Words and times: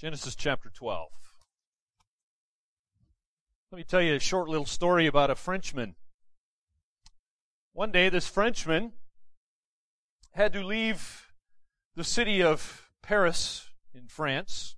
Genesis 0.00 0.34
chapter 0.34 0.70
12. 0.70 1.10
Let 3.70 3.76
me 3.76 3.84
tell 3.84 4.00
you 4.00 4.14
a 4.14 4.18
short 4.18 4.48
little 4.48 4.64
story 4.64 5.06
about 5.06 5.28
a 5.28 5.34
Frenchman. 5.34 5.94
One 7.74 7.92
day, 7.92 8.08
this 8.08 8.26
Frenchman 8.26 8.92
had 10.32 10.54
to 10.54 10.64
leave 10.64 11.34
the 11.96 12.02
city 12.02 12.42
of 12.42 12.88
Paris 13.02 13.68
in 13.92 14.08
France. 14.08 14.74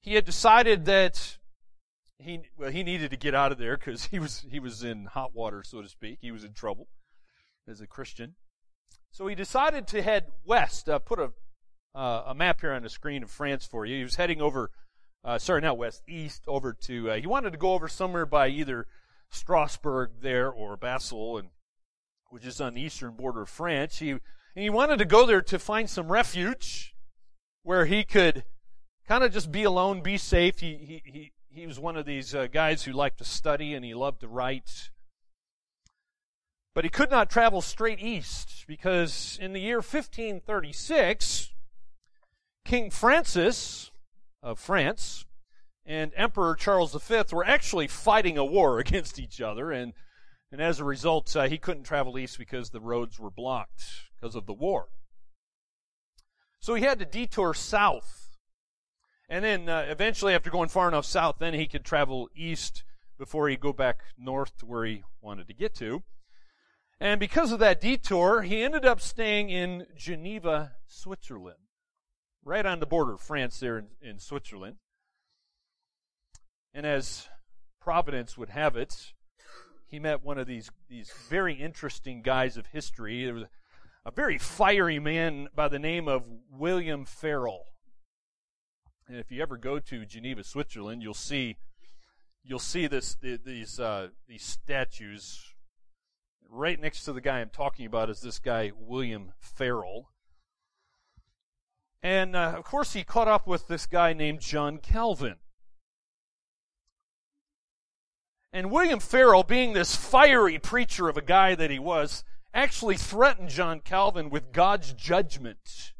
He 0.00 0.14
had 0.14 0.24
decided 0.24 0.84
that 0.84 1.38
he 2.20 2.42
well 2.56 2.70
he 2.70 2.84
needed 2.84 3.10
to 3.10 3.16
get 3.16 3.34
out 3.34 3.50
of 3.50 3.58
there 3.58 3.76
because 3.76 4.04
he 4.06 4.20
was 4.20 4.46
he 4.48 4.60
was 4.60 4.84
in 4.84 5.06
hot 5.06 5.34
water, 5.34 5.64
so 5.64 5.82
to 5.82 5.88
speak. 5.88 6.18
He 6.20 6.30
was 6.30 6.44
in 6.44 6.52
trouble 6.52 6.86
as 7.66 7.80
a 7.80 7.88
Christian. 7.88 8.36
So 9.10 9.26
he 9.26 9.34
decided 9.34 9.88
to 9.88 10.02
head 10.02 10.26
west. 10.44 10.88
Uh, 10.88 11.00
put 11.00 11.18
a 11.18 11.32
uh, 11.94 12.22
a 12.26 12.34
map 12.34 12.60
here 12.60 12.72
on 12.72 12.82
the 12.82 12.88
screen 12.88 13.22
of 13.22 13.30
France 13.30 13.66
for 13.66 13.84
you. 13.84 13.96
He 13.96 14.04
was 14.04 14.16
heading 14.16 14.40
over, 14.40 14.70
uh, 15.24 15.38
sorry, 15.38 15.60
not 15.60 15.78
west, 15.78 16.02
east, 16.08 16.44
over 16.46 16.72
to, 16.72 17.10
uh, 17.10 17.16
he 17.16 17.26
wanted 17.26 17.52
to 17.52 17.58
go 17.58 17.74
over 17.74 17.88
somewhere 17.88 18.26
by 18.26 18.48
either 18.48 18.86
Strasbourg 19.30 20.10
there 20.20 20.50
or 20.50 20.76
Basel, 20.76 21.38
and 21.38 21.48
which 22.30 22.46
is 22.46 22.60
on 22.60 22.74
the 22.74 22.82
eastern 22.82 23.12
border 23.12 23.42
of 23.42 23.48
France. 23.48 23.98
He, 23.98 24.10
and 24.10 24.20
he 24.54 24.70
wanted 24.70 24.98
to 24.98 25.04
go 25.04 25.26
there 25.26 25.42
to 25.42 25.58
find 25.58 25.88
some 25.88 26.10
refuge 26.10 26.94
where 27.62 27.86
he 27.86 28.04
could 28.04 28.44
kind 29.06 29.24
of 29.24 29.32
just 29.32 29.50
be 29.52 29.64
alone, 29.64 30.00
be 30.00 30.16
safe. 30.16 30.60
He, 30.60 30.76
he, 30.76 31.02
he, 31.04 31.32
he 31.52 31.66
was 31.66 31.78
one 31.78 31.96
of 31.96 32.06
these 32.06 32.34
uh, 32.34 32.46
guys 32.46 32.84
who 32.84 32.92
liked 32.92 33.18
to 33.18 33.24
study 33.24 33.74
and 33.74 33.84
he 33.84 33.94
loved 33.94 34.20
to 34.20 34.28
write. 34.28 34.90
But 36.74 36.84
he 36.84 36.90
could 36.90 37.10
not 37.10 37.30
travel 37.30 37.60
straight 37.60 38.00
east 38.00 38.64
because 38.66 39.38
in 39.40 39.52
the 39.52 39.60
year 39.60 39.78
1536, 39.78 41.50
King 42.64 42.90
Francis 42.90 43.90
of 44.42 44.58
France 44.58 45.24
and 45.84 46.12
Emperor 46.14 46.54
Charles 46.54 46.94
V 46.94 47.22
were 47.32 47.44
actually 47.44 47.88
fighting 47.88 48.38
a 48.38 48.44
war 48.44 48.78
against 48.80 49.18
each 49.18 49.40
other, 49.40 49.70
and, 49.72 49.92
and 50.52 50.60
as 50.60 50.80
a 50.80 50.84
result, 50.84 51.34
uh, 51.34 51.48
he 51.48 51.58
couldn't 51.58 51.84
travel 51.84 52.18
east 52.18 52.38
because 52.38 52.70
the 52.70 52.80
roads 52.80 53.18
were 53.18 53.30
blocked 53.30 53.82
because 54.14 54.34
of 54.34 54.46
the 54.46 54.52
war. 54.52 54.88
So 56.60 56.74
he 56.74 56.84
had 56.84 56.98
to 56.98 57.06
detour 57.06 57.54
south. 57.54 58.28
And 59.28 59.44
then 59.44 59.68
uh, 59.68 59.86
eventually, 59.88 60.34
after 60.34 60.50
going 60.50 60.68
far 60.68 60.88
enough 60.88 61.06
south, 61.06 61.36
then 61.38 61.54
he 61.54 61.66
could 61.66 61.84
travel 61.84 62.28
east 62.34 62.84
before 63.16 63.48
he'd 63.48 63.60
go 63.60 63.72
back 63.72 64.00
north 64.18 64.56
to 64.58 64.66
where 64.66 64.84
he 64.84 65.02
wanted 65.20 65.46
to 65.48 65.54
get 65.54 65.74
to. 65.76 66.02
And 67.00 67.18
because 67.18 67.52
of 67.52 67.60
that 67.60 67.80
detour, 67.80 68.42
he 68.42 68.62
ended 68.62 68.84
up 68.84 69.00
staying 69.00 69.48
in 69.48 69.86
Geneva, 69.96 70.72
Switzerland 70.86 71.69
right 72.44 72.66
on 72.66 72.80
the 72.80 72.86
border 72.86 73.14
of 73.14 73.20
France 73.20 73.60
there 73.60 73.78
in, 73.78 73.86
in 74.02 74.18
Switzerland. 74.18 74.76
And 76.72 76.86
as 76.86 77.28
Providence 77.80 78.38
would 78.38 78.50
have 78.50 78.76
it, 78.76 79.12
he 79.86 79.98
met 79.98 80.24
one 80.24 80.38
of 80.38 80.46
these, 80.46 80.70
these 80.88 81.12
very 81.28 81.54
interesting 81.54 82.22
guys 82.22 82.56
of 82.56 82.66
history. 82.66 83.24
There 83.24 83.34
was 83.34 83.44
a 84.04 84.10
very 84.10 84.38
fiery 84.38 84.98
man 84.98 85.48
by 85.54 85.68
the 85.68 85.78
name 85.78 86.08
of 86.08 86.22
William 86.50 87.04
Farel. 87.04 87.66
And 89.08 89.18
if 89.18 89.30
you 89.32 89.42
ever 89.42 89.56
go 89.56 89.80
to 89.80 90.06
Geneva, 90.06 90.44
Switzerland, 90.44 91.02
you'll 91.02 91.14
see 91.14 91.56
you'll 92.44 92.58
see 92.58 92.86
this 92.86 93.16
these 93.20 93.80
uh, 93.80 94.08
these 94.28 94.44
statues. 94.44 95.44
Right 96.48 96.80
next 96.80 97.04
to 97.04 97.12
the 97.12 97.20
guy 97.20 97.40
I'm 97.40 97.50
talking 97.50 97.86
about 97.86 98.10
is 98.10 98.20
this 98.20 98.38
guy 98.38 98.72
William 98.78 99.32
Farel. 99.38 100.10
And 102.02 102.34
uh, 102.34 102.54
of 102.56 102.64
course, 102.64 102.94
he 102.94 103.04
caught 103.04 103.28
up 103.28 103.46
with 103.46 103.68
this 103.68 103.86
guy 103.86 104.12
named 104.12 104.40
John 104.40 104.78
Calvin. 104.78 105.36
And 108.52 108.70
William 108.70 108.98
Farel, 108.98 109.42
being 109.42 109.72
this 109.72 109.94
fiery 109.94 110.58
preacher 110.58 111.08
of 111.08 111.16
a 111.16 111.22
guy 111.22 111.54
that 111.54 111.70
he 111.70 111.78
was, 111.78 112.24
actually 112.52 112.96
threatened 112.96 113.50
John 113.50 113.80
Calvin 113.80 114.28
with 114.28 114.52
God's 114.52 114.92
judgment. 114.92 115.92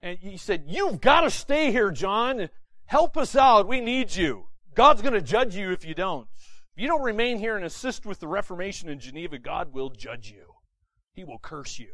And 0.00 0.18
he 0.18 0.36
said, 0.36 0.64
You've 0.66 1.00
got 1.00 1.20
to 1.20 1.30
stay 1.30 1.70
here, 1.70 1.92
John. 1.92 2.48
Help 2.86 3.16
us 3.16 3.36
out. 3.36 3.68
We 3.68 3.80
need 3.80 4.16
you. 4.16 4.48
God's 4.74 5.02
going 5.02 5.14
to 5.14 5.22
judge 5.22 5.54
you 5.54 5.70
if 5.70 5.84
you 5.84 5.94
don't. 5.94 6.26
If 6.74 6.82
you 6.82 6.88
don't 6.88 7.02
remain 7.02 7.38
here 7.38 7.56
and 7.56 7.64
assist 7.64 8.06
with 8.06 8.18
the 8.18 8.26
Reformation 8.26 8.88
in 8.88 8.98
Geneva, 8.98 9.38
God 9.38 9.72
will 9.72 9.90
judge 9.90 10.30
you. 10.30 10.54
He 11.12 11.22
will 11.22 11.38
curse 11.38 11.78
you. 11.78 11.92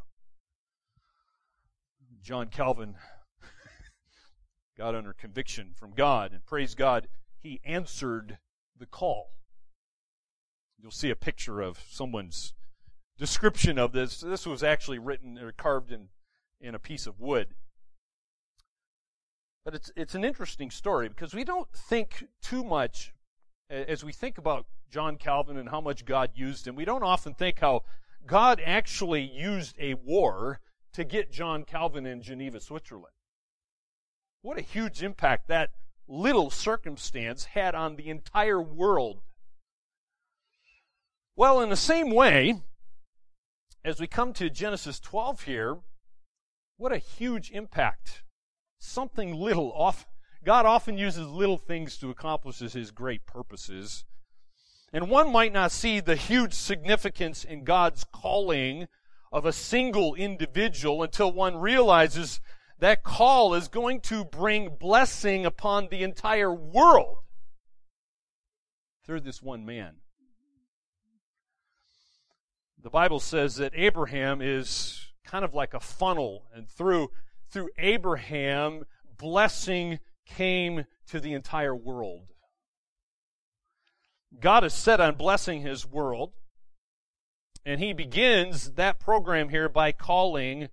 John 2.29 2.49
Calvin 2.49 2.97
got 4.77 4.95
under 4.95 5.15
conviction 5.15 5.73
from 5.75 5.93
God, 5.93 6.33
and 6.33 6.45
praise 6.45 6.75
God, 6.75 7.09
he 7.41 7.59
answered 7.65 8.37
the 8.79 8.85
call. 8.85 9.31
You'll 10.79 10.91
see 10.91 11.09
a 11.09 11.17
picture 11.17 11.63
of 11.63 11.81
someone's 11.89 12.53
description 13.17 13.79
of 13.79 13.93
this. 13.93 14.21
This 14.21 14.45
was 14.47 14.63
actually 14.63 14.99
written 14.99 15.39
or 15.39 15.53
carved 15.53 15.91
in, 15.91 16.09
in 16.61 16.75
a 16.75 16.79
piece 16.79 17.07
of 17.07 17.19
wood. 17.19 17.55
But 19.65 19.75
it's, 19.75 19.91
it's 19.97 20.15
an 20.15 20.23
interesting 20.23 20.71
story 20.71 21.09
because 21.09 21.33
we 21.33 21.45
don't 21.45 21.73
think 21.73 22.27
too 22.43 22.63
much 22.63 23.15
as 23.71 24.05
we 24.05 24.13
think 24.13 24.37
about 24.37 24.67
John 24.91 25.17
Calvin 25.17 25.57
and 25.57 25.71
how 25.71 25.81
much 25.81 26.05
God 26.05 26.33
used 26.35 26.69
him. 26.69 26.77
We 26.77 26.85
don't 26.85 27.03
often 27.03 27.33
think 27.33 27.61
how 27.61 27.85
God 28.27 28.61
actually 28.63 29.23
used 29.23 29.77
a 29.79 29.95
war 29.95 30.61
to 30.93 31.05
get 31.05 31.31
John 31.31 31.65
Calvin 31.65 32.07
in 32.07 32.23
Geneva, 32.23 32.61
Switzerland. 32.61 33.15
What 34.43 34.59
a 34.59 34.63
huge 34.63 35.03
impact 35.03 35.49
that 35.49 35.71
little 36.07 36.51
circumstance 36.51 37.47
had 37.47 37.75
on 37.75 37.97
the 37.97 38.09
entire 38.09 38.61
world. 38.61 39.21
Well, 41.37 41.61
in 41.61 41.69
the 41.69 41.77
same 41.77 42.11
way, 42.11 42.63
as 43.85 44.01
we 44.01 44.07
come 44.07 44.33
to 44.35 44.51
Genesis 44.51 44.99
12 44.99 45.43
here, 45.43 45.79
what 46.77 46.93
a 46.93 46.99
huge 46.99 47.51
impact. 47.51 48.23
Something 48.79 49.35
little 49.35 49.73
off. 49.73 50.07
God 50.45 50.67
often 50.67 50.97
uses 50.97 51.29
little 51.29 51.59
things 51.59 51.97
to 51.99 52.11
accomplish 52.11 52.59
his 52.59 52.91
great 52.91 53.27
purposes. 53.27 54.05
And 54.93 55.11
one 55.11 55.31
might 55.31 55.53
not 55.53 55.73
see 55.73 56.01
the 56.01 56.17
huge 56.17 56.55
significance 56.55 57.45
in 57.45 57.65
God's 57.65 58.05
calling 58.05 58.89
of 59.33 59.45
a 59.45 59.53
single 59.53 60.15
individual 60.15 61.03
until 61.03 61.33
one 61.33 61.57
realizes 61.57 62.41
that 62.79 63.03
call 63.03 63.55
is 63.55 63.69
going 63.69 64.01
to 64.01 64.25
bring 64.25 64.77
blessing 64.79 65.45
upon 65.45 65.89
the 65.89 66.03
entire 66.03 66.53
world 66.53 67.19
through 69.05 69.21
this 69.21 69.43
one 69.43 69.65
man. 69.65 69.97
The 72.81 72.91
Bible 72.91 73.21
says 73.21 73.57
that 73.57 73.73
Abraham 73.75 74.41
is 74.41 75.09
kind 75.25 75.45
of 75.45 75.55
like 75.55 75.75
a 75.75 75.81
funnel, 75.81 76.45
and 76.55 76.69
through, 76.69 77.11
through 77.51 77.71
Abraham, 77.77 78.85
blessing 79.19 79.99
came 80.25 80.85
to 81.09 81.21
the 81.21 81.33
entire 81.33 81.75
world. 81.75 82.29
God 84.41 84.65
is 84.65 84.75
set 84.75 85.01
on 85.01 85.17
blessing 85.17 85.63
his 85.63 85.87
world. 85.87 86.33
And 87.69 87.83
he 87.83 87.93
begins 87.93 88.71
that 88.77 88.99
program 88.99 89.51
here 89.51 89.69
by 89.69 89.93
calling 89.93 90.71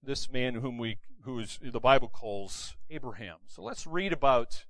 this 0.00 0.30
man 0.30 0.54
whom 0.54 0.78
we 0.78 0.98
who 1.24 1.40
is 1.40 1.58
the 1.60 1.80
Bible 1.80 2.06
calls 2.06 2.76
Abraham. 2.88 3.38
So 3.48 3.62
let's 3.62 3.84
read 3.84 4.12
about 4.12 4.64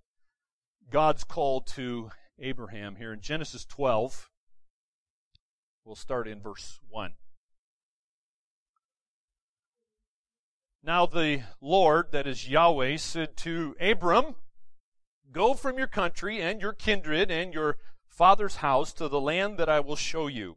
God's 0.91 1.23
call 1.23 1.61
to 1.61 2.13
Abraham 2.39 2.97
here 2.97 3.13
in 3.13 3.21
Genesis 3.21 3.67
12. 3.67 4.31
We'll 5.85 5.97
start 5.97 6.27
in 6.27 6.41
verse 6.41 6.81
1. 6.89 7.13
Now 10.83 11.05
the 11.05 11.43
Lord, 11.61 12.11
that 12.13 12.27
is 12.27 12.49
Yahweh, 12.49 12.97
said 12.97 13.37
to 13.37 13.77
Abram, 13.79 14.37
Go 15.31 15.53
from 15.53 15.77
your 15.77 15.89
country 15.89 16.41
and 16.41 16.63
your 16.63 16.73
kindred 16.73 17.31
and 17.31 17.53
your 17.53 17.77
father's 18.09 18.57
house 18.57 18.95
to 18.95 19.09
the 19.09 19.21
land 19.21 19.59
that 19.59 19.69
I 19.69 19.81
will 19.81 19.95
show 19.95 20.27
you. 20.27 20.57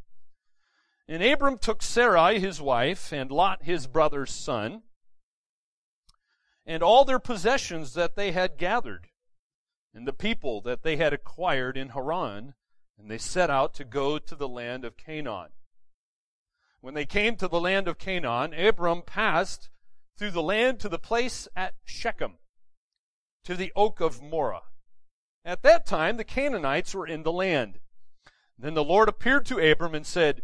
And 1.07 1.23
Abram 1.23 1.57
took 1.57 1.81
Sarai 1.81 2.39
his 2.39 2.61
wife, 2.61 3.11
and 3.11 3.31
Lot 3.31 3.63
his 3.63 3.87
brother's 3.87 4.31
son, 4.31 4.83
and 6.65 6.83
all 6.83 7.05
their 7.05 7.19
possessions 7.19 7.93
that 7.95 8.15
they 8.15 8.31
had 8.31 8.57
gathered, 8.57 9.07
and 9.93 10.07
the 10.07 10.13
people 10.13 10.61
that 10.61 10.83
they 10.83 10.97
had 10.97 11.11
acquired 11.11 11.75
in 11.75 11.89
Haran, 11.89 12.53
and 12.97 13.09
they 13.09 13.17
set 13.17 13.49
out 13.49 13.73
to 13.73 13.83
go 13.83 14.19
to 14.19 14.35
the 14.35 14.47
land 14.47 14.85
of 14.85 14.95
Canaan. 14.95 15.49
When 16.79 16.93
they 16.93 17.05
came 17.05 17.35
to 17.37 17.47
the 17.47 17.59
land 17.59 17.87
of 17.87 17.97
Canaan, 17.97 18.53
Abram 18.53 19.01
passed 19.01 19.69
through 20.17 20.31
the 20.31 20.43
land 20.43 20.79
to 20.79 20.89
the 20.89 20.99
place 20.99 21.47
at 21.55 21.75
Shechem, 21.83 22.37
to 23.43 23.55
the 23.55 23.73
oak 23.75 23.99
of 23.99 24.21
Moreh. 24.21 24.61
At 25.43 25.63
that 25.63 25.85
time, 25.85 26.17
the 26.17 26.23
Canaanites 26.23 26.93
were 26.93 27.07
in 27.07 27.23
the 27.23 27.31
land. 27.31 27.79
Then 28.57 28.75
the 28.75 28.83
Lord 28.83 29.09
appeared 29.09 29.45
to 29.47 29.71
Abram 29.71 29.95
and 29.95 30.05
said, 30.05 30.43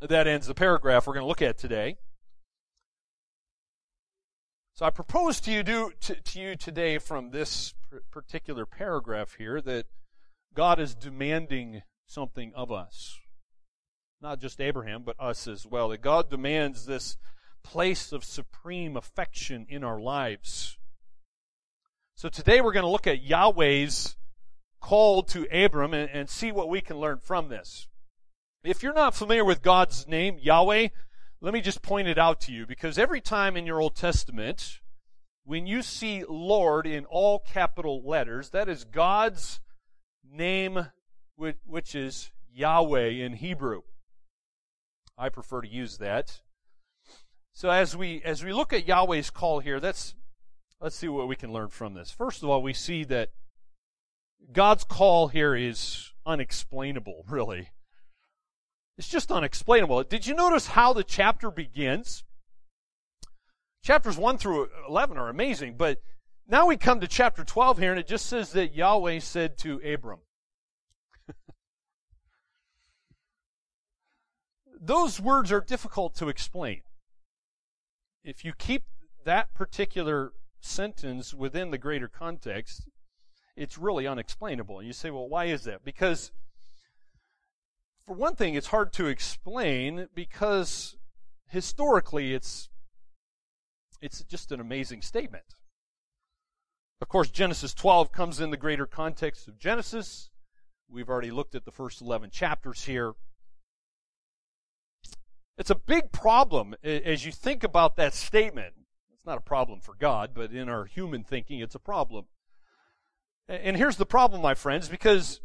That 0.00 0.28
ends 0.28 0.46
the 0.46 0.54
paragraph 0.54 1.06
we're 1.06 1.14
going 1.14 1.24
to 1.24 1.28
look 1.28 1.42
at 1.42 1.58
today. 1.58 1.96
So 4.74 4.86
I 4.86 4.90
propose 4.90 5.40
to 5.40 5.50
you, 5.50 5.64
do, 5.64 5.90
to, 6.02 6.14
to 6.14 6.40
you 6.40 6.54
today 6.54 6.98
from 6.98 7.30
this 7.30 7.74
particular 8.12 8.64
paragraph 8.64 9.34
here 9.34 9.60
that 9.62 9.86
God 10.54 10.78
is 10.78 10.94
demanding 10.94 11.82
something 12.06 12.52
of 12.54 12.70
us. 12.70 13.18
Not 14.20 14.40
just 14.40 14.60
Abraham, 14.60 15.02
but 15.02 15.16
us 15.18 15.48
as 15.48 15.66
well. 15.66 15.88
That 15.88 16.00
God 16.00 16.30
demands 16.30 16.86
this 16.86 17.16
place 17.64 18.12
of 18.12 18.22
supreme 18.22 18.96
affection 18.96 19.66
in 19.68 19.82
our 19.82 20.00
lives. 20.00 20.78
So 22.14 22.28
today 22.28 22.60
we're 22.60 22.72
going 22.72 22.84
to 22.84 22.90
look 22.90 23.08
at 23.08 23.22
Yahweh's 23.22 24.16
call 24.80 25.24
to 25.24 25.48
Abram 25.52 25.92
and, 25.92 26.08
and 26.08 26.30
see 26.30 26.52
what 26.52 26.68
we 26.68 26.80
can 26.80 26.98
learn 26.98 27.18
from 27.18 27.48
this. 27.48 27.88
If 28.64 28.82
you're 28.82 28.92
not 28.92 29.14
familiar 29.14 29.44
with 29.44 29.62
God's 29.62 30.08
name, 30.08 30.38
Yahweh, 30.40 30.88
let 31.40 31.54
me 31.54 31.60
just 31.60 31.80
point 31.80 32.08
it 32.08 32.18
out 32.18 32.40
to 32.42 32.52
you 32.52 32.66
because 32.66 32.98
every 32.98 33.20
time 33.20 33.56
in 33.56 33.66
your 33.66 33.80
Old 33.80 33.94
Testament, 33.94 34.80
when 35.44 35.66
you 35.66 35.80
see 35.82 36.24
Lord 36.28 36.86
in 36.86 37.04
all 37.06 37.38
capital 37.38 38.02
letters, 38.04 38.50
that 38.50 38.68
is 38.68 38.84
God's 38.84 39.60
name, 40.28 40.88
which 41.36 41.94
is 41.94 42.32
Yahweh 42.52 43.08
in 43.08 43.34
Hebrew. 43.34 43.82
I 45.16 45.28
prefer 45.28 45.60
to 45.60 45.68
use 45.68 45.98
that. 45.98 46.40
So 47.52 47.70
as 47.70 47.96
we 47.96 48.22
as 48.24 48.44
we 48.44 48.52
look 48.52 48.72
at 48.72 48.86
Yahweh's 48.86 49.30
call 49.30 49.60
here, 49.60 49.78
let's 49.78 50.14
let's 50.80 50.96
see 50.96 51.08
what 51.08 51.28
we 51.28 51.36
can 51.36 51.52
learn 51.52 51.68
from 51.68 51.94
this. 51.94 52.10
First 52.10 52.42
of 52.42 52.48
all, 52.48 52.62
we 52.62 52.72
see 52.72 53.04
that 53.04 53.30
God's 54.52 54.84
call 54.84 55.28
here 55.28 55.54
is 55.54 56.12
unexplainable, 56.26 57.24
really. 57.28 57.70
It's 58.98 59.08
just 59.08 59.30
unexplainable. 59.30 60.02
Did 60.02 60.26
you 60.26 60.34
notice 60.34 60.66
how 60.66 60.92
the 60.92 61.04
chapter 61.04 61.52
begins? 61.52 62.24
Chapters 63.84 64.18
1 64.18 64.38
through 64.38 64.68
11 64.88 65.16
are 65.16 65.28
amazing, 65.28 65.76
but 65.76 66.02
now 66.48 66.66
we 66.66 66.76
come 66.76 66.98
to 67.00 67.06
chapter 67.06 67.44
12 67.44 67.78
here, 67.78 67.92
and 67.92 68.00
it 68.00 68.08
just 68.08 68.26
says 68.26 68.50
that 68.52 68.74
Yahweh 68.74 69.20
said 69.20 69.56
to 69.58 69.80
Abram. 69.88 70.18
Those 74.80 75.20
words 75.20 75.52
are 75.52 75.60
difficult 75.60 76.16
to 76.16 76.28
explain. 76.28 76.82
If 78.24 78.44
you 78.44 78.52
keep 78.52 78.82
that 79.24 79.54
particular 79.54 80.32
sentence 80.60 81.32
within 81.32 81.70
the 81.70 81.78
greater 81.78 82.08
context, 82.08 82.88
it's 83.54 83.78
really 83.78 84.08
unexplainable. 84.08 84.78
And 84.78 84.88
you 84.88 84.92
say, 84.92 85.10
well, 85.10 85.28
why 85.28 85.44
is 85.44 85.62
that? 85.64 85.84
Because 85.84 86.32
for 88.08 88.14
one 88.14 88.34
thing, 88.34 88.54
it's 88.54 88.68
hard 88.68 88.90
to 88.94 89.06
explain 89.06 90.08
because 90.14 90.96
historically 91.46 92.32
it's 92.32 92.70
it's 94.00 94.24
just 94.24 94.50
an 94.50 94.60
amazing 94.60 95.02
statement. 95.02 95.44
Of 97.02 97.08
course, 97.08 97.30
Genesis 97.30 97.74
12 97.74 98.10
comes 98.10 98.40
in 98.40 98.50
the 98.50 98.56
greater 98.56 98.86
context 98.86 99.46
of 99.46 99.58
Genesis. 99.58 100.30
We've 100.88 101.10
already 101.10 101.30
looked 101.30 101.54
at 101.54 101.66
the 101.66 101.70
first 101.70 102.00
11 102.00 102.30
chapters 102.30 102.86
here. 102.86 103.12
It's 105.58 105.70
a 105.70 105.74
big 105.74 106.10
problem 106.10 106.74
as 106.82 107.26
you 107.26 107.32
think 107.32 107.62
about 107.62 107.96
that 107.96 108.14
statement. 108.14 108.72
It's 109.12 109.26
not 109.26 109.36
a 109.36 109.42
problem 109.42 109.80
for 109.80 109.94
God, 109.94 110.30
but 110.32 110.50
in 110.50 110.70
our 110.70 110.86
human 110.86 111.24
thinking, 111.24 111.60
it's 111.60 111.74
a 111.74 111.80
problem. 111.80 112.24
And 113.48 113.76
here's 113.76 113.96
the 113.96 114.06
problem, 114.06 114.40
my 114.40 114.54
friends, 114.54 114.88
because 114.88 115.40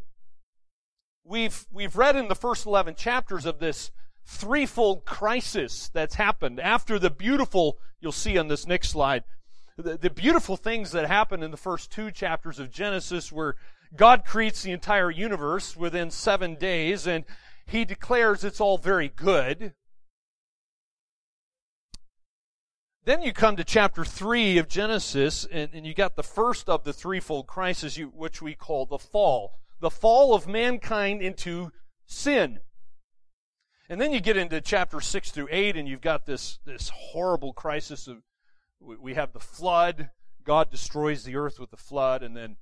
we've, 1.24 1.66
we've 1.72 1.96
read 1.96 2.16
in 2.16 2.28
the 2.28 2.34
first 2.34 2.66
11 2.66 2.94
chapters 2.94 3.46
of 3.46 3.58
this 3.58 3.90
threefold 4.26 5.04
crisis 5.04 5.90
that's 5.92 6.14
happened 6.14 6.60
after 6.60 6.98
the 6.98 7.10
beautiful, 7.10 7.78
you'll 8.00 8.12
see 8.12 8.38
on 8.38 8.48
this 8.48 8.66
next 8.66 8.90
slide, 8.90 9.24
the, 9.76 9.96
the 9.96 10.10
beautiful 10.10 10.56
things 10.56 10.92
that 10.92 11.06
happen 11.06 11.42
in 11.42 11.50
the 11.50 11.56
first 11.56 11.90
two 11.90 12.10
chapters 12.10 12.58
of 12.58 12.70
Genesis 12.70 13.32
where 13.32 13.56
God 13.96 14.24
creates 14.24 14.62
the 14.62 14.72
entire 14.72 15.10
universe 15.10 15.76
within 15.76 16.10
seven 16.10 16.54
days 16.54 17.06
and 17.06 17.24
he 17.66 17.84
declares 17.84 18.44
it's 18.44 18.60
all 18.60 18.78
very 18.78 19.08
good. 19.08 19.72
Then 23.04 23.22
you 23.22 23.32
come 23.32 23.56
to 23.56 23.64
chapter 23.64 24.02
3 24.02 24.56
of 24.56 24.66
Genesis, 24.66 25.46
and, 25.52 25.68
and 25.74 25.86
you 25.86 25.92
got 25.92 26.16
the 26.16 26.22
first 26.22 26.70
of 26.70 26.84
the 26.84 26.92
threefold 26.94 27.46
crisis, 27.46 27.98
you, 27.98 28.06
which 28.06 28.40
we 28.40 28.54
call 28.54 28.86
the 28.86 28.98
fall 28.98 29.60
the 29.80 29.90
fall 29.90 30.34
of 30.34 30.46
mankind 30.46 31.22
into 31.22 31.72
sin. 32.06 32.60
And 33.88 34.00
then 34.00 34.12
you 34.12 34.20
get 34.20 34.36
into 34.36 34.60
chapter 34.60 35.00
6 35.00 35.30
through 35.30 35.48
8, 35.50 35.76
and 35.76 35.86
you've 35.86 36.00
got 36.00 36.26
this, 36.26 36.58
this 36.64 36.90
horrible 36.94 37.52
crisis 37.52 38.08
of 38.08 38.22
we 38.80 39.14
have 39.14 39.32
the 39.32 39.40
flood. 39.40 40.10
God 40.44 40.70
destroys 40.70 41.24
the 41.24 41.36
earth 41.36 41.58
with 41.58 41.70
the 41.70 41.76
flood. 41.76 42.22
And 42.22 42.36
then 42.36 42.56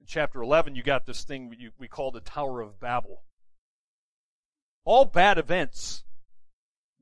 in 0.00 0.06
chapter 0.06 0.42
11, 0.42 0.74
you 0.74 0.82
got 0.82 1.06
this 1.06 1.24
thing 1.24 1.54
we 1.78 1.88
call 1.88 2.10
the 2.10 2.20
Tower 2.20 2.60
of 2.60 2.80
Babel. 2.80 3.22
All 4.84 5.04
bad 5.04 5.38
events 5.38 6.04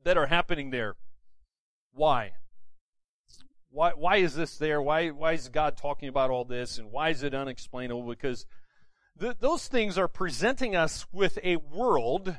that 0.05 0.17
are 0.17 0.27
happening 0.27 0.71
there. 0.71 0.97
Why? 1.93 2.33
Why, 3.71 3.93
why 3.95 4.17
is 4.17 4.35
this 4.35 4.57
there? 4.57 4.81
Why, 4.83 5.09
why 5.11 5.33
is 5.33 5.49
God 5.49 5.77
talking 5.77 6.09
about 6.09 6.31
all 6.31 6.45
this? 6.45 6.79
And 6.79 6.91
why 6.91 7.11
is 7.11 7.23
it 7.23 7.35
unexplainable? 7.35 8.09
Because 8.09 8.47
th- 9.21 9.37
those 9.41 9.69
things 9.69 9.99
are 9.99 10.09
presenting 10.09 10.77
us 10.77 11.07
with 11.13 11.39
a 11.43 11.57
world 11.57 12.37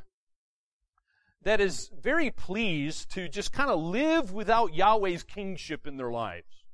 that 1.43 1.61
is 1.61 1.89
very 2.01 2.31
pleased 2.31 3.11
to 3.11 3.29
just 3.29 3.53
kind 3.53 3.69
of 3.69 3.79
live 3.81 4.31
without 4.31 4.73
Yahweh's 4.73 5.23
kingship 5.23 5.87
in 5.87 5.97
their 5.97 6.11
lives. 6.11 6.65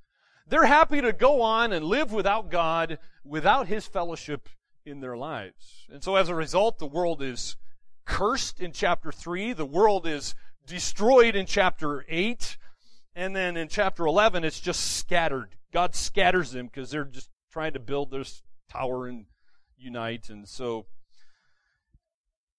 They're 0.47 0.65
happy 0.65 1.01
to 1.01 1.13
go 1.13 1.41
on 1.41 1.73
and 1.73 1.85
live 1.85 2.11
without 2.11 2.49
God, 2.49 2.99
without 3.23 3.67
His 3.67 3.87
fellowship 3.87 4.49
in 4.85 4.99
their 4.99 5.17
lives. 5.17 5.87
And 5.91 6.03
so 6.03 6.15
as 6.15 6.29
a 6.29 6.35
result, 6.35 6.77
the 6.77 6.85
world 6.85 7.21
is 7.21 7.55
cursed 8.05 8.59
in 8.59 8.71
chapter 8.71 9.11
3. 9.11 9.53
The 9.53 9.65
world 9.65 10.05
is 10.05 10.35
destroyed 10.67 11.35
in 11.35 11.45
chapter 11.45 12.05
8. 12.07 12.57
And 13.15 13.35
then 13.35 13.57
in 13.57 13.67
chapter 13.67 14.05
11, 14.05 14.43
it's 14.43 14.59
just 14.59 14.97
scattered. 14.97 15.55
God 15.73 15.95
scatters 15.95 16.51
them 16.51 16.67
because 16.67 16.91
they're 16.91 17.05
just 17.05 17.29
trying 17.51 17.73
to 17.73 17.79
build 17.79 18.11
this 18.11 18.43
tower 18.69 19.07
and 19.07 19.25
unite. 19.85 20.29
And 20.29 20.47
so, 20.49 20.87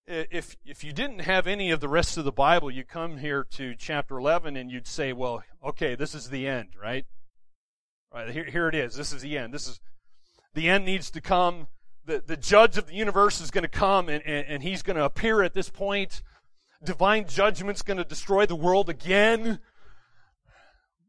if 0.07 0.57
if 0.65 0.85
you 0.85 0.93
didn't 0.93 1.21
have 1.21 1.47
any 1.47 1.71
of 1.71 1.81
the 1.81 1.89
rest 1.89 2.17
of 2.17 2.25
the 2.25 2.33
Bible, 2.33 2.71
you 2.71 2.85
come 2.85 3.19
here 3.19 3.45
to 3.53 3.75
chapter 3.75 4.17
11 4.17 4.57
and 4.57 4.71
you'd 4.71 4.87
say, 4.87 5.13
well, 5.13 5.43
okay, 5.65 5.95
this 5.95 6.15
is 6.15 6.31
the 6.31 6.47
end, 6.47 6.71
right? 6.81 7.05
Right 8.15 8.31
here, 8.31 8.45
here 8.45 8.69
it 8.69 8.75
is. 8.75 8.95
This 8.95 9.13
is 9.13 9.21
the 9.21 9.37
end. 9.37 9.53
This 9.53 9.67
is 9.67 9.81
the 10.55 10.71
end 10.71 10.85
needs 10.85 11.11
to 11.11 11.21
come. 11.21 11.67
The, 12.07 12.23
the 12.25 12.37
judge 12.37 12.79
of 12.79 12.87
the 12.87 12.95
universe 12.95 13.41
is 13.41 13.51
going 13.51 13.63
to 13.63 13.69
come 13.69 14.09
and, 14.09 14.23
and, 14.25 14.47
and 14.47 14.63
he's 14.63 14.83
going 14.83 14.97
to 14.97 15.05
appear 15.05 15.43
at 15.43 15.55
this 15.55 15.69
point. 15.69 16.23
Divine 16.83 17.27
judgment's 17.27 17.83
going 17.83 17.97
to 17.97 18.05
destroy 18.05 18.47
the 18.47 18.55
world 18.55 18.89
again. 18.89 19.59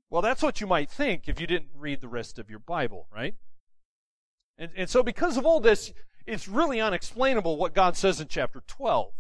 Well, 0.10 0.22
that's 0.22 0.42
what 0.42 0.60
you 0.60 0.68
might 0.68 0.90
think 0.90 1.28
if 1.28 1.40
you 1.40 1.48
didn't 1.48 1.70
read 1.76 2.02
the 2.02 2.08
rest 2.08 2.40
of 2.40 2.50
your 2.50 2.60
Bible, 2.60 3.08
right? 3.14 3.36
And, 4.58 4.72
and 4.76 4.90
so 4.90 5.04
because 5.04 5.38
of 5.38 5.46
all 5.46 5.60
this, 5.60 5.94
it's 6.28 6.48
really 6.48 6.80
unexplainable 6.80 7.58
what 7.58 7.74
God 7.74 7.98
says 7.98 8.22
in 8.22 8.28
chapter 8.28 8.62
12. 8.68 9.12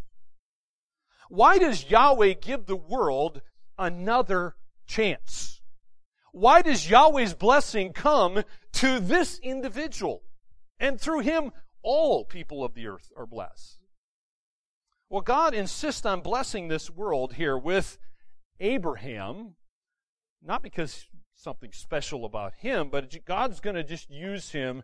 Why 1.30 1.58
does 1.58 1.90
Yahweh 1.90 2.34
give 2.34 2.66
the 2.66 2.76
world 2.76 3.42
another 3.78 4.56
chance? 4.86 5.58
why 6.38 6.62
does 6.62 6.88
Yahweh's 6.88 7.34
blessing 7.34 7.94
come 7.94 8.44
to 8.74 9.00
this 9.00 9.40
individual? 9.40 10.22
And 10.80 11.02
through 11.02 11.22
him, 11.22 11.52
all 11.82 12.26
people 12.26 12.64
of 12.64 12.76
the 12.76 12.88
earth 12.88 13.12
are 13.18 13.26
blessed. 13.26 13.80
Well, 15.10 15.22
God 15.22 15.56
insists 15.56 16.06
on 16.06 16.22
blessing 16.22 16.68
this 16.68 16.92
world 16.92 17.34
here 17.34 17.58
with 17.58 17.98
Abraham, 18.60 19.56
not 20.44 20.62
because 20.62 21.08
something 21.34 21.72
special 21.72 22.24
about 22.24 22.54
him, 22.56 22.90
but 22.92 23.26
God's 23.26 23.60
going 23.60 23.76
to 23.76 23.84
just 23.84 24.12
use 24.12 24.52
him 24.52 24.84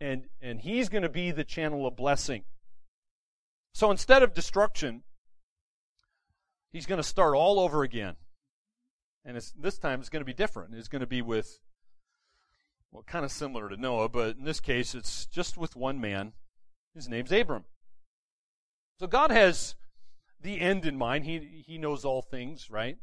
and, 0.00 0.26
and 0.40 0.60
he's 0.60 0.88
going 0.88 1.02
to 1.02 1.08
be 1.08 1.30
the 1.30 1.44
channel 1.44 1.86
of 1.86 1.96
blessing. 1.96 2.44
So 3.72 3.90
instead 3.90 4.22
of 4.22 4.34
destruction, 4.34 5.02
he's 6.72 6.86
going 6.86 6.98
to 6.98 7.08
start 7.08 7.34
all 7.34 7.58
over 7.58 7.82
again. 7.82 8.16
And 9.24 9.40
this 9.58 9.78
time 9.78 10.00
it's 10.00 10.08
going 10.08 10.20
to 10.20 10.26
be 10.26 10.34
different. 10.34 10.74
It's 10.74 10.88
going 10.88 11.00
to 11.00 11.06
be 11.06 11.22
with, 11.22 11.60
well, 12.92 13.02
kind 13.06 13.24
of 13.24 13.32
similar 13.32 13.68
to 13.68 13.76
Noah, 13.76 14.08
but 14.08 14.36
in 14.36 14.44
this 14.44 14.60
case 14.60 14.94
it's 14.94 15.26
just 15.26 15.56
with 15.56 15.76
one 15.76 16.00
man. 16.00 16.32
His 16.94 17.08
name's 17.08 17.32
Abram. 17.32 17.64
So 19.00 19.06
God 19.06 19.30
has 19.30 19.74
the 20.40 20.60
end 20.60 20.86
in 20.86 20.96
mind. 20.96 21.24
He, 21.24 21.64
he 21.66 21.78
knows 21.78 22.04
all 22.04 22.22
things, 22.22 22.70
right? 22.70 22.98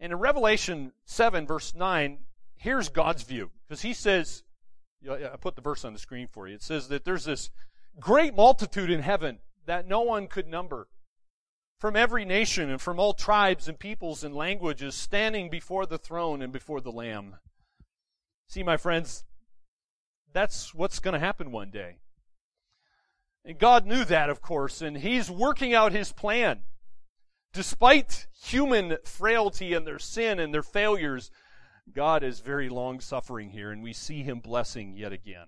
And 0.00 0.12
in 0.12 0.18
Revelation 0.18 0.92
7, 1.04 1.46
verse 1.46 1.74
9, 1.74 2.18
here's 2.56 2.88
God's 2.88 3.22
view. 3.22 3.50
Because 3.68 3.82
he 3.82 3.92
says, 3.92 4.42
I 5.08 5.36
put 5.40 5.56
the 5.56 5.62
verse 5.62 5.84
on 5.84 5.92
the 5.92 5.98
screen 5.98 6.28
for 6.30 6.46
you. 6.46 6.54
It 6.54 6.62
says 6.62 6.88
that 6.88 7.04
there's 7.04 7.24
this 7.24 7.50
great 7.98 8.34
multitude 8.34 8.90
in 8.90 9.00
heaven 9.00 9.38
that 9.66 9.86
no 9.86 10.02
one 10.02 10.26
could 10.26 10.46
number. 10.46 10.88
From 11.78 11.96
every 11.96 12.26
nation 12.26 12.68
and 12.68 12.80
from 12.80 13.00
all 13.00 13.14
tribes 13.14 13.66
and 13.66 13.78
peoples 13.78 14.22
and 14.22 14.34
languages 14.34 14.94
standing 14.94 15.48
before 15.48 15.86
the 15.86 15.96
throne 15.96 16.42
and 16.42 16.52
before 16.52 16.82
the 16.82 16.92
Lamb. 16.92 17.36
See, 18.48 18.62
my 18.62 18.76
friends, 18.76 19.24
that's 20.32 20.74
what's 20.74 20.98
going 20.98 21.14
to 21.14 21.20
happen 21.20 21.50
one 21.50 21.70
day. 21.70 21.96
And 23.44 23.58
God 23.58 23.86
knew 23.86 24.04
that, 24.04 24.28
of 24.28 24.42
course, 24.42 24.82
and 24.82 24.98
He's 24.98 25.30
working 25.30 25.72
out 25.72 25.92
His 25.92 26.12
plan. 26.12 26.60
Despite 27.52 28.26
human 28.42 28.98
frailty 29.04 29.72
and 29.72 29.86
their 29.86 29.98
sin 29.98 30.38
and 30.38 30.52
their 30.52 30.62
failures, 30.62 31.30
God 31.94 32.22
is 32.22 32.40
very 32.40 32.68
long 32.68 33.00
suffering 33.00 33.50
here, 33.50 33.70
and 33.70 33.82
we 33.82 33.92
see 33.92 34.22
Him 34.22 34.40
blessing 34.40 34.96
yet 34.96 35.12
again. 35.12 35.46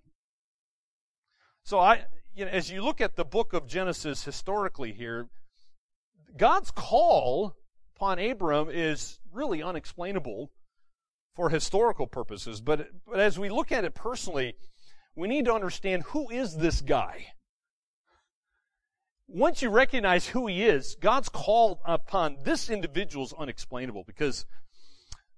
So 1.65 1.79
I, 1.79 2.05
you 2.35 2.45
know, 2.45 2.51
as 2.51 2.71
you 2.71 2.83
look 2.83 3.01
at 3.01 3.17
the 3.17 3.25
book 3.25 3.53
of 3.53 3.67
Genesis 3.67 4.25
historically 4.25 4.93
here, 4.93 5.29
God's 6.37 6.71
call 6.71 7.57
upon 7.95 8.19
Abram 8.19 8.69
is 8.71 9.21
really 9.33 9.63
unexplainable 9.63 10.51
for 11.37 11.51
historical 11.51 12.07
purposes. 12.07 12.61
But, 12.61 12.89
but 13.07 13.21
as 13.21 13.39
we 13.39 13.49
look 13.49 13.71
at 13.71 13.85
it 13.85 13.95
personally, 13.95 14.55
we 15.15 15.29
need 15.29 15.45
to 15.45 15.55
understand 15.55 16.03
who 16.05 16.31
is 16.31 16.57
this 16.57 16.81
guy? 16.81 17.27
once 19.33 19.63
you 19.63 19.71
recognize 19.71 20.29
who 20.29 20.47
he 20.47 20.63
is, 20.63 20.97
God's 21.01 21.31
call 21.31 21.81
upon 21.87 22.37
this 22.45 22.69
individual 22.69 23.25
is 23.25 23.33
unexplainable 23.33 24.05
because 24.07 24.45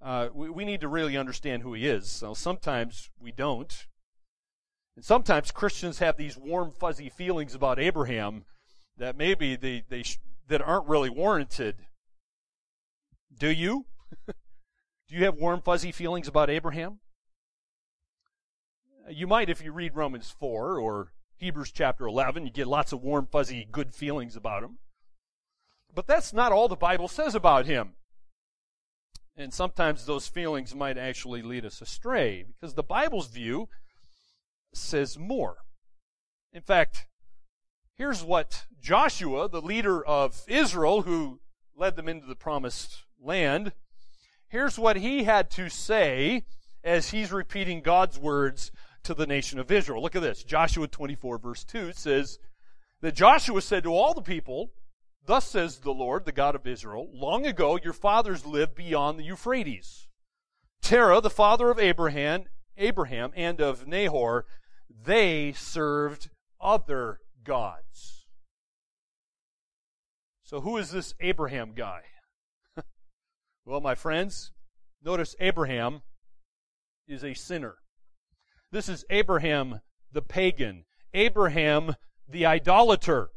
uh, 0.05 0.29
we, 0.35 0.51
we, 0.51 0.65
need 0.67 0.83
to 0.83 0.89
really 0.89 1.17
understand 1.17 1.63
who 1.63 1.73
he 1.73 1.87
is. 1.87 2.11
So 2.11 2.35
sometimes 2.35 3.11
we 3.19 3.33
don't. 3.33 3.87
And 4.97 5.05
sometimes 5.05 5.51
Christians 5.51 5.99
have 5.99 6.19
these 6.19 6.37
warm, 6.37 6.71
fuzzy 6.71 7.09
feelings 7.09 7.55
about 7.55 7.79
Abraham 7.79 8.45
that 8.99 9.17
maybe 9.17 9.57
they, 9.57 9.83
they 9.89 10.03
sh- 10.03 10.19
that 10.49 10.61
aren't 10.61 10.89
really 10.89 11.09
warranted. 11.09 11.77
Do 13.37 13.49
you? 13.49 13.87
Do 14.27 15.17
you 15.17 15.25
have 15.25 15.37
warm, 15.37 15.63
fuzzy 15.63 15.91
feelings 15.91 16.29
about 16.29 16.51
Abraham? 16.51 17.01
You 19.09 19.27
might 19.27 19.49
if 19.49 19.65
you 19.65 19.73
read 19.73 19.97
Romans 19.97 20.35
4 20.39 20.79
or 20.79 21.13
Hebrews 21.37 21.73
chapter 21.73 22.07
11. 22.07 22.47
You 22.47 22.53
get 22.53 22.67
lots 22.67 22.93
of 22.93 23.03
warm, 23.03 23.27
fuzzy, 23.27 23.67
good 23.71 23.95
feelings 23.95 24.37
about 24.37 24.63
him. 24.63 24.79
But 25.95 26.07
that's 26.07 26.33
not 26.33 26.53
all 26.53 26.69
the 26.69 26.77
Bible 26.77 27.09
says 27.09 27.35
about 27.35 27.67
him. 27.67 27.95
And 29.37 29.53
sometimes 29.53 30.07
those 30.07 30.29
feelings 30.29 30.75
might 30.75 30.97
actually 30.97 31.43
lead 31.43 31.65
us 31.65 31.81
astray 31.81 32.45
because 32.45 32.75
the 32.75 32.83
Bible's 32.85 33.27
view 33.27 33.69
says 34.73 35.19
more. 35.19 35.57
In 36.53 36.63
fact, 36.63 37.07
here's 37.97 38.23
what 38.23 38.67
Joshua, 38.81 39.49
the 39.49 39.61
leader 39.61 40.05
of 40.05 40.43
Israel 40.47 41.03
who 41.03 41.41
led 41.77 41.97
them 41.97 42.09
into 42.09 42.27
the 42.27 42.37
promised 42.37 43.05
land, 43.21 43.73
here's 44.49 44.79
what 44.79 44.97
he 44.97 45.25
had 45.25 45.51
to 45.53 45.69
say 45.69 46.45
as 46.85 47.11
he's 47.11 47.33
repeating 47.33 47.81
God's 47.81 48.19
words 48.19 48.71
to 49.03 49.15
the 49.15 49.27
nation 49.27 49.59
of 49.59 49.73
Israel. 49.73 50.01
Look 50.01 50.15
at 50.15 50.23
this. 50.23 50.45
Joshua 50.45 50.87
24 50.87 51.39
verse 51.39 51.65
2 51.65 51.93
says 51.93 52.39
that 53.01 53.15
Joshua 53.15 53.61
said 53.61 53.83
to 53.83 53.93
all 53.93 54.15
the 54.15 54.23
people, 54.23 54.71
Thus 55.27 55.47
says 55.49 55.79
the 55.79 55.93
Lord, 55.93 56.25
the 56.25 56.33
God 56.33 56.55
of 56.55 56.67
Israel, 56.67 57.09
long 57.13 57.47
ago 57.47 57.79
your 57.83 57.93
fathers 57.93 58.45
lived 58.45 58.75
beyond 58.75 59.19
the 59.19 59.25
Euphrates. 59.25 60.09
Terah, 60.83 61.21
the 61.21 61.31
father 61.31 61.71
of 61.71 61.79
Abraham, 61.79 62.45
Abraham 62.77 63.33
and 63.35 63.61
of 63.61 63.87
Nahor, 63.87 64.45
they 64.91 65.53
served 65.53 66.29
other 66.61 67.21
gods. 67.43 68.27
So 70.43 70.61
who 70.61 70.77
is 70.77 70.91
this 70.91 71.15
Abraham 71.21 71.73
guy? 71.75 72.03
well, 73.65 73.81
my 73.81 73.95
friends, 73.95 74.53
notice 75.03 75.35
Abraham 75.41 76.03
is 77.09 77.25
a 77.25 77.33
sinner. 77.33 77.77
This 78.71 78.89
is 78.91 79.05
Abraham 79.09 79.81
the 80.13 80.23
pagan, 80.23 80.85
Abraham 81.15 81.97
the 82.29 82.45
idolater. 82.45 83.31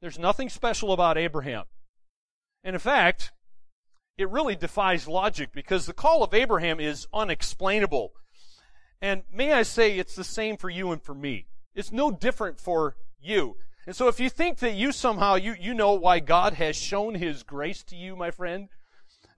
There's 0.00 0.18
nothing 0.18 0.48
special 0.48 0.92
about 0.92 1.18
Abraham. 1.18 1.64
And 2.64 2.74
in 2.74 2.80
fact, 2.80 3.32
it 4.16 4.28
really 4.30 4.56
defies 4.56 5.08
logic 5.08 5.50
because 5.52 5.86
the 5.86 5.92
call 5.92 6.22
of 6.22 6.34
Abraham 6.34 6.80
is 6.80 7.06
unexplainable. 7.12 8.12
And 9.00 9.22
may 9.32 9.52
I 9.52 9.62
say, 9.62 9.98
it's 9.98 10.14
the 10.14 10.24
same 10.24 10.56
for 10.56 10.68
you 10.68 10.92
and 10.92 11.02
for 11.02 11.14
me. 11.14 11.46
It's 11.74 11.92
no 11.92 12.10
different 12.10 12.60
for 12.60 12.96
you. 13.20 13.56
And 13.86 13.96
so 13.96 14.08
if 14.08 14.20
you 14.20 14.28
think 14.28 14.58
that 14.58 14.74
you 14.74 14.92
somehow, 14.92 15.36
you, 15.36 15.54
you 15.58 15.72
know 15.72 15.92
why 15.92 16.20
God 16.20 16.54
has 16.54 16.76
shown 16.76 17.14
His 17.14 17.42
grace 17.42 17.82
to 17.84 17.96
you, 17.96 18.14
my 18.14 18.30
friend, 18.30 18.68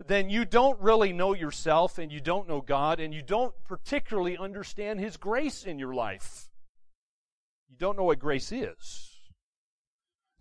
then 0.05 0.31
you 0.31 0.45
don't 0.45 0.81
really 0.81 1.13
know 1.13 1.33
yourself 1.33 1.99
and 1.99 2.11
you 2.11 2.21
don't 2.21 2.49
know 2.49 2.61
God 2.61 2.99
and 2.99 3.15
you 3.15 3.23
don't 3.23 3.55
particularly 3.65 4.37
understand 4.37 4.99
His 4.99 5.17
grace 5.17 5.65
in 5.65 5.79
your 5.79 5.95
life. 5.95 6.49
You 7.69 7.77
don't 7.79 7.97
know 7.97 8.05
what 8.05 8.19
grace 8.19 8.51
is. 8.51 9.12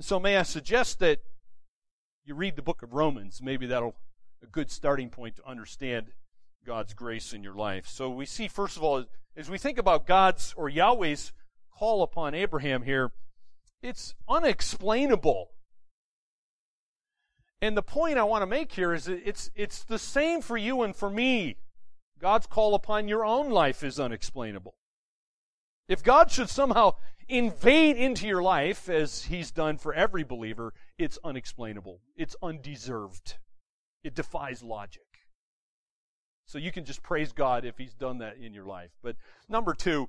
So 0.02 0.20
may 0.20 0.38
I 0.38 0.44
suggest 0.44 1.00
that 1.00 1.20
you 2.26 2.34
read 2.36 2.56
the 2.56 2.62
book 2.62 2.82
of 2.82 2.94
Romans. 2.94 3.42
Maybe 3.42 3.68
that'll 3.68 3.96
a 4.44 4.48
good 4.48 4.72
starting 4.72 5.10
point 5.10 5.36
to 5.36 5.48
understand 5.48 6.08
God's 6.66 6.94
grace 6.94 7.34
in 7.34 7.44
your 7.44 7.54
life. 7.54 7.88
So 7.88 8.10
we 8.10 8.26
see, 8.26 8.48
first 8.48 8.78
of 8.78 8.84
all, 8.84 9.06
as 9.36 9.50
we 9.50 9.58
think 9.58 9.78
about 9.78 10.08
God's 10.08 10.54
or 10.58 10.70
Yahweh's 10.70 11.34
call 11.72 12.04
upon 12.04 12.34
Abraham 12.34 12.84
here, 12.84 13.12
it's 13.82 14.16
unexplainable. 14.28 15.52
And 17.62 17.78
the 17.78 17.84
point 17.84 18.18
I 18.18 18.24
want 18.24 18.42
to 18.42 18.48
make 18.48 18.72
here 18.72 18.94
is 18.94 19.08
it's, 19.08 19.52
it's 19.56 19.84
the 19.84 20.00
same 20.00 20.42
for 20.42 20.58
you 20.58 20.82
and 20.82 20.96
for 20.96 21.10
me. 21.10 21.58
God's 22.20 22.48
call 22.48 22.74
upon 22.74 23.08
your 23.08 23.24
own 23.24 23.52
life 23.52 23.84
is 23.84 24.00
unexplainable. 24.00 24.76
If 25.92 26.04
God 26.04 26.32
should 26.32 26.50
somehow 26.50 26.96
invade 27.28 27.98
into 27.98 28.26
your 28.26 28.42
life, 28.42 28.88
as 28.88 29.26
He's 29.26 29.52
done 29.52 29.78
for 29.78 29.94
every 29.94 30.24
believer, 30.24 30.74
it's 30.98 31.20
unexplainable. 31.22 32.00
It's 32.16 32.34
undeserved. 32.42 33.36
It 34.02 34.16
defies 34.16 34.64
logic. 34.64 35.04
So 36.46 36.58
you 36.58 36.72
can 36.72 36.86
just 36.86 37.04
praise 37.04 37.34
God 37.34 37.66
if 37.66 37.78
He's 37.78 37.94
done 37.94 38.20
that 38.20 38.38
in 38.38 38.54
your 38.54 38.64
life. 38.64 38.92
But 39.04 39.18
number 39.50 39.74
two, 39.74 40.08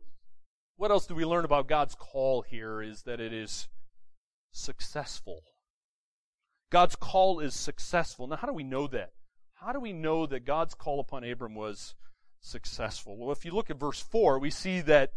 what 0.77 0.93
else 0.93 1.09
do 1.09 1.17
we 1.17 1.25
learn 1.25 1.45
about 1.45 1.67
God's 1.67 1.97
call 1.97 2.43
here 2.43 2.81
is 2.81 3.03
that 3.03 3.19
it 3.19 3.33
is 3.33 3.67
successful. 4.53 5.41
God's 6.71 6.95
call 6.95 7.41
is 7.41 7.57
successful. 7.57 8.29
Now, 8.29 8.37
how 8.37 8.47
do 8.47 8.55
we 8.55 8.63
know 8.63 8.87
that? 8.87 9.11
How 9.55 9.73
do 9.73 9.81
we 9.81 9.93
know 9.93 10.27
that 10.27 10.45
God's 10.45 10.75
call 10.75 11.01
upon 11.01 11.25
Abram 11.25 11.57
was 11.57 11.97
successful? 12.41 13.17
Well, 13.17 13.33
if 13.33 13.45
you 13.45 13.51
look 13.51 13.69
at 13.69 13.81
verse 13.81 14.01
4, 14.01 14.39
we 14.39 14.51
see 14.51 14.81
that 14.83 15.15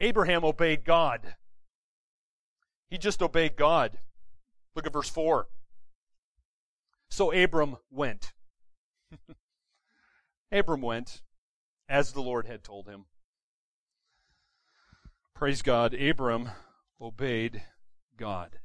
Abraham 0.00 0.44
obeyed 0.44 0.84
God. 0.84 1.34
He 2.88 2.98
just 2.98 3.22
obeyed 3.22 3.56
God. 3.56 3.98
Look 4.74 4.86
at 4.86 4.92
verse 4.92 5.08
4. 5.08 5.48
So 7.08 7.32
Abram 7.32 7.76
went. 7.90 8.32
Abram 10.52 10.82
went 10.82 11.22
as 11.88 12.12
the 12.12 12.20
Lord 12.20 12.46
had 12.46 12.62
told 12.62 12.86
him. 12.86 13.06
Praise 15.34 15.62
God. 15.62 15.94
Abram 15.94 16.50
obeyed 17.00 17.62
God. 18.16 18.58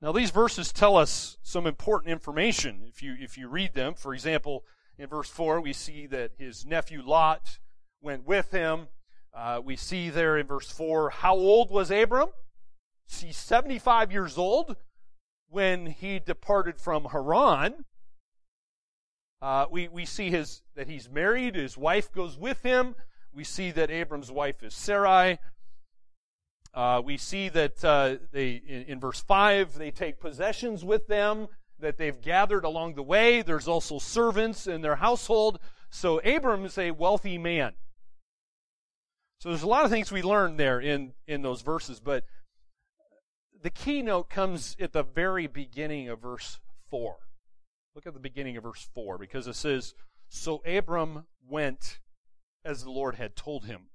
Now 0.00 0.12
these 0.12 0.30
verses 0.30 0.72
tell 0.72 0.96
us 0.96 1.38
some 1.42 1.66
important 1.66 2.10
information 2.10 2.82
if 2.86 3.02
you 3.02 3.16
if 3.18 3.38
you 3.38 3.48
read 3.48 3.74
them. 3.74 3.94
For 3.94 4.12
example, 4.12 4.64
in 4.98 5.06
verse 5.06 5.30
4 5.30 5.60
we 5.60 5.72
see 5.72 6.06
that 6.08 6.32
his 6.38 6.66
nephew 6.66 7.02
Lot 7.02 7.58
went 8.00 8.26
with 8.26 8.50
him. 8.50 8.88
Uh, 9.34 9.60
we 9.64 9.76
see 9.76 10.10
there 10.10 10.36
in 10.36 10.46
verse 10.46 10.70
4 10.70 11.10
how 11.10 11.34
old 11.34 11.70
was 11.70 11.90
Abram? 11.90 12.28
He's 13.06 13.36
75 13.36 14.12
years 14.12 14.36
old 14.36 14.76
when 15.48 15.86
he 15.86 16.18
departed 16.18 16.78
from 16.78 17.06
Haran. 17.06 17.84
Uh, 19.40 19.66
we, 19.70 19.88
we 19.88 20.04
see 20.04 20.30
his, 20.30 20.62
that 20.76 20.88
he's 20.88 21.10
married, 21.10 21.54
his 21.54 21.76
wife 21.76 22.12
goes 22.12 22.38
with 22.38 22.62
him. 22.62 22.94
We 23.32 23.44
see 23.44 23.70
that 23.72 23.90
Abram's 23.90 24.30
wife 24.30 24.62
is 24.62 24.74
Sarai. 24.74 25.38
Uh, 26.74 27.02
we 27.04 27.16
see 27.16 27.48
that 27.48 27.84
uh, 27.84 28.16
they, 28.32 28.62
in, 28.66 28.82
in, 28.82 29.00
verse 29.00 29.20
5, 29.20 29.74
they 29.74 29.90
take 29.90 30.20
possessions 30.20 30.84
with 30.84 31.06
them 31.06 31.48
that 31.78 31.98
they've 31.98 32.20
gathered 32.20 32.64
along 32.64 32.94
the 32.94 33.02
way. 33.02 33.42
There's 33.42 33.68
also 33.68 33.98
servants 33.98 34.66
in 34.66 34.80
their 34.80 34.96
household. 34.96 35.58
So 35.90 36.18
Abram 36.20 36.64
is 36.64 36.78
a 36.78 36.92
wealthy 36.92 37.36
man. 37.36 37.72
So 39.42 39.48
there's 39.48 39.64
a 39.64 39.66
lot 39.66 39.84
of 39.84 39.90
things 39.90 40.12
we 40.12 40.22
learn 40.22 40.56
there 40.56 40.78
in, 40.78 41.14
in 41.26 41.42
those 41.42 41.62
verses, 41.62 41.98
but 41.98 42.22
the 43.60 43.70
keynote 43.70 44.30
comes 44.30 44.76
at 44.78 44.92
the 44.92 45.02
very 45.02 45.48
beginning 45.48 46.08
of 46.08 46.20
verse 46.20 46.60
4. 46.90 47.16
Look 47.96 48.06
at 48.06 48.14
the 48.14 48.20
beginning 48.20 48.56
of 48.56 48.62
verse 48.62 48.88
4 48.94 49.18
because 49.18 49.48
it 49.48 49.56
says, 49.56 49.94
So 50.28 50.62
Abram 50.64 51.24
went 51.44 51.98
as 52.64 52.84
the 52.84 52.92
Lord 52.92 53.16
had 53.16 53.34
told 53.34 53.64
him. 53.64 53.86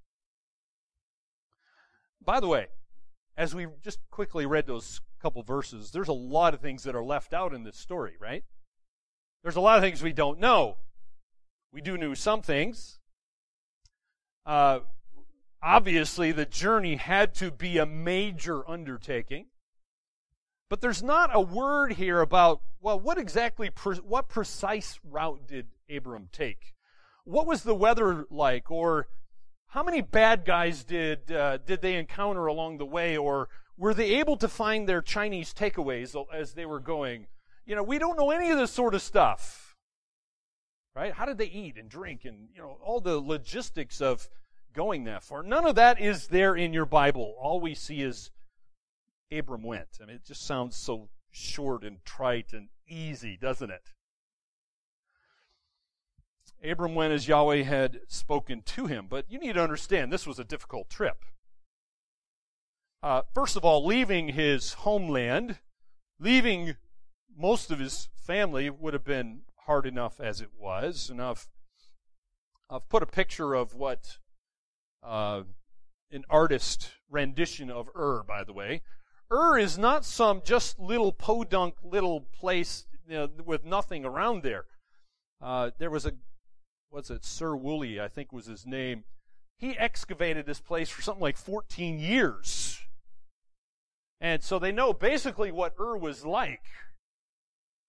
By 2.22 2.42
the 2.42 2.50
way, 2.50 2.68
as 3.38 3.56
we 3.56 3.68
just 3.82 4.00
quickly 4.12 4.46
read 4.46 4.68
those 4.68 5.00
couple 5.22 5.44
verses, 5.44 5.92
there's 5.92 6.10
a 6.10 6.14
lot 6.14 6.56
of 6.56 6.60
things 6.60 6.84
that 6.84 6.94
are 6.94 7.06
left 7.06 7.34
out 7.34 7.54
in 7.54 7.64
this 7.64 7.78
story, 7.78 8.16
right? 8.20 8.44
There's 9.44 9.56
a 9.56 9.62
lot 9.62 9.78
of 9.78 9.84
things 9.86 10.04
we 10.04 10.12
don't 10.12 10.42
know. 10.42 10.76
We 11.72 11.80
do 11.80 11.98
know 11.98 12.16
some 12.16 12.42
things. 12.42 13.00
Uh, 14.46 14.80
obviously, 15.62 16.32
the 16.32 16.46
journey 16.46 16.96
had 16.96 17.34
to 17.36 17.52
be 17.52 17.78
a 17.78 17.86
major 17.86 18.68
undertaking. 18.70 19.48
But 20.70 20.82
there's 20.82 21.02
not 21.02 21.30
a 21.34 21.40
word 21.40 21.94
here 21.94 22.20
about, 22.20 22.62
well, 22.82 23.00
what 23.00 23.18
exactly, 23.18 23.70
what 24.04 24.28
precise 24.28 25.00
route 25.04 25.48
did 25.48 25.68
Abram 25.90 26.30
take? 26.32 26.74
What 27.24 27.48
was 27.48 27.64
the 27.64 27.76
weather 27.76 28.26
like? 28.30 28.70
Or 28.70 29.08
how 29.68 29.84
many 29.84 30.02
bad 30.02 30.44
guys 30.46 30.84
did, 30.84 31.32
uh, 31.32 31.58
did 31.58 31.82
they 31.82 31.96
encounter 31.96 32.48
along 32.48 32.78
the 32.78 32.86
way? 32.86 33.16
Or 33.16 33.48
were 33.78 33.94
they 33.94 34.16
able 34.16 34.38
to 34.38 34.48
find 34.48 34.88
their 34.88 35.02
Chinese 35.02 35.54
takeaways 35.54 36.16
as 36.34 36.54
they 36.54 36.66
were 36.66 36.80
going? 36.80 37.28
You 37.66 37.76
know, 37.76 37.84
we 37.84 37.98
don't 37.98 38.18
know 38.18 38.32
any 38.32 38.50
of 38.50 38.58
this 38.58 38.72
sort 38.72 38.94
of 38.94 39.02
stuff. 39.02 39.76
Right? 40.96 41.14
How 41.14 41.26
did 41.26 41.38
they 41.38 41.46
eat 41.46 41.78
and 41.78 41.90
drink 41.90 42.26
and, 42.26 42.50
you 42.54 42.62
know, 42.62 42.78
all 42.84 43.00
the 43.00 43.20
logistics 43.20 44.02
of 44.02 44.30
going 44.78 45.06
that 45.06 45.24
far? 45.24 45.42
None 45.42 45.66
of 45.66 45.76
that 45.76 46.00
is 46.00 46.28
there 46.28 46.56
in 46.56 46.72
your 46.72 46.86
Bible. 46.86 47.36
All 47.42 47.60
we 47.60 47.74
see 47.74 48.02
is 48.02 48.30
Abram 49.32 49.64
went. 49.64 49.98
I 50.02 50.06
mean, 50.06 50.18
it 50.18 50.26
just 50.26 50.46
sounds 50.46 50.78
so 50.78 51.10
short 51.32 51.84
and 51.84 51.98
trite 52.06 52.54
and 52.54 52.70
easy, 52.88 53.38
doesn't 53.42 53.72
it? 53.72 53.82
Abram 56.64 56.94
went 56.94 57.12
as 57.12 57.28
Yahweh 57.28 57.64
had 57.64 58.02
spoken 58.08 58.62
to 58.62 58.86
him, 58.86 59.08
but 59.10 59.26
you 59.28 59.40
need 59.40 59.54
to 59.54 59.64
understand 59.64 60.14
this 60.14 60.28
was 60.28 60.40
a 60.40 60.44
difficult 60.44 60.90
trip. 60.90 61.26
Uh, 63.02 63.24
first 63.34 63.56
of 63.56 63.66
all, 63.66 63.86
leaving 63.86 64.30
his 64.30 64.74
homeland, 64.74 65.58
leaving 66.20 66.76
most 67.36 67.72
of 67.72 67.80
his 67.80 68.10
family 68.16 68.70
would 68.70 68.94
have 68.94 69.04
been 69.04 69.42
hard 69.66 69.88
enough 69.88 70.20
as 70.20 70.40
it 70.40 70.50
was. 70.56 71.10
And 71.10 71.22
I've, 71.22 71.48
I've 72.70 72.88
put 72.90 73.04
a 73.04 73.08
picture 73.08 73.56
of 73.56 73.74
what 73.74 74.18
uh, 75.04 75.44
an 76.12 76.24
artist 76.30 76.92
rendition 77.10 77.70
of 77.70 77.90
Ur, 77.96 78.24
by 78.24 78.44
the 78.44 78.54
way. 78.54 78.82
Ur 79.32 79.58
is 79.58 79.78
not 79.78 80.06
some 80.06 80.42
just 80.44 80.80
little 80.80 81.12
podunk 81.12 81.76
little 81.84 82.22
place 82.22 82.86
you 83.08 83.16
know, 83.16 83.30
with 83.46 83.66
nothing 83.66 84.06
around 84.06 84.44
there. 84.44 84.66
Uh, 85.42 85.72
there 85.78 85.90
was 85.90 86.06
a, 86.06 86.14
what's 86.90 87.10
it, 87.10 87.26
Sir 87.26 87.56
Woolley, 87.56 88.00
I 88.00 88.08
think 88.08 88.32
was 88.32 88.46
his 88.46 88.66
name. 88.66 89.04
He 89.58 89.78
excavated 89.78 90.46
this 90.46 90.62
place 90.62 90.90
for 90.90 91.02
something 91.02 91.22
like 91.22 91.38
14 91.38 92.00
years. 92.00 92.80
And 94.20 94.44
so 94.44 94.60
they 94.60 94.72
know 94.72 94.94
basically 94.94 95.52
what 95.52 95.76
Ur 95.80 95.98
was 95.98 96.26
like. 96.26 96.64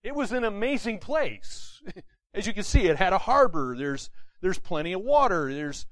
It 0.03 0.15
was 0.15 0.33
an 0.33 0.45
amazing 0.45 0.99
place. 0.99 1.83
As 2.35 2.47
you 2.47 2.53
can 2.53 2.63
see, 2.65 2.87
it 2.87 2.97
had 2.97 3.13
a 3.13 3.19
harbor. 3.19 3.75
There's, 3.77 4.11
there's 4.41 4.59
plenty 4.59 4.93
of 4.93 5.01
water. 5.01 5.53
There's 5.53 5.87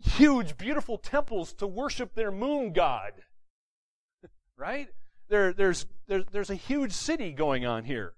huge, 0.00 0.56
beautiful 0.56 0.98
temples 0.98 1.52
to 1.54 1.66
worship 1.66 2.14
their 2.14 2.30
moon 2.30 2.72
god 2.72 3.12
right? 4.56 4.88
There, 5.28 5.52
there's, 5.52 5.86
there, 6.06 6.22
there's 6.30 6.50
a 6.50 6.54
huge 6.54 6.92
city 6.92 7.32
going 7.32 7.64
on 7.64 7.84
here. 7.84 8.14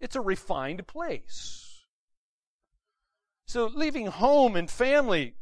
It's 0.00 0.16
a 0.16 0.20
refined 0.20 0.86
place. 0.86 1.84
So 3.46 3.66
leaving 3.66 4.06
home 4.06 4.56
and 4.56 4.70
family 4.70 5.34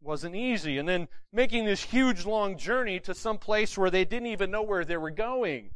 wasn't 0.00 0.36
easy. 0.36 0.78
And 0.78 0.88
then 0.88 1.08
making 1.32 1.64
this 1.64 1.82
huge 1.82 2.24
long 2.24 2.56
journey 2.56 3.00
to 3.00 3.14
some 3.14 3.38
place 3.38 3.76
where 3.76 3.90
they 3.90 4.04
didn't 4.04 4.28
even 4.28 4.50
know 4.50 4.62
where 4.62 4.84
they 4.84 4.96
were 4.96 5.10
going. 5.10 5.70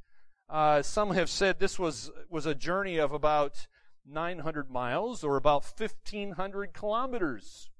Uh, 0.48 0.82
some 0.82 1.10
have 1.12 1.30
said 1.30 1.58
this 1.58 1.78
was, 1.78 2.10
was 2.28 2.46
a 2.46 2.54
journey 2.54 2.98
of 2.98 3.12
about 3.12 3.66
900 4.06 4.70
miles 4.70 5.24
or 5.24 5.36
about 5.36 5.64
1,500 5.64 6.72
kilometers. 6.72 7.70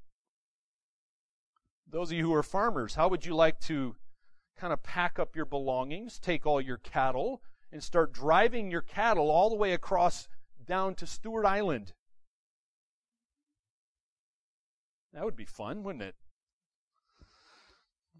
Those 1.93 2.11
of 2.11 2.17
you 2.17 2.25
who 2.25 2.35
are 2.35 2.43
farmers, 2.43 2.95
how 2.95 3.09
would 3.09 3.25
you 3.25 3.35
like 3.37 3.61
to 3.61 3.95
kind 4.59 4.73
of 4.73 4.83
pack 4.83 5.19
up 5.19 5.37
your 5.37 5.45
belongings, 5.45 6.19
take 6.19 6.47
all 6.47 6.61
your 6.61 6.79
cattle, 6.79 7.43
and 7.73 7.83
start 7.83 8.13
driving 8.13 8.71
your 8.71 8.81
cattle 8.81 9.31
all 9.31 9.51
the 9.51 9.57
way 9.57 9.73
across 9.73 10.29
down 10.67 10.95
to 10.95 11.07
Stewart 11.07 11.45
Island. 11.45 11.93
That 15.13 15.25
would 15.25 15.37
be 15.37 15.45
fun, 15.45 15.83
wouldn't 15.83 16.05
it? 16.05 16.15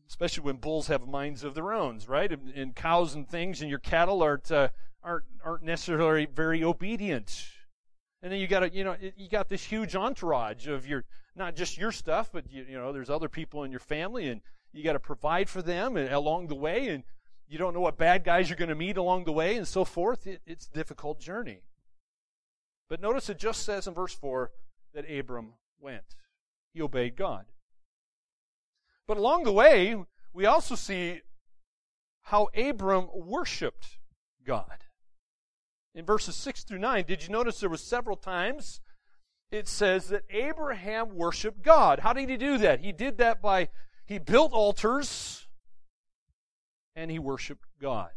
Especially 0.09 0.43
when 0.43 0.57
bulls 0.57 0.89
have 0.89 1.07
minds 1.07 1.43
of 1.45 1.55
their 1.55 1.73
own, 1.73 2.01
right? 2.07 2.31
And, 2.31 2.51
and 2.51 2.75
cows 2.75 3.15
and 3.15 3.27
things, 3.27 3.61
and 3.61 3.71
your 3.71 3.79
cattle 3.79 4.23
aren't 4.23 4.51
uh, 4.51 4.69
aren't 5.03 5.25
aren't 5.43 5.63
necessarily 5.63 6.27
very 6.27 6.63
obedient. 6.63 7.47
And 8.23 8.33
then 8.33 8.39
you 8.39 8.47
got 8.47 8.63
a, 8.63 8.71
you 8.71 8.85
know 8.85 8.97
you 9.17 9.29
got 9.29 9.49
this 9.49 9.65
huge 9.65 9.97
entourage 9.97 10.69
of 10.69 10.87
your 10.87 11.05
not 11.35 11.57
just 11.57 11.77
your 11.77 11.93
stuff, 11.93 12.31
but 12.33 12.51
you, 12.51 12.65
you 12.69 12.79
know 12.79 12.93
there's 12.93 13.11
other 13.11 13.29
people 13.29 13.65
in 13.65 13.71
your 13.71 13.81
family, 13.81 14.29
and 14.29 14.41
you 14.73 14.85
got 14.85 14.93
to 14.93 15.01
provide 15.01 15.49
for 15.49 15.61
them 15.61 15.97
and, 15.97 16.13
along 16.13 16.47
the 16.47 16.55
way, 16.55 16.89
and 16.89 17.03
you 17.49 17.59
don't 17.59 17.75
know 17.75 17.81
what 17.81 17.99
bad 17.99 18.25
guys 18.25 18.49
you're 18.49 18.57
going 18.57 18.69
to 18.69 18.75
meet 18.75 18.97
along 18.97 19.25
the 19.25 19.33
way, 19.33 19.57
and 19.57 19.67
so 19.67 19.85
forth. 19.85 20.27
It, 20.27 20.41
it's 20.47 20.69
a 20.69 20.73
difficult 20.73 21.21
journey. 21.21 21.63
But 22.89 23.01
notice 23.01 23.29
it 23.29 23.39
just 23.39 23.65
says 23.65 23.87
in 23.87 23.95
verse 23.95 24.15
4 24.15 24.51
that 24.95 25.11
Abram 25.11 25.55
went. 25.81 26.17
He 26.73 26.81
obeyed 26.83 27.17
God. 27.17 27.47
But 29.07 29.17
along 29.17 29.45
the 29.45 29.53
way, 29.53 29.97
we 30.33 30.47
also 30.47 30.75
see 30.75 31.21
how 32.23 32.49
Abram 32.55 33.09
worshiped 33.15 33.99
God. 34.47 34.82
In 35.95 36.05
verses 36.05 36.37
6 36.37 36.65
through 36.65 36.79
9, 36.79 37.05
did 37.07 37.23
you 37.23 37.29
notice 37.29 37.61
there 37.61 37.69
was 37.69 37.83
several 37.83 38.17
times 38.17 38.81
it 39.53 39.69
says 39.69 40.09
that 40.09 40.23
Abraham 40.31 41.15
worshiped 41.15 41.63
God. 41.63 42.01
How 42.01 42.15
did 42.15 42.31
he 42.31 42.39
do 42.39 42.57
that? 42.59 42.81
He 42.81 42.91
did 42.91 43.19
that 43.19 43.43
by 43.43 43.69
he 44.07 44.19
built 44.19 44.53
altars 44.53 45.47
and 46.97 47.11
he 47.11 47.19
worshiped 47.19 47.67
God. 47.81 48.11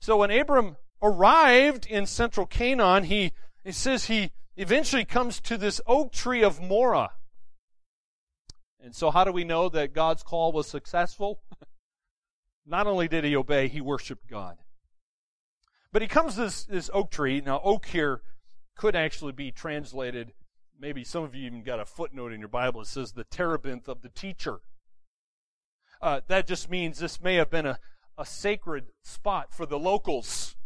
So 0.00 0.18
when 0.18 0.30
Abram 0.30 0.76
arrived 1.02 1.86
in 1.86 2.04
central 2.04 2.46
Canaan, 2.46 3.04
he, 3.04 3.32
he 3.64 3.72
says 3.72 4.04
he 4.04 4.30
eventually 4.56 5.06
comes 5.06 5.40
to 5.40 5.56
this 5.56 5.80
oak 5.86 6.12
tree 6.12 6.42
of 6.42 6.60
Moreh. 6.60 7.08
And 8.78 8.94
so 8.94 9.10
how 9.10 9.24
do 9.24 9.32
we 9.32 9.44
know 9.44 9.70
that 9.70 9.94
God's 9.94 10.22
call 10.22 10.52
was 10.52 10.68
successful? 10.68 11.40
Not 12.66 12.86
only 12.86 13.08
did 13.08 13.24
he 13.24 13.34
obey, 13.34 13.68
he 13.68 13.80
worshiped 13.80 14.28
God. 14.28 14.58
But 15.94 16.02
he 16.02 16.08
comes 16.08 16.34
to 16.34 16.40
this, 16.40 16.64
this 16.64 16.90
oak 16.92 17.12
tree. 17.12 17.40
Now, 17.40 17.60
oak 17.62 17.86
here 17.86 18.20
could 18.76 18.96
actually 18.96 19.30
be 19.30 19.52
translated 19.52 20.32
maybe 20.76 21.04
some 21.04 21.22
of 21.22 21.36
you 21.36 21.46
even 21.46 21.62
got 21.62 21.78
a 21.78 21.84
footnote 21.84 22.32
in 22.32 22.40
your 22.40 22.48
Bible 22.48 22.80
that 22.80 22.88
says 22.88 23.12
the 23.12 23.22
terebinth 23.22 23.86
of 23.86 24.02
the 24.02 24.08
teacher. 24.08 24.58
Uh, 26.02 26.20
that 26.26 26.48
just 26.48 26.68
means 26.68 26.98
this 26.98 27.22
may 27.22 27.36
have 27.36 27.48
been 27.48 27.64
a, 27.64 27.78
a 28.18 28.26
sacred 28.26 28.86
spot 29.04 29.54
for 29.54 29.66
the 29.66 29.78
locals. 29.78 30.56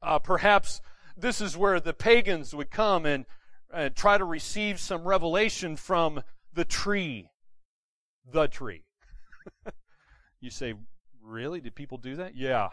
Uh, 0.00 0.20
perhaps 0.20 0.80
this 1.16 1.40
is 1.40 1.56
where 1.56 1.80
the 1.80 1.92
pagans 1.92 2.54
would 2.54 2.70
come 2.70 3.04
and, 3.04 3.26
and 3.74 3.96
try 3.96 4.18
to 4.18 4.24
receive 4.24 4.78
some 4.78 5.02
revelation 5.02 5.74
from 5.74 6.22
the 6.54 6.64
tree. 6.64 7.28
The 8.32 8.46
tree. 8.46 8.84
you 10.40 10.50
say, 10.50 10.74
really? 11.20 11.60
Did 11.60 11.74
people 11.74 11.98
do 11.98 12.14
that? 12.14 12.36
Yeah. 12.36 12.68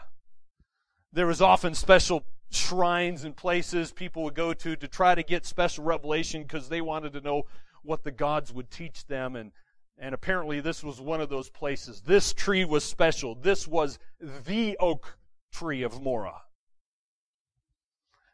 There 1.12 1.26
was 1.26 1.42
often 1.42 1.74
special 1.74 2.24
shrines 2.50 3.24
and 3.24 3.36
places 3.36 3.92
people 3.92 4.24
would 4.24 4.34
go 4.34 4.52
to 4.52 4.74
to 4.76 4.88
try 4.88 5.14
to 5.14 5.22
get 5.22 5.46
special 5.46 5.84
revelation 5.84 6.42
because 6.42 6.68
they 6.68 6.80
wanted 6.80 7.12
to 7.12 7.20
know 7.20 7.44
what 7.82 8.02
the 8.02 8.10
gods 8.10 8.52
would 8.52 8.70
teach 8.70 9.06
them 9.06 9.36
and 9.36 9.52
and 10.00 10.14
apparently 10.14 10.60
this 10.60 10.82
was 10.82 10.98
one 10.98 11.20
of 11.20 11.28
those 11.28 11.50
places. 11.50 12.00
This 12.00 12.32
tree 12.32 12.64
was 12.64 12.84
special. 12.84 13.34
This 13.34 13.68
was 13.68 13.98
the 14.18 14.78
oak 14.80 15.18
tree 15.52 15.82
of 15.82 16.00
Moreh. 16.00 16.40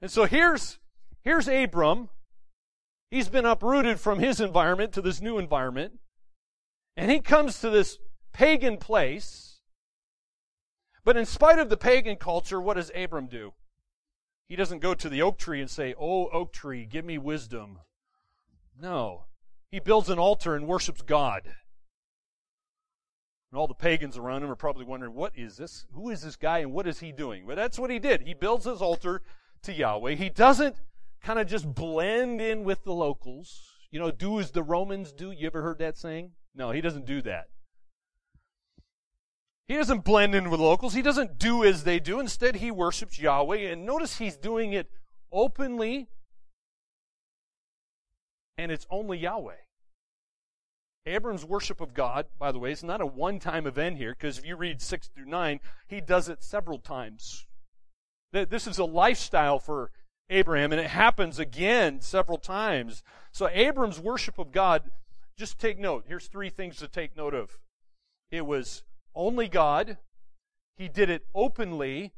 And 0.01 0.09
so 0.09 0.27
here's 0.27 0.79
here's 1.23 1.49
Abram. 1.49 2.09
He's 3.11 3.29
been 3.29 3.45
uprooted 3.45 3.99
from 3.99 4.21
his 4.21 4.41
environment 4.41 4.93
to 4.93 5.03
this 5.03 5.21
new 5.21 5.39
environment. 5.39 5.99
And 6.97 7.11
he 7.11 7.21
comes 7.21 7.61
to 7.61 7.71
this 7.71 7.99
pagan 8.33 8.77
place. 8.77 9.56
But 11.07 11.17
in 11.17 11.25
spite 11.25 11.61
of 11.61 11.69
the 11.69 11.77
pagan 11.77 12.17
culture, 12.17 12.61
what 12.61 12.75
does 12.75 12.91
Abram 12.93 13.29
do? 13.29 13.55
He 14.49 14.57
doesn't 14.57 14.81
go 14.81 14.93
to 14.93 15.09
the 15.09 15.23
oak 15.23 15.39
tree 15.39 15.61
and 15.61 15.71
say, 15.71 15.95
Oh, 15.97 16.27
oak 16.31 16.53
tree, 16.53 16.85
give 16.85 17.05
me 17.05 17.17
wisdom. 17.17 17.79
No. 18.77 19.27
He 19.71 19.79
builds 19.79 20.11
an 20.11 20.19
altar 20.19 20.57
and 20.57 20.67
worships 20.67 21.03
God. 21.03 21.43
And 23.53 23.59
all 23.59 23.69
the 23.69 23.75
pagans 23.75 24.17
around 24.19 24.43
him 24.43 24.51
are 24.51 24.57
probably 24.57 24.85
wondering, 24.85 25.15
what 25.15 25.33
is 25.37 25.57
this? 25.57 25.87
Who 25.93 26.11
is 26.11 26.23
this 26.23 26.35
guy 26.35 26.59
and 26.59 26.73
what 26.73 26.89
is 26.89 26.99
he 26.99 27.13
doing? 27.13 27.45
But 27.47 27.55
that's 27.55 27.79
what 27.79 27.91
he 27.91 28.01
did. 28.01 28.23
He 28.23 28.35
builds 28.35 28.65
his 28.65 28.83
altar 28.83 29.23
to 29.63 29.73
Yahweh. 29.73 30.17
He 30.17 30.29
doesn't 30.29 30.75
kind 31.23 31.39
of 31.39 31.47
just 31.47 31.73
blend 31.73 32.41
in 32.41 32.65
with 32.65 32.83
the 32.83 32.93
locals. 32.93 33.63
You 33.93 34.01
know, 34.01 34.11
do 34.11 34.41
as 34.41 34.51
the 34.51 34.65
Romans 34.65 35.13
do. 35.13 35.31
You 35.31 35.47
ever 35.47 35.63
heard 35.63 35.79
that 35.79 35.97
saying? 35.97 36.33
No, 36.53 36.73
he 36.73 36.81
doesn't 36.81 37.07
do 37.07 37.23
that. 37.23 37.47
He 39.69 39.75
doesn't 39.75 40.05
blend 40.05 40.35
in 40.35 40.51
with 40.51 40.61
locals. 40.61 40.95
He 40.95 41.03
doesn't 41.03 41.39
do 41.39 41.65
as 41.65 41.85
they 41.85 41.99
do. 41.99 42.21
Instead, 42.21 42.57
he 42.57 42.71
worships 42.71 43.19
Yahweh. 43.19 43.59
And 43.59 43.85
notice 43.85 44.19
he's 44.19 44.37
doing 44.37 44.73
it 44.73 44.89
openly, 45.33 46.09
and 48.57 48.71
it's 48.71 48.87
only 48.91 49.19
Yahweh. 49.19 49.57
Abram's 51.05 51.45
worship 51.45 51.81
of 51.81 51.95
God, 51.95 52.27
by 52.39 52.51
the 52.53 52.59
way, 52.59 52.73
is 52.73 52.83
not 52.83 53.01
a 53.01 53.07
one 53.07 53.39
time 53.39 53.67
event 53.67 53.97
here, 53.97 54.13
because 54.13 54.39
if 54.39 54.47
you 54.47 54.57
read 54.57 54.83
6 54.83 55.09
through 55.09 55.27
9, 55.27 55.61
he 55.87 56.01
does 56.01 56.29
it 56.29 56.43
several 56.43 56.79
times. 56.79 57.47
This 58.33 58.67
is 58.67 58.79
a 58.79 58.85
lifestyle 58.85 59.59
for 59.59 59.91
Abraham, 60.29 60.73
and 60.73 60.81
it 60.81 60.89
happens 60.89 61.39
again 61.39 62.01
several 62.01 62.39
times. 62.39 63.03
So, 63.33 63.49
Abram's 63.49 64.01
worship 64.01 64.39
of 64.39 64.51
God, 64.51 64.91
just 65.39 65.59
take 65.59 65.79
note. 65.79 66.05
Here's 66.09 66.27
three 66.27 66.51
things 66.51 66.77
to 66.79 66.89
take 66.89 67.17
note 67.17 67.35
of 67.35 67.59
it 68.31 68.45
was 68.45 68.83
only 69.17 69.49
God, 69.49 69.97
he 70.77 70.89
did 70.89 71.11
it 71.11 71.27
openly, 71.35 72.13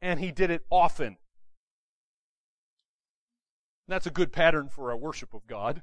and 0.00 0.20
he 0.20 0.30
did 0.30 0.50
it 0.50 0.64
often. 0.70 1.18
That's 3.88 4.06
a 4.06 4.10
good 4.10 4.32
pattern 4.32 4.68
for 4.68 4.90
our 4.90 4.96
worship 4.96 5.34
of 5.34 5.46
God. 5.46 5.82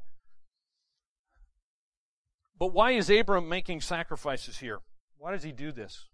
But 2.57 2.73
why 2.73 2.91
is 2.91 3.10
Abram 3.10 3.49
making 3.49 3.81
sacrifices 3.81 4.60
here? 4.60 4.79
Why 5.17 5.31
does 5.31 5.43
he 5.43 5.51
do 5.51 5.71
this? 5.71 6.05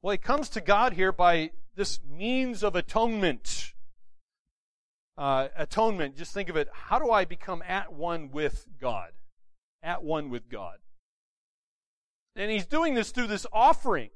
Well, 0.00 0.12
he 0.12 0.18
comes 0.18 0.48
to 0.50 0.60
God 0.60 0.94
here 0.94 1.12
by 1.12 1.50
this 1.74 2.00
means 2.08 2.62
of 2.62 2.74
atonement. 2.74 3.72
Uh, 5.16 5.48
atonement, 5.56 6.16
just 6.16 6.32
think 6.32 6.48
of 6.48 6.56
it. 6.56 6.68
How 6.72 6.98
do 6.98 7.10
I 7.10 7.24
become 7.24 7.62
at 7.66 7.92
one 7.92 8.30
with 8.30 8.66
God? 8.80 9.10
At 9.82 10.02
one 10.02 10.30
with 10.30 10.48
God. 10.48 10.78
And 12.38 12.52
he's 12.52 12.66
doing 12.66 12.94
this 12.94 13.10
through 13.10 13.26
this 13.26 13.46
offering. 13.52 14.10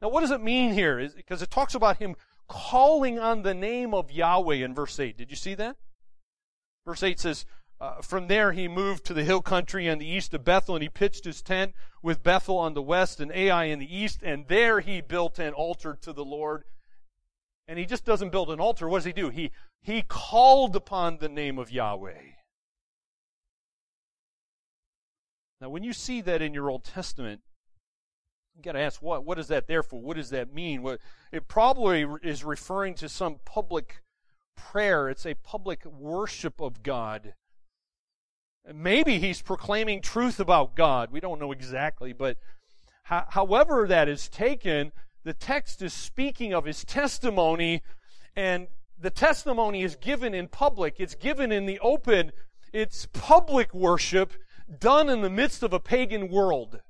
Now, 0.00 0.08
what 0.08 0.20
does 0.20 0.30
it 0.30 0.40
mean 0.40 0.72
here? 0.72 1.10
Because 1.16 1.42
it 1.42 1.50
talks 1.50 1.74
about 1.74 1.96
him 1.96 2.14
calling 2.48 3.18
on 3.18 3.42
the 3.42 3.54
name 3.54 3.92
of 3.92 4.12
Yahweh 4.12 4.56
in 4.56 4.72
verse 4.72 4.98
8. 4.98 5.16
Did 5.16 5.30
you 5.30 5.36
see 5.36 5.54
that? 5.54 5.76
Verse 6.86 7.02
8 7.02 7.18
says, 7.18 7.44
uh, 7.80 8.00
From 8.02 8.28
there 8.28 8.52
he 8.52 8.68
moved 8.68 9.04
to 9.06 9.14
the 9.14 9.24
hill 9.24 9.42
country 9.42 9.90
on 9.90 9.98
the 9.98 10.06
east 10.06 10.32
of 10.32 10.44
Bethel, 10.44 10.76
and 10.76 10.82
he 10.82 10.88
pitched 10.88 11.24
his 11.24 11.42
tent 11.42 11.74
with 12.02 12.22
Bethel 12.22 12.56
on 12.56 12.74
the 12.74 12.82
west 12.82 13.20
and 13.20 13.32
Ai 13.32 13.64
in 13.64 13.80
the 13.80 13.96
east, 13.96 14.20
and 14.22 14.46
there 14.46 14.78
he 14.78 15.00
built 15.00 15.40
an 15.40 15.54
altar 15.54 15.98
to 16.02 16.12
the 16.12 16.24
Lord. 16.24 16.62
And 17.66 17.80
he 17.80 17.84
just 17.84 18.04
doesn't 18.04 18.30
build 18.30 18.48
an 18.50 18.60
altar. 18.60 18.88
What 18.88 18.98
does 18.98 19.06
he 19.06 19.12
do? 19.12 19.30
He, 19.30 19.50
he 19.80 20.02
called 20.02 20.76
upon 20.76 21.18
the 21.18 21.28
name 21.28 21.58
of 21.58 21.72
Yahweh. 21.72 22.35
Now, 25.60 25.70
when 25.70 25.82
you 25.82 25.92
see 25.92 26.20
that 26.22 26.42
in 26.42 26.52
your 26.52 26.70
Old 26.70 26.84
Testament, 26.84 27.40
you 28.56 28.62
got 28.62 28.72
to 28.72 28.80
ask 28.80 29.02
what 29.02 29.24
what 29.24 29.38
is 29.38 29.48
that 29.48 29.66
there 29.66 29.82
for? 29.82 30.00
What 30.00 30.16
does 30.16 30.30
that 30.30 30.52
mean? 30.52 30.82
What 30.82 31.00
it 31.32 31.48
probably 31.48 32.06
is 32.22 32.44
referring 32.44 32.94
to 32.96 33.08
some 33.08 33.36
public 33.44 34.02
prayer. 34.56 35.08
It's 35.08 35.26
a 35.26 35.34
public 35.34 35.84
worship 35.84 36.60
of 36.60 36.82
God. 36.82 37.34
Maybe 38.74 39.18
he's 39.18 39.42
proclaiming 39.42 40.02
truth 40.02 40.40
about 40.40 40.74
God. 40.74 41.12
We 41.12 41.20
don't 41.20 41.38
know 41.38 41.52
exactly, 41.52 42.12
but 42.12 42.38
however 43.04 43.86
that 43.86 44.08
is 44.08 44.28
taken, 44.28 44.90
the 45.22 45.34
text 45.34 45.82
is 45.82 45.92
speaking 45.92 46.52
of 46.52 46.64
his 46.64 46.84
testimony, 46.84 47.82
and 48.34 48.66
the 48.98 49.10
testimony 49.10 49.82
is 49.82 49.94
given 49.94 50.34
in 50.34 50.48
public. 50.48 50.96
It's 50.98 51.14
given 51.14 51.52
in 51.52 51.66
the 51.66 51.78
open. 51.78 52.32
It's 52.72 53.06
public 53.12 53.72
worship 53.72 54.32
done 54.78 55.08
in 55.08 55.20
the 55.22 55.30
midst 55.30 55.62
of 55.62 55.72
a 55.72 55.80
pagan 55.80 56.28
world. 56.28 56.80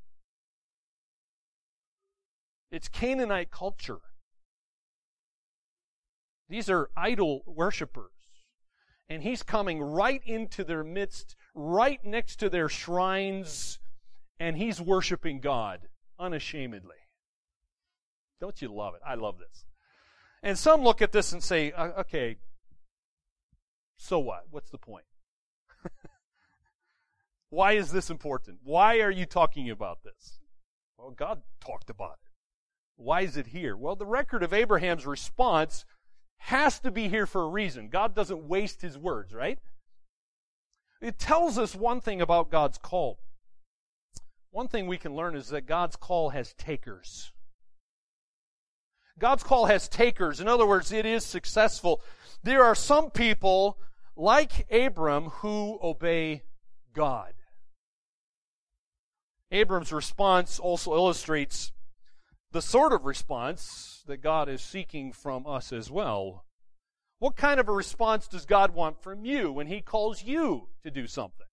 It's 2.70 2.88
Canaanite 2.88 3.50
culture. 3.50 4.00
These 6.48 6.70
are 6.70 6.90
idol 6.96 7.42
worshippers. 7.46 8.10
And 9.08 9.22
he's 9.22 9.42
coming 9.42 9.80
right 9.80 10.20
into 10.24 10.64
their 10.64 10.82
midst, 10.82 11.36
right 11.54 12.04
next 12.04 12.36
to 12.36 12.50
their 12.50 12.68
shrines, 12.68 13.78
and 14.40 14.56
he's 14.56 14.80
worshiping 14.80 15.40
God 15.40 15.88
unashamedly. 16.18 16.96
Don't 18.40 18.60
you 18.60 18.72
love 18.72 18.94
it? 18.94 19.00
I 19.06 19.14
love 19.14 19.38
this. 19.38 19.64
And 20.42 20.58
some 20.58 20.82
look 20.82 21.00
at 21.02 21.12
this 21.12 21.32
and 21.32 21.42
say, 21.42 21.72
uh, 21.72 22.00
okay, 22.00 22.36
so 23.96 24.18
what? 24.18 24.44
What's 24.50 24.70
the 24.70 24.78
point? 24.78 25.06
Why 27.56 27.72
is 27.72 27.90
this 27.90 28.10
important? 28.10 28.58
Why 28.64 28.98
are 29.00 29.10
you 29.10 29.24
talking 29.24 29.70
about 29.70 30.04
this? 30.04 30.40
Well, 30.98 31.10
God 31.10 31.40
talked 31.58 31.88
about 31.88 32.18
it. 32.22 32.30
Why 32.96 33.22
is 33.22 33.38
it 33.38 33.46
here? 33.46 33.74
Well, 33.74 33.96
the 33.96 34.04
record 34.04 34.42
of 34.42 34.52
Abraham's 34.52 35.06
response 35.06 35.86
has 36.36 36.78
to 36.80 36.90
be 36.90 37.08
here 37.08 37.26
for 37.26 37.44
a 37.44 37.48
reason. 37.48 37.88
God 37.88 38.14
doesn't 38.14 38.46
waste 38.46 38.82
his 38.82 38.98
words, 38.98 39.32
right? 39.32 39.58
It 41.00 41.18
tells 41.18 41.56
us 41.56 41.74
one 41.74 42.02
thing 42.02 42.20
about 42.20 42.50
God's 42.50 42.76
call. 42.76 43.20
One 44.50 44.68
thing 44.68 44.86
we 44.86 44.98
can 44.98 45.16
learn 45.16 45.34
is 45.34 45.48
that 45.48 45.62
God's 45.62 45.96
call 45.96 46.28
has 46.28 46.52
takers. 46.58 47.32
God's 49.18 49.42
call 49.42 49.64
has 49.64 49.88
takers. 49.88 50.42
In 50.42 50.46
other 50.46 50.66
words, 50.66 50.92
it 50.92 51.06
is 51.06 51.24
successful. 51.24 52.02
There 52.42 52.62
are 52.62 52.74
some 52.74 53.10
people 53.10 53.78
like 54.14 54.70
Abram 54.70 55.30
who 55.40 55.78
obey 55.82 56.42
God. 56.92 57.32
Abram's 59.56 59.92
response 59.92 60.58
also 60.58 60.94
illustrates 60.94 61.72
the 62.52 62.60
sort 62.62 62.92
of 62.92 63.04
response 63.04 64.02
that 64.06 64.22
God 64.22 64.48
is 64.48 64.60
seeking 64.60 65.12
from 65.12 65.46
us 65.46 65.72
as 65.72 65.90
well. 65.90 66.44
What 67.18 67.36
kind 67.36 67.58
of 67.58 67.68
a 67.68 67.72
response 67.72 68.28
does 68.28 68.44
God 68.44 68.74
want 68.74 69.02
from 69.02 69.24
you 69.24 69.50
when 69.50 69.66
He 69.66 69.80
calls 69.80 70.22
you 70.22 70.68
to 70.82 70.90
do 70.90 71.06
something? 71.06 71.46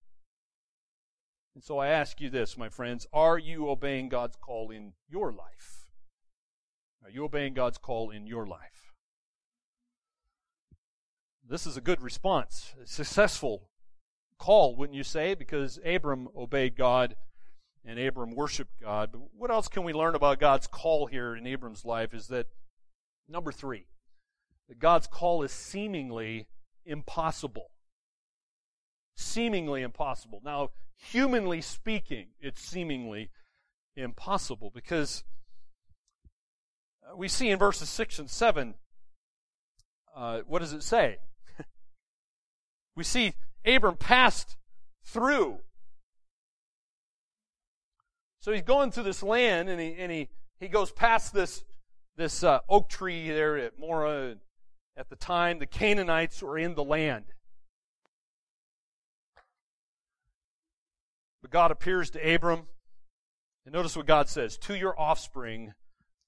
And 1.54 1.64
so 1.64 1.78
I 1.78 1.88
ask 1.88 2.20
you 2.20 2.28
this, 2.28 2.58
my 2.58 2.68
friends 2.68 3.06
are 3.12 3.38
you 3.38 3.70
obeying 3.70 4.08
God's 4.08 4.36
call 4.36 4.70
in 4.70 4.92
your 5.08 5.32
life? 5.32 5.86
Are 7.02 7.10
you 7.10 7.24
obeying 7.24 7.54
God's 7.54 7.78
call 7.78 8.10
in 8.10 8.26
your 8.26 8.46
life? 8.46 8.92
This 11.46 11.66
is 11.66 11.76
a 11.76 11.82
good 11.82 12.02
response, 12.02 12.74
a 12.82 12.86
successful 12.86 13.68
call, 14.38 14.76
wouldn't 14.76 14.96
you 14.96 15.04
say? 15.04 15.34
Because 15.34 15.78
Abram 15.84 16.28
obeyed 16.36 16.76
God 16.76 17.16
and 17.84 17.98
Abram 17.98 18.34
worshiped 18.34 18.80
God. 18.80 19.10
But 19.12 19.20
what 19.36 19.50
else 19.50 19.68
can 19.68 19.84
we 19.84 19.92
learn 19.92 20.14
about 20.14 20.40
God's 20.40 20.66
call 20.66 21.06
here 21.06 21.36
in 21.36 21.46
Abram's 21.46 21.84
life 21.84 22.14
is 22.14 22.28
that, 22.28 22.46
number 23.28 23.52
three, 23.52 23.86
that 24.68 24.78
God's 24.78 25.06
call 25.06 25.42
is 25.42 25.52
seemingly 25.52 26.46
impossible. 26.84 27.70
Seemingly 29.16 29.82
impossible. 29.82 30.40
Now, 30.44 30.70
humanly 30.96 31.60
speaking, 31.60 32.28
it's 32.40 32.62
seemingly 32.62 33.30
impossible 33.96 34.70
because 34.74 35.24
we 37.16 37.28
see 37.28 37.50
in 37.50 37.58
verses 37.58 37.88
6 37.90 38.18
and 38.18 38.30
7, 38.30 38.74
uh, 40.16 40.40
what 40.46 40.60
does 40.60 40.72
it 40.72 40.82
say? 40.82 41.18
we 42.96 43.04
see 43.04 43.34
Abram 43.64 43.96
passed 43.96 44.56
through 45.04 45.58
so 48.44 48.52
he's 48.52 48.60
going 48.60 48.90
through 48.90 49.04
this 49.04 49.22
land 49.22 49.70
and 49.70 49.80
he, 49.80 49.94
and 49.98 50.12
he, 50.12 50.28
he 50.60 50.68
goes 50.68 50.92
past 50.92 51.32
this, 51.32 51.64
this 52.18 52.44
uh, 52.44 52.58
oak 52.68 52.90
tree 52.90 53.30
there 53.30 53.56
at 53.56 53.78
Moreh. 53.78 54.34
At 54.98 55.08
the 55.08 55.16
time, 55.16 55.60
the 55.60 55.66
Canaanites 55.66 56.42
were 56.42 56.58
in 56.58 56.74
the 56.74 56.84
land. 56.84 57.24
But 61.40 61.52
God 61.52 61.70
appears 61.70 62.10
to 62.10 62.34
Abram. 62.34 62.64
And 63.64 63.72
notice 63.72 63.96
what 63.96 64.04
God 64.04 64.28
says 64.28 64.58
To 64.58 64.76
your 64.76 65.00
offspring, 65.00 65.72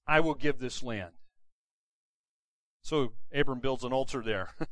I 0.07 0.19
will 0.21 0.33
give 0.33 0.57
this 0.57 0.81
land. 0.81 1.13
So 2.81 3.13
Abram 3.31 3.59
builds 3.59 3.83
an 3.83 3.93
altar 3.93 4.23
there. 4.23 4.49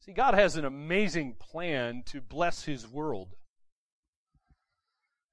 See, 0.00 0.12
God 0.12 0.34
has 0.34 0.56
an 0.56 0.66
amazing 0.66 1.36
plan 1.40 2.02
to 2.08 2.20
bless 2.20 2.64
his 2.64 2.86
world. 2.86 3.36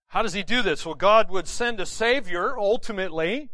How 0.10 0.24
does 0.24 0.34
he 0.34 0.42
do 0.42 0.64
this? 0.64 0.86
Well, 0.86 0.96
God 0.96 1.30
would 1.30 1.48
send 1.48 1.80
a 1.80 1.86
Savior 1.86 2.58
ultimately. 2.58 3.50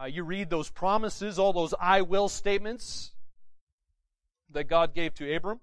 Uh, 0.00 0.06
you 0.06 0.24
read 0.24 0.50
those 0.50 0.70
promises, 0.70 1.38
all 1.38 1.52
those 1.52 1.72
I 1.80 2.02
will 2.02 2.28
statements 2.28 3.12
that 4.50 4.64
God 4.64 4.92
gave 4.92 5.14
to 5.14 5.32
Abram. 5.32 5.60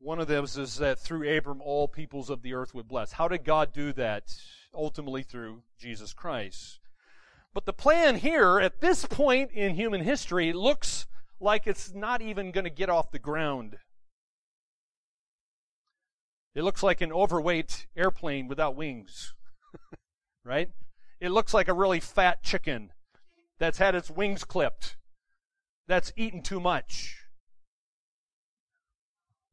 One 0.00 0.18
of 0.18 0.26
those 0.26 0.58
is 0.58 0.76
that 0.78 0.98
through 0.98 1.36
Abram 1.36 1.60
all 1.62 1.86
peoples 1.86 2.30
of 2.30 2.42
the 2.42 2.54
earth 2.54 2.74
would 2.74 2.88
bless. 2.88 3.12
How 3.12 3.28
did 3.28 3.44
God 3.44 3.72
do 3.72 3.92
that? 3.92 4.34
Ultimately 4.74 5.22
through 5.22 5.62
Jesus 5.78 6.12
Christ. 6.12 6.80
But 7.54 7.64
the 7.64 7.72
plan 7.72 8.16
here, 8.16 8.58
at 8.58 8.80
this 8.80 9.06
point 9.06 9.52
in 9.52 9.76
human 9.76 10.02
history, 10.02 10.52
looks 10.52 11.06
like 11.38 11.68
it's 11.68 11.94
not 11.94 12.22
even 12.22 12.50
going 12.50 12.64
to 12.64 12.70
get 12.70 12.90
off 12.90 13.12
the 13.12 13.20
ground. 13.20 13.78
It 16.58 16.64
looks 16.64 16.82
like 16.82 17.00
an 17.00 17.12
overweight 17.12 17.86
airplane 17.96 18.48
without 18.48 18.74
wings. 18.74 19.32
right? 20.44 20.68
It 21.20 21.28
looks 21.28 21.54
like 21.54 21.68
a 21.68 21.72
really 21.72 22.00
fat 22.00 22.42
chicken 22.42 22.90
that's 23.60 23.78
had 23.78 23.94
its 23.94 24.10
wings 24.10 24.42
clipped, 24.42 24.96
that's 25.86 26.12
eaten 26.16 26.42
too 26.42 26.58
much. 26.58 27.18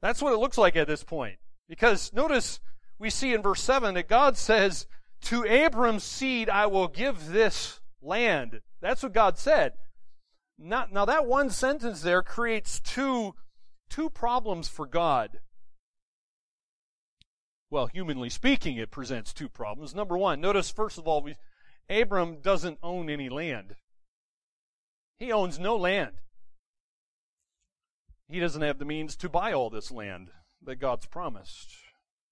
That's 0.01 0.19
what 0.19 0.33
it 0.33 0.39
looks 0.39 0.57
like 0.57 0.75
at 0.75 0.87
this 0.87 1.03
point. 1.03 1.37
Because 1.69 2.11
notice 2.11 2.59
we 2.97 3.11
see 3.11 3.35
in 3.35 3.43
verse 3.43 3.61
7 3.61 3.93
that 3.93 4.09
God 4.09 4.35
says, 4.35 4.87
To 5.25 5.45
Abram's 5.45 6.03
seed 6.03 6.49
I 6.49 6.65
will 6.65 6.87
give 6.87 7.27
this 7.27 7.81
land. 8.01 8.61
That's 8.81 9.03
what 9.03 9.13
God 9.13 9.37
said. 9.37 9.73
Now, 10.57 10.87
now 10.91 11.05
that 11.05 11.27
one 11.27 11.51
sentence 11.51 12.01
there 12.01 12.23
creates 12.23 12.79
two, 12.79 13.35
two 13.91 14.09
problems 14.09 14.67
for 14.67 14.87
God 14.87 15.37
well, 17.69 17.87
humanly 17.87 18.29
speaking, 18.29 18.77
it 18.77 18.91
presents 18.91 19.33
two 19.33 19.49
problems. 19.49 19.95
Number 19.95 20.17
one, 20.17 20.39
notice 20.39 20.69
first 20.69 20.97
of 20.97 21.07
all, 21.07 21.21
we, 21.21 21.35
Abram 21.89 22.41
doesn't 22.41 22.79
own 22.83 23.09
any 23.09 23.29
land. 23.29 23.75
He 25.17 25.31
owns 25.31 25.59
no 25.59 25.75
land. 25.75 26.17
He 28.29 28.39
doesn't 28.39 28.61
have 28.61 28.79
the 28.79 28.85
means 28.85 29.15
to 29.17 29.29
buy 29.29 29.53
all 29.53 29.69
this 29.69 29.91
land 29.91 30.29
that 30.63 30.77
God's 30.77 31.05
promised. 31.05 31.69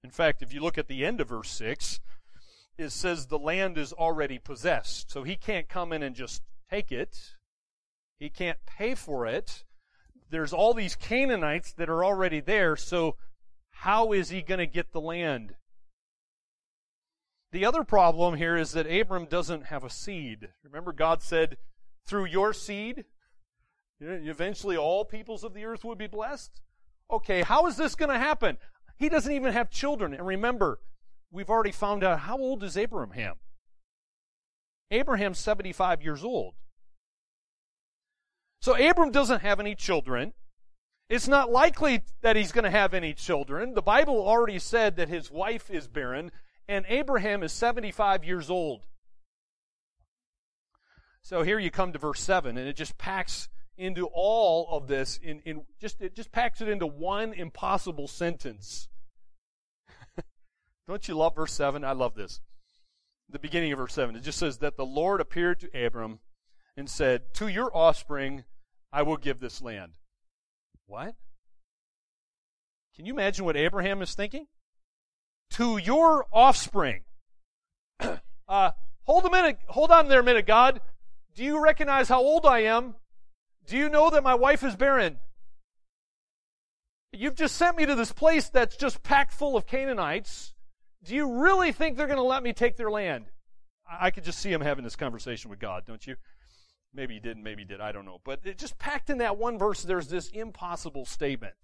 In 0.03 0.09
fact, 0.09 0.41
if 0.41 0.53
you 0.53 0.61
look 0.61 0.77
at 0.77 0.87
the 0.87 1.05
end 1.05 1.21
of 1.21 1.29
verse 1.29 1.49
6, 1.51 1.99
it 2.77 2.89
says 2.89 3.27
the 3.27 3.39
land 3.39 3.77
is 3.77 3.93
already 3.93 4.39
possessed. 4.39 5.11
So 5.11 5.23
he 5.23 5.35
can't 5.35 5.69
come 5.69 5.93
in 5.93 6.03
and 6.03 6.15
just 6.15 6.41
take 6.69 6.91
it. 6.91 7.35
He 8.19 8.29
can't 8.29 8.65
pay 8.65 8.95
for 8.95 9.25
it. 9.25 9.63
There's 10.29 10.53
all 10.53 10.73
these 10.73 10.95
Canaanites 10.95 11.73
that 11.73 11.89
are 11.89 12.03
already 12.03 12.39
there, 12.39 12.75
so 12.75 13.15
how 13.83 14.13
is 14.13 14.29
he 14.29 14.41
going 14.41 14.59
to 14.59 14.65
get 14.65 14.93
the 14.93 15.01
land? 15.01 15.55
The 17.51 17.65
other 17.65 17.83
problem 17.83 18.35
here 18.35 18.55
is 18.55 18.71
that 18.71 18.89
Abram 18.89 19.25
doesn't 19.25 19.65
have 19.65 19.83
a 19.83 19.89
seed. 19.89 20.47
Remember, 20.63 20.93
God 20.93 21.21
said, 21.21 21.57
through 22.07 22.25
your 22.25 22.53
seed, 22.53 23.03
eventually 23.99 24.77
all 24.77 25.03
peoples 25.03 25.43
of 25.43 25.53
the 25.53 25.65
earth 25.65 25.83
would 25.83 25.97
be 25.97 26.07
blessed? 26.07 26.61
Okay, 27.11 27.41
how 27.41 27.67
is 27.67 27.75
this 27.75 27.93
going 27.95 28.09
to 28.09 28.17
happen? 28.17 28.57
He 28.95 29.09
doesn't 29.09 29.33
even 29.33 29.51
have 29.51 29.69
children. 29.69 30.13
And 30.13 30.25
remember, 30.25 30.79
we've 31.29 31.49
already 31.49 31.73
found 31.73 32.05
out 32.05 32.19
how 32.19 32.37
old 32.37 32.63
is 32.63 32.77
Abraham? 32.77 33.35
Abraham's 34.91 35.39
75 35.39 36.01
years 36.01 36.23
old. 36.23 36.53
So 38.61 38.77
Abram 38.77 39.11
doesn't 39.11 39.41
have 39.41 39.59
any 39.59 39.75
children. 39.75 40.31
It's 41.13 41.27
not 41.27 41.51
likely 41.51 42.01
that 42.23 42.35
he's 42.35 42.51
going 42.51 42.63
to 42.63 42.71
have 42.71 42.95
any 42.95 43.13
children. 43.13 43.75
The 43.75 43.83
Bible 43.83 44.15
already 44.15 44.57
said 44.57 44.95
that 44.95 45.09
his 45.09 45.29
wife 45.29 45.69
is 45.69 45.87
barren, 45.87 46.31
and 46.67 46.85
Abraham 46.89 47.43
is 47.43 47.51
75 47.51 48.23
years 48.23 48.49
old. 48.49 48.87
So 51.21 51.43
here 51.43 51.59
you 51.59 51.69
come 51.69 51.93
to 51.93 51.99
verse 51.99 52.19
7, 52.19 52.57
and 52.57 52.67
it 52.67 52.75
just 52.75 52.97
packs 52.97 53.47
into 53.77 54.07
all 54.11 54.67
of 54.71 54.87
this 54.87 55.19
in, 55.21 55.41
in 55.41 55.65
just 55.79 56.01
it 56.01 56.15
just 56.15 56.31
packs 56.31 56.61
it 56.61 56.67
into 56.67 56.87
one 56.87 57.31
impossible 57.31 58.07
sentence. 58.07 58.87
Don't 60.87 61.07
you 61.07 61.13
love 61.13 61.35
verse 61.35 61.53
7? 61.53 61.83
I 61.83 61.91
love 61.91 62.15
this. 62.15 62.41
The 63.29 63.37
beginning 63.37 63.71
of 63.71 63.77
verse 63.77 63.93
7. 63.93 64.15
It 64.15 64.23
just 64.23 64.39
says 64.39 64.57
that 64.57 64.77
the 64.77 64.85
Lord 64.85 65.21
appeared 65.21 65.59
to 65.59 65.85
Abram 65.85 66.21
and 66.75 66.89
said, 66.89 67.35
To 67.35 67.47
your 67.47 67.69
offspring 67.77 68.45
I 68.91 69.03
will 69.03 69.17
give 69.17 69.39
this 69.39 69.61
land. 69.61 69.93
What? 70.93 71.15
Can 72.95 73.07
you 73.07 73.13
imagine 73.13 73.45
what 73.45 73.57
Abraham 73.57 74.03
is 74.03 74.13
thinking? 74.13 74.45
To 75.53 75.79
your 75.79 76.27
offspring. 76.31 77.01
uh, 78.47 78.71
hold 79.01 79.25
a 79.25 79.31
minute, 79.31 79.57
hold 79.69 79.89
on 79.89 80.07
there 80.07 80.19
a 80.19 80.23
minute, 80.23 80.45
God. 80.45 80.81
Do 81.33 81.43
you 81.43 81.63
recognize 81.63 82.09
how 82.09 82.21
old 82.21 82.45
I 82.45 82.59
am? 82.59 82.93
Do 83.65 83.75
you 83.75 83.89
know 83.89 84.11
that 84.11 84.21
my 84.21 84.35
wife 84.35 84.63
is 84.63 84.75
barren? 84.75 85.17
You've 87.11 87.33
just 87.33 87.55
sent 87.55 87.75
me 87.75 87.87
to 87.87 87.95
this 87.95 88.11
place 88.11 88.49
that's 88.49 88.77
just 88.77 89.01
packed 89.01 89.33
full 89.33 89.57
of 89.57 89.65
Canaanites. 89.65 90.53
Do 91.03 91.15
you 91.15 91.41
really 91.41 91.71
think 91.71 91.97
they're 91.97 92.05
going 92.05 92.17
to 92.17 92.23
let 92.23 92.43
me 92.43 92.53
take 92.53 92.77
their 92.77 92.91
land? 92.91 93.25
I 93.89 94.11
could 94.11 94.25
just 94.25 94.37
see 94.37 94.53
him 94.53 94.61
having 94.61 94.83
this 94.83 94.95
conversation 94.95 95.49
with 95.49 95.57
God, 95.57 95.85
don't 95.87 96.05
you? 96.05 96.17
Maybe 96.93 97.15
he 97.15 97.19
didn't, 97.19 97.43
maybe 97.43 97.63
he 97.63 97.67
did, 97.67 97.81
I 97.81 97.91
don't 97.91 98.05
know. 98.05 98.21
But 98.23 98.41
it 98.43 98.57
just 98.57 98.77
packed 98.77 99.09
in 99.09 99.17
that 99.17 99.37
one 99.37 99.57
verse, 99.57 99.81
there's 99.81 100.07
this 100.07 100.29
impossible 100.29 101.05
statement. 101.05 101.55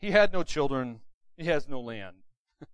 He 0.00 0.10
had 0.10 0.32
no 0.32 0.42
children, 0.42 1.00
he 1.36 1.44
has 1.46 1.68
no 1.68 1.80
land. 1.80 2.16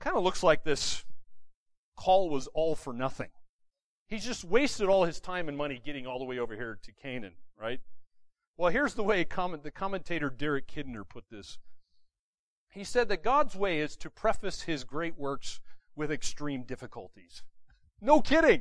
kind 0.00 0.16
of 0.16 0.22
looks 0.22 0.42
like 0.42 0.64
this 0.64 1.04
call 1.96 2.30
was 2.30 2.46
all 2.48 2.74
for 2.74 2.92
nothing. 2.92 3.30
He's 4.08 4.24
just 4.24 4.44
wasted 4.44 4.88
all 4.88 5.04
his 5.04 5.20
time 5.20 5.48
and 5.48 5.56
money 5.56 5.80
getting 5.82 6.06
all 6.06 6.18
the 6.18 6.24
way 6.24 6.38
over 6.38 6.54
here 6.54 6.78
to 6.82 6.92
Canaan, 6.92 7.34
right? 7.60 7.80
Well, 8.56 8.70
here's 8.70 8.94
the 8.94 9.02
way 9.02 9.24
comment, 9.24 9.62
the 9.62 9.70
commentator 9.70 10.30
Derek 10.30 10.68
Kidner 10.68 11.08
put 11.08 11.24
this. 11.30 11.58
He 12.70 12.84
said 12.84 13.08
that 13.08 13.22
God's 13.22 13.54
way 13.54 13.80
is 13.80 13.96
to 13.98 14.10
preface 14.10 14.62
his 14.62 14.84
great 14.84 15.18
works 15.18 15.60
with 15.96 16.10
extreme 16.10 16.64
difficulties. 16.64 17.42
No 18.04 18.20
kidding. 18.20 18.60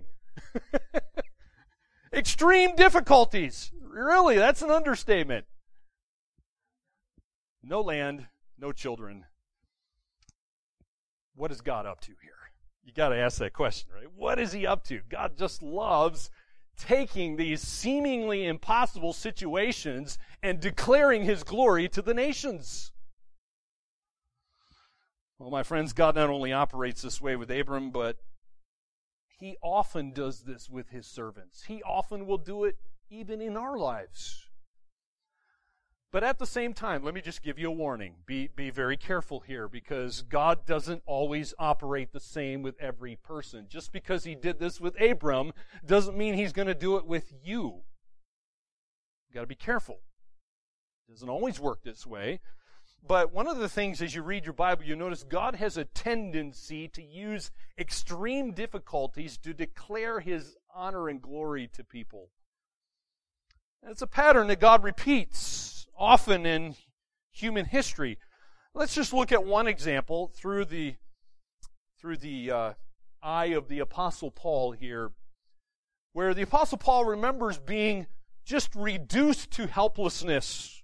Extreme 2.13 2.77
difficulties. 2.77 3.73
Really, 3.81 4.37
that's 4.37 4.61
an 4.61 4.71
understatement. 4.71 5.45
No 7.61 7.81
land, 7.81 8.27
no 8.57 8.71
children. 8.71 9.25
What 11.35 11.51
is 11.51 11.59
God 11.59 11.85
up 11.85 11.99
to 12.01 12.13
here? 12.21 12.31
You 12.85 12.93
got 12.93 13.09
to 13.09 13.17
ask 13.17 13.37
that 13.39 13.51
question, 13.51 13.89
right? 13.93 14.07
What 14.15 14.39
is 14.39 14.53
he 14.53 14.65
up 14.65 14.85
to? 14.85 15.01
God 15.09 15.37
just 15.37 15.61
loves 15.61 16.29
taking 16.77 17.35
these 17.35 17.61
seemingly 17.61 18.45
impossible 18.45 19.11
situations 19.11 20.17
and 20.41 20.61
declaring 20.61 21.25
his 21.25 21.43
glory 21.43 21.89
to 21.89 22.01
the 22.01 22.13
nations. 22.13 22.93
Well, 25.37 25.49
my 25.49 25.63
friends, 25.63 25.91
God 25.91 26.15
not 26.15 26.29
only 26.29 26.53
operates 26.53 27.01
this 27.01 27.19
way 27.19 27.35
with 27.35 27.51
Abram, 27.51 27.91
but 27.91 28.15
he 29.39 29.57
often 29.61 30.11
does 30.11 30.41
this 30.41 30.69
with 30.69 30.89
his 30.89 31.05
servants. 31.05 31.63
He 31.63 31.81
often 31.83 32.25
will 32.25 32.37
do 32.37 32.63
it 32.63 32.77
even 33.09 33.41
in 33.41 33.57
our 33.57 33.77
lives. 33.77 34.47
But 36.13 36.23
at 36.23 36.37
the 36.37 36.45
same 36.45 36.75
time, 36.75 37.03
let 37.03 37.15
me 37.15 37.21
just 37.21 37.41
give 37.41 37.57
you 37.57 37.69
a 37.69 37.71
warning. 37.71 38.13
Be, 38.27 38.47
be 38.55 38.69
very 38.69 38.95
careful 38.95 39.39
here 39.39 39.67
because 39.67 40.21
God 40.21 40.63
doesn't 40.67 41.01
always 41.07 41.55
operate 41.57 42.13
the 42.13 42.19
same 42.19 42.61
with 42.61 42.79
every 42.79 43.15
person. 43.15 43.65
Just 43.67 43.91
because 43.91 44.23
he 44.23 44.35
did 44.35 44.59
this 44.59 44.79
with 44.79 44.99
Abram 45.01 45.53
doesn't 45.83 46.15
mean 46.15 46.35
he's 46.35 46.53
going 46.53 46.67
to 46.67 46.75
do 46.75 46.97
it 46.97 47.07
with 47.07 47.33
you. 47.43 47.81
You've 49.27 49.33
got 49.33 49.41
to 49.41 49.47
be 49.47 49.55
careful. 49.55 50.01
It 51.09 51.13
doesn't 51.13 51.29
always 51.29 51.59
work 51.59 51.83
this 51.83 52.05
way. 52.05 52.41
But 53.05 53.33
one 53.33 53.47
of 53.47 53.57
the 53.57 53.67
things 53.67 54.01
as 54.01 54.15
you 54.15 54.21
read 54.21 54.45
your 54.45 54.53
Bible, 54.53 54.85
you 54.85 54.95
notice 54.95 55.23
God 55.23 55.55
has 55.55 55.75
a 55.77 55.83
tendency 55.83 56.87
to 56.89 57.03
use 57.03 57.51
extreme 57.77 58.53
difficulties 58.53 59.37
to 59.39 59.53
declare 59.53 60.21
his 60.21 60.55
honor 60.73 61.09
and 61.09 61.21
glory 61.21 61.69
to 61.73 61.83
people. 61.83 62.29
And 63.81 63.91
it's 63.91 64.01
a 64.01 64.07
pattern 64.07 64.47
that 64.47 64.61
God 64.61 64.83
repeats 64.83 65.85
often 65.97 66.45
in 66.45 66.75
human 67.33 67.65
history. 67.65 68.17
Let's 68.73 68.95
just 68.95 69.11
look 69.11 69.31
at 69.33 69.43
one 69.43 69.67
example 69.67 70.31
through 70.33 70.65
the 70.65 70.95
through 71.99 72.17
the 72.17 72.51
uh, 72.51 72.73
eye 73.21 73.47
of 73.47 73.69
the 73.69 73.79
Apostle 73.79 74.31
Paul 74.31 74.71
here, 74.71 75.11
where 76.11 76.33
the 76.33 76.41
Apostle 76.41 76.77
Paul 76.77 77.05
remembers 77.05 77.57
being 77.57 78.07
just 78.45 78.75
reduced 78.75 79.51
to 79.51 79.67
helplessness, 79.67 80.82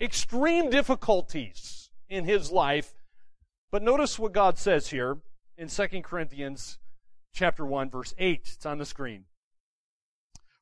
extreme 0.00 0.70
difficulties 0.70 1.90
in 2.08 2.24
his 2.24 2.50
life. 2.50 2.94
But 3.70 3.82
notice 3.82 4.18
what 4.18 4.32
God 4.32 4.58
says 4.58 4.88
here 4.88 5.18
in 5.56 5.68
2 5.68 5.86
Corinthians 6.02 6.78
chapter 7.32 7.64
1 7.64 7.90
verse 7.90 8.14
8. 8.18 8.40
It's 8.54 8.66
on 8.66 8.78
the 8.78 8.86
screen. 8.86 9.24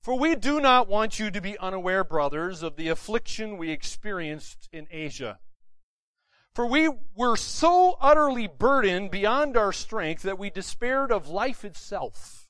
For 0.01 0.19
we 0.19 0.37
do 0.37 0.61
not 0.61 0.89
want 0.89 1.19
you 1.19 1.31
to 1.31 1.41
be 1.41 1.59
unaware, 1.59 2.05
brothers, 2.05 2.63
of 2.63 2.77
the 2.77 2.89
affliction 2.89 3.59
we 3.59 3.71
experienced 3.71 4.69
in 4.73 4.87
Asia. 4.91 5.39
For 6.55 6.67
we 6.67 6.89
were 7.15 7.37
so 7.37 7.97
utterly 8.01 8.47
burdened 8.47 9.11
beyond 9.11 9.57
our 9.57 9.73
strength 9.73 10.23
that 10.23 10.39
we 10.39 10.51
despaired 10.51 11.13
of 11.13 11.29
life 11.29 11.65
itself. 11.65 12.49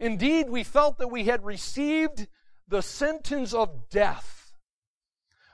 Indeed, 0.00 0.48
we 0.48 0.64
felt 0.64 0.98
that 0.98 1.10
we 1.10 1.24
had 1.24 1.44
received 1.44 2.28
the 2.66 2.82
sentence 2.82 3.54
of 3.54 3.88
death. 3.88 4.35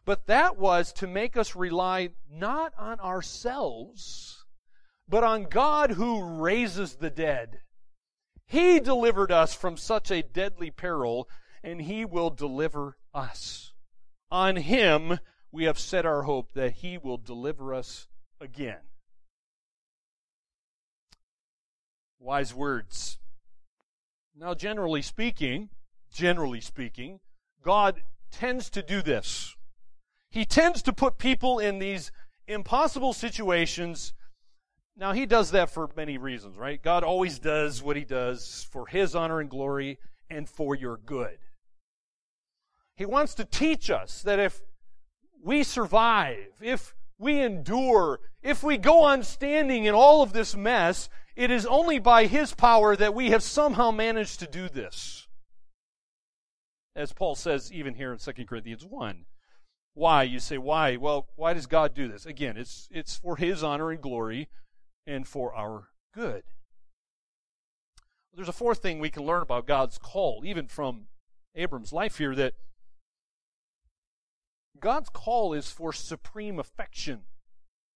But 0.05 0.27
that 0.27 0.59
was 0.59 0.93
to 0.95 1.07
make 1.07 1.37
us 1.37 1.55
rely 1.55 2.11
not 2.31 2.73
on 2.77 2.99
ourselves, 3.01 4.45
but 5.09 5.23
on 5.23 5.45
God 5.45 5.93
who 5.93 6.41
raises 6.43 6.97
the 6.97 7.11
dead. 7.11 7.61
He 8.47 8.81
delivered 8.81 9.31
us 9.31 9.55
from 9.55 9.77
such 9.77 10.11
a 10.11 10.23
deadly 10.23 10.71
peril, 10.71 11.29
and 11.63 11.83
He 11.83 12.05
will 12.05 12.31
deliver 12.31 12.97
us. 13.15 13.73
On 14.31 14.57
Him 14.57 15.19
we 15.53 15.65
have 15.65 15.79
set 15.79 16.05
our 16.05 16.23
hope 16.23 16.53
that 16.55 16.73
He 16.73 16.99
will 16.99 17.19
deliver 17.19 17.73
us 17.73 18.09
again. 18.41 18.81
Wise 22.19 22.55
words. 22.55 23.19
Now, 24.35 24.55
generally 24.55 25.03
speaking, 25.03 25.71
generally 26.13 26.61
speaking, 26.61 27.21
God 27.63 28.03
tends 28.31 28.71
to 28.71 28.83
do 28.83 29.03
this. 29.03 29.57
He 30.33 30.47
tends 30.47 30.81
to 30.83 30.95
put 30.95 31.19
people 31.19 31.59
in 31.59 31.79
these 31.79 32.11
impossible 32.49 33.13
situations. 33.13 34.15
Now, 34.97 35.13
He 35.13 35.27
does 35.27 35.51
that 35.51 35.69
for 35.69 35.91
many 35.95 36.17
reasons, 36.17 36.57
right? 36.57 36.83
God 36.83 37.05
always 37.05 37.39
does 37.39 37.83
what 37.83 37.97
He 37.97 38.05
does 38.05 38.67
for 38.73 38.87
His 38.87 39.15
honor 39.15 39.41
and 39.41 39.51
glory 39.51 39.99
and 40.31 40.49
for 40.49 40.75
your 40.75 40.97
good. 40.97 41.37
He 42.97 43.05
wants 43.05 43.35
to 43.35 43.45
teach 43.45 43.91
us 43.91 44.23
that 44.23 44.39
if 44.39 44.63
we 45.45 45.63
survive, 45.63 46.47
if 46.63 46.95
we 47.19 47.39
endure, 47.39 48.21
if 48.43 48.63
we 48.63 48.79
go 48.79 49.03
on 49.03 49.25
standing 49.25 49.85
in 49.85 49.95
all 49.95 50.23
of 50.23 50.33
this 50.33 50.57
mess, 50.57 51.11
it 51.37 51.51
is 51.51 51.67
only 51.67 51.99
by 51.99 52.25
His 52.25 52.55
power 52.55 52.97
that 52.97 53.15
we 53.15 53.33
have 53.33 53.43
somehow 53.43 53.91
managed 53.91 54.41
to 54.41 54.47
do 54.47 54.71
this. 54.71 55.29
As 56.97 57.13
Paul 57.13 57.35
says 57.35 57.71
even 57.71 57.95
here 57.95 58.13
in 58.13 58.19
2 58.19 58.33
Corinthians 58.47 58.87
1. 58.87 59.27
Why? 59.95 60.23
You 60.23 60.39
say, 60.39 60.59
why? 60.59 60.97
Well, 60.97 61.29
why 61.37 61.53
does 61.53 61.67
God 61.67 61.95
do 61.95 62.09
this? 62.09 62.25
Again, 62.25 62.57
it's, 62.57 62.89
it's 62.91 63.17
for 63.17 63.37
His 63.37 63.63
honor 63.63 63.91
and 63.91 64.01
glory 64.01 64.49
and 65.07 65.27
for 65.27 65.55
our 65.55 65.89
good. 66.15 66.45
There's 68.35 68.49
a 68.49 68.53
fourth 68.53 68.79
thing 68.79 68.99
we 68.99 69.11
can 69.11 69.25
learn 69.25 69.43
about 69.43 69.67
God's 69.67 69.99
call, 69.99 70.43
even 70.45 70.67
from 70.67 71.09
Abram's 71.55 71.93
life 71.93 72.17
here, 72.17 72.35
that 72.35 72.55
God's 74.81 75.11
call 75.11 75.53
is 75.53 75.71
for 75.71 75.93
supreme 75.93 76.59
affection 76.59 77.23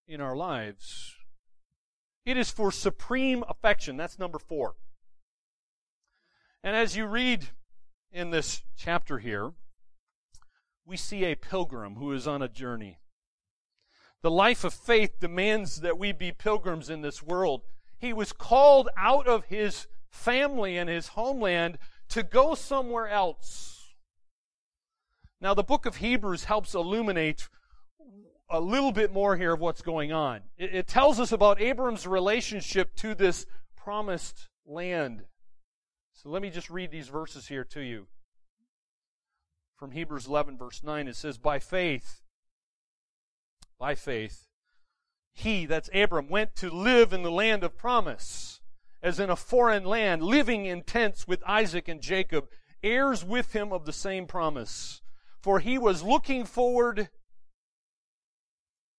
in 0.06 0.20
our 0.20 0.36
lives. 0.36 1.14
It 2.26 2.36
is 2.36 2.50
for 2.50 2.70
supreme 2.70 3.44
affection. 3.48 3.96
That's 3.96 4.18
number 4.18 4.38
four. 4.38 4.74
And 6.62 6.76
as 6.76 6.96
you 6.96 7.06
read 7.06 7.46
in 8.12 8.30
this 8.30 8.62
chapter 8.76 9.18
here, 9.18 9.52
we 10.86 10.96
see 10.96 11.24
a 11.24 11.34
pilgrim 11.34 11.96
who 11.96 12.12
is 12.12 12.26
on 12.26 12.42
a 12.42 12.48
journey. 12.48 12.98
The 14.22 14.30
life 14.30 14.64
of 14.64 14.72
faith 14.72 15.18
demands 15.20 15.80
that 15.80 15.98
we 15.98 16.12
be 16.12 16.32
pilgrims 16.32 16.88
in 16.88 17.02
this 17.02 17.22
world. 17.22 17.62
He 17.98 18.12
was 18.12 18.32
called 18.32 18.88
out 18.96 19.26
of 19.26 19.46
his 19.46 19.88
family 20.08 20.78
and 20.78 20.88
his 20.88 21.08
homeland 21.08 21.78
to 22.10 22.22
go 22.22 22.54
somewhere 22.54 23.08
else. 23.08 23.94
Now, 25.40 25.54
the 25.54 25.64
book 25.64 25.86
of 25.86 25.96
Hebrews 25.96 26.44
helps 26.44 26.74
illuminate 26.74 27.48
a 28.48 28.60
little 28.60 28.92
bit 28.92 29.12
more 29.12 29.36
here 29.36 29.52
of 29.52 29.60
what's 29.60 29.82
going 29.82 30.12
on. 30.12 30.40
It, 30.56 30.74
it 30.74 30.86
tells 30.86 31.18
us 31.18 31.32
about 31.32 31.60
Abram's 31.60 32.06
relationship 32.06 32.94
to 32.96 33.14
this 33.14 33.44
promised 33.76 34.48
land. 34.64 35.24
So 36.12 36.30
let 36.30 36.42
me 36.42 36.50
just 36.50 36.70
read 36.70 36.90
these 36.90 37.08
verses 37.08 37.48
here 37.48 37.64
to 37.64 37.80
you. 37.80 38.06
From 39.76 39.90
Hebrews 39.90 40.26
11, 40.26 40.56
verse 40.56 40.82
9, 40.82 41.08
it 41.08 41.16
says, 41.16 41.36
By 41.36 41.58
faith, 41.58 42.22
by 43.78 43.94
faith, 43.94 44.46
he, 45.34 45.66
that's 45.66 45.90
Abram, 45.92 46.28
went 46.28 46.56
to 46.56 46.70
live 46.70 47.12
in 47.12 47.22
the 47.22 47.30
land 47.30 47.62
of 47.62 47.76
promise, 47.76 48.60
as 49.02 49.20
in 49.20 49.28
a 49.28 49.36
foreign 49.36 49.84
land, 49.84 50.22
living 50.22 50.64
in 50.64 50.82
tents 50.82 51.28
with 51.28 51.42
Isaac 51.46 51.88
and 51.88 52.00
Jacob, 52.00 52.48
heirs 52.82 53.22
with 53.22 53.54
him 53.54 53.70
of 53.70 53.84
the 53.84 53.92
same 53.92 54.26
promise. 54.26 55.02
For 55.40 55.60
he 55.60 55.76
was 55.76 56.02
looking 56.02 56.46
forward. 56.46 57.10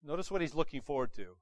Notice 0.04 0.30
what 0.30 0.42
he's 0.42 0.56
looking 0.56 0.82
forward 0.82 1.12
to. 1.16 1.38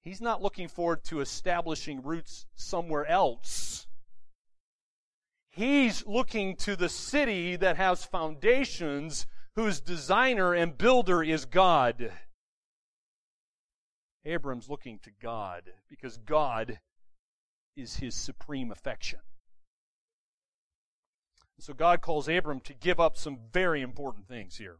He's 0.00 0.22
not 0.22 0.42
looking 0.42 0.68
forward 0.68 1.04
to 1.04 1.20
establishing 1.20 2.02
roots 2.02 2.46
somewhere 2.54 3.04
else. 3.04 3.86
He's 5.56 6.06
looking 6.06 6.54
to 6.56 6.76
the 6.76 6.90
city 6.90 7.56
that 7.56 7.78
has 7.78 8.04
foundations, 8.04 9.26
whose 9.54 9.80
designer 9.80 10.52
and 10.52 10.76
builder 10.76 11.22
is 11.22 11.46
God. 11.46 12.12
Abram's 14.26 14.68
looking 14.68 14.98
to 14.98 15.10
God 15.10 15.72
because 15.88 16.18
God 16.18 16.80
is 17.74 17.96
his 17.96 18.14
supreme 18.14 18.70
affection. 18.70 19.20
So 21.58 21.72
God 21.72 22.02
calls 22.02 22.28
Abram 22.28 22.60
to 22.60 22.74
give 22.74 23.00
up 23.00 23.16
some 23.16 23.38
very 23.50 23.80
important 23.80 24.28
things 24.28 24.58
here. 24.58 24.76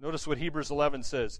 Notice 0.00 0.26
what 0.26 0.38
Hebrews 0.38 0.72
11 0.72 1.04
says. 1.04 1.38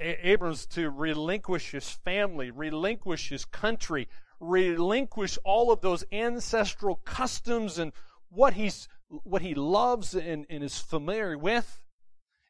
A- 0.00 0.30
Abram's 0.30 0.64
to 0.68 0.88
relinquish 0.88 1.72
his 1.72 1.90
family, 1.90 2.50
relinquish 2.50 3.28
his 3.28 3.44
country, 3.44 4.08
relinquish 4.40 5.38
all 5.44 5.70
of 5.70 5.80
those 5.80 6.04
ancestral 6.12 6.96
customs 7.04 7.78
and 7.78 7.92
what 8.28 8.54
he's 8.54 8.88
what 9.08 9.42
he 9.42 9.54
loves 9.54 10.14
and, 10.14 10.46
and 10.50 10.64
is 10.64 10.78
familiar 10.78 11.38
with. 11.38 11.82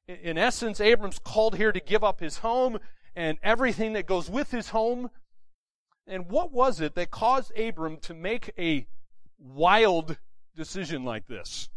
In 0.09 0.39
essence, 0.39 0.81
Abram's 0.81 1.19
called 1.19 1.57
here 1.57 1.73
to 1.73 1.81
give 1.81 2.03
up 2.03 2.21
his 2.21 2.39
home 2.39 2.79
and 3.15 3.39
everything 3.43 3.93
that 3.93 4.07
goes 4.07 4.31
with 4.31 4.51
his 4.53 4.71
home. 4.71 5.11
And 6.07 6.31
what 6.31 6.53
was 6.53 6.81
it 6.81 6.95
that 6.95 7.11
caused 7.11 7.57
Abram 7.59 7.99
to 7.99 8.15
make 8.15 8.53
a 8.59 8.87
wild 9.39 10.17
decision 10.55 11.05
like 11.05 11.27
this. 11.27 11.69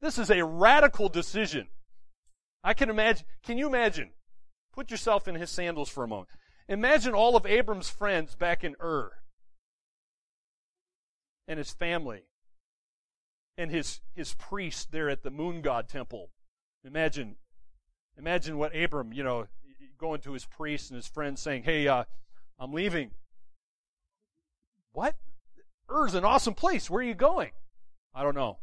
This 0.00 0.18
is 0.18 0.30
a 0.30 0.44
radical 0.44 1.08
decision. 1.08 1.68
I 2.62 2.74
can 2.74 2.90
imagine, 2.90 3.24
can 3.44 3.56
you 3.56 3.66
imagine? 3.66 4.10
Put 4.72 4.90
yourself 4.90 5.26
in 5.26 5.36
his 5.36 5.50
sandals 5.50 5.88
for 5.88 6.04
a 6.04 6.08
moment. 6.08 6.28
Imagine 6.68 7.14
all 7.14 7.36
of 7.36 7.46
Abram's 7.46 7.88
friends 7.88 8.34
back 8.34 8.64
in 8.64 8.74
Ur 8.82 9.12
and 11.46 11.58
his 11.58 11.72
family 11.72 12.22
and 13.56 13.70
his, 13.70 14.00
his 14.14 14.34
priest 14.34 14.90
there 14.90 15.08
at 15.08 15.22
the 15.22 15.30
moon 15.30 15.62
god 15.62 15.88
temple. 15.88 16.30
Imagine, 16.84 17.36
imagine 18.18 18.58
what 18.58 18.76
Abram, 18.76 19.12
you 19.12 19.22
know, 19.22 19.46
going 19.98 20.20
to 20.22 20.32
his 20.32 20.44
priest 20.44 20.90
and 20.90 20.96
his 20.96 21.06
friends 21.06 21.40
saying, 21.40 21.62
Hey, 21.62 21.86
uh, 21.86 22.04
I'm 22.58 22.72
leaving. 22.72 23.10
What? 24.92 25.14
Ur's 25.90 26.14
an 26.14 26.24
awesome 26.24 26.54
place. 26.54 26.90
Where 26.90 27.00
are 27.00 27.04
you 27.04 27.14
going? 27.14 27.50
I 28.14 28.22
don't 28.22 28.34
know. 28.34 28.58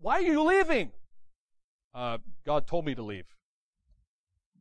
Why 0.00 0.14
are 0.14 0.22
you 0.22 0.42
leaving? 0.42 0.92
Uh, 1.94 2.18
God 2.46 2.66
told 2.66 2.86
me 2.86 2.94
to 2.94 3.02
leave. 3.02 3.35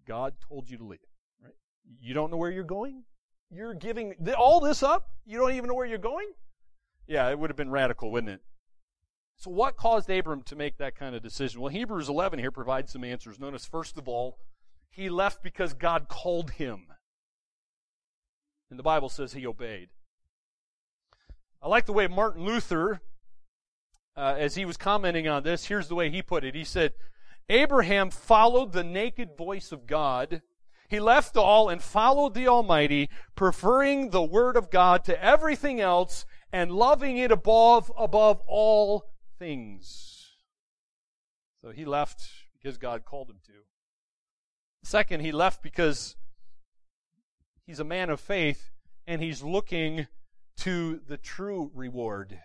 God 0.06 0.34
told 0.48 0.70
you 0.70 0.78
to 0.78 0.84
leave. 0.84 1.00
Right? 1.44 1.54
You 2.00 2.14
don't 2.14 2.32
know 2.32 2.38
where 2.38 2.52
you're 2.52 2.64
going? 2.64 3.04
You're 3.50 3.74
giving 3.74 4.16
all 4.38 4.60
this 4.60 4.84
up? 4.84 5.10
You 5.26 5.40
don't 5.40 5.54
even 5.54 5.68
know 5.68 5.76
where 5.76 5.86
you're 5.86 5.98
going? 5.98 6.28
Yeah, 7.08 7.30
it 7.30 7.38
would 7.38 7.50
have 7.50 7.58
been 7.58 7.70
radical, 7.70 8.12
wouldn't 8.12 8.34
it? 8.34 8.42
So, 9.38 9.52
what 9.52 9.76
caused 9.76 10.10
Abram 10.10 10.44
to 10.44 10.56
make 10.56 10.78
that 10.78 10.96
kind 10.96 11.16
of 11.16 11.22
decision? 11.22 11.62
Well, 11.62 11.72
Hebrews 11.72 12.10
11 12.10 12.40
here 12.40 12.52
provides 12.52 12.92
some 12.92 13.04
answers. 13.04 13.40
Notice, 13.40 13.66
first 13.66 13.98
of 13.98 14.08
all, 14.08 14.38
he 14.90 15.10
left 15.10 15.44
because 15.44 15.74
God 15.74 16.08
called 16.08 16.52
him. 16.52 16.88
And 18.70 18.80
the 18.80 18.84
Bible 18.84 19.10
says 19.10 19.34
he 19.34 19.46
obeyed. 19.46 19.90
I 21.62 21.68
like 21.68 21.86
the 21.86 21.94
way 21.94 22.08
Martin 22.08 22.46
Luther, 22.46 23.02
uh, 24.16 24.36
as 24.38 24.56
he 24.56 24.66
was 24.66 24.78
commenting 24.78 25.28
on 25.28 25.44
this, 25.44 25.66
here's 25.66 25.88
the 25.88 25.96
way 25.96 26.10
he 26.10 26.22
put 26.22 26.44
it. 26.44 26.56
He 26.56 26.64
said, 26.64 26.94
Abraham 27.50 28.10
followed 28.10 28.72
the 28.72 28.84
naked 28.84 29.38
voice 29.38 29.72
of 29.72 29.86
God. 29.86 30.42
He 30.88 31.00
left 31.00 31.36
all 31.38 31.70
and 31.70 31.82
followed 31.82 32.34
the 32.34 32.48
Almighty, 32.48 33.10
preferring 33.36 34.10
the 34.10 34.24
Word 34.24 34.56
of 34.56 34.70
God 34.72 35.04
to 35.06 35.24
everything 35.24 35.80
else 35.80 36.26
and 36.52 36.72
loving 36.72 37.18
it 37.18 37.32
above, 37.32 37.92
above 37.98 38.42
all 38.48 39.12
things. 39.38 40.36
So 41.62 41.72
he 41.72 41.86
left 41.86 42.24
because 42.54 42.78
God 42.78 43.06
called 43.06 43.30
him 43.30 43.40
to. 43.48 43.54
Second, 44.84 45.22
he 45.22 45.32
left 45.32 45.64
because 45.64 46.16
he's 47.66 47.80
a 47.80 47.84
man 47.84 48.10
of 48.10 48.20
faith 48.20 48.70
and 49.08 49.22
he's 49.22 49.42
looking 49.42 50.08
to 50.58 51.02
the 51.08 51.18
true 51.18 51.72
reward. 51.74 52.40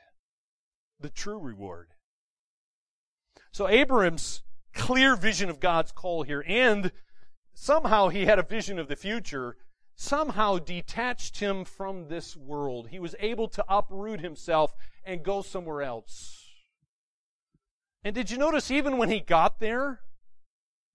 The 0.98 1.10
true 1.10 1.38
reward. 1.38 1.88
So 3.52 3.68
Abram's 3.68 4.42
clear 4.74 5.16
vision 5.16 5.50
of 5.50 5.60
God's 5.60 5.92
call 5.92 6.22
here 6.22 6.44
and 6.46 6.92
somehow 7.54 8.08
he 8.08 8.26
had 8.26 8.38
a 8.38 8.42
vision 8.42 8.78
of 8.78 8.88
the 8.88 8.96
future 8.96 9.56
somehow 10.00 10.58
detached 10.58 11.40
him 11.40 11.62
from 11.62 12.08
this 12.08 12.34
world. 12.34 12.88
He 12.88 12.98
was 12.98 13.14
able 13.20 13.48
to 13.48 13.64
uproot 13.68 14.20
himself 14.20 14.74
and 15.04 15.22
go 15.22 15.42
somewhere 15.42 15.82
else. 15.82 16.46
And 18.02 18.14
did 18.14 18.30
you 18.30 18.38
notice 18.38 18.70
even 18.70 18.96
when 18.96 19.10
he 19.10 19.20
got 19.20 19.60
there, 19.60 20.00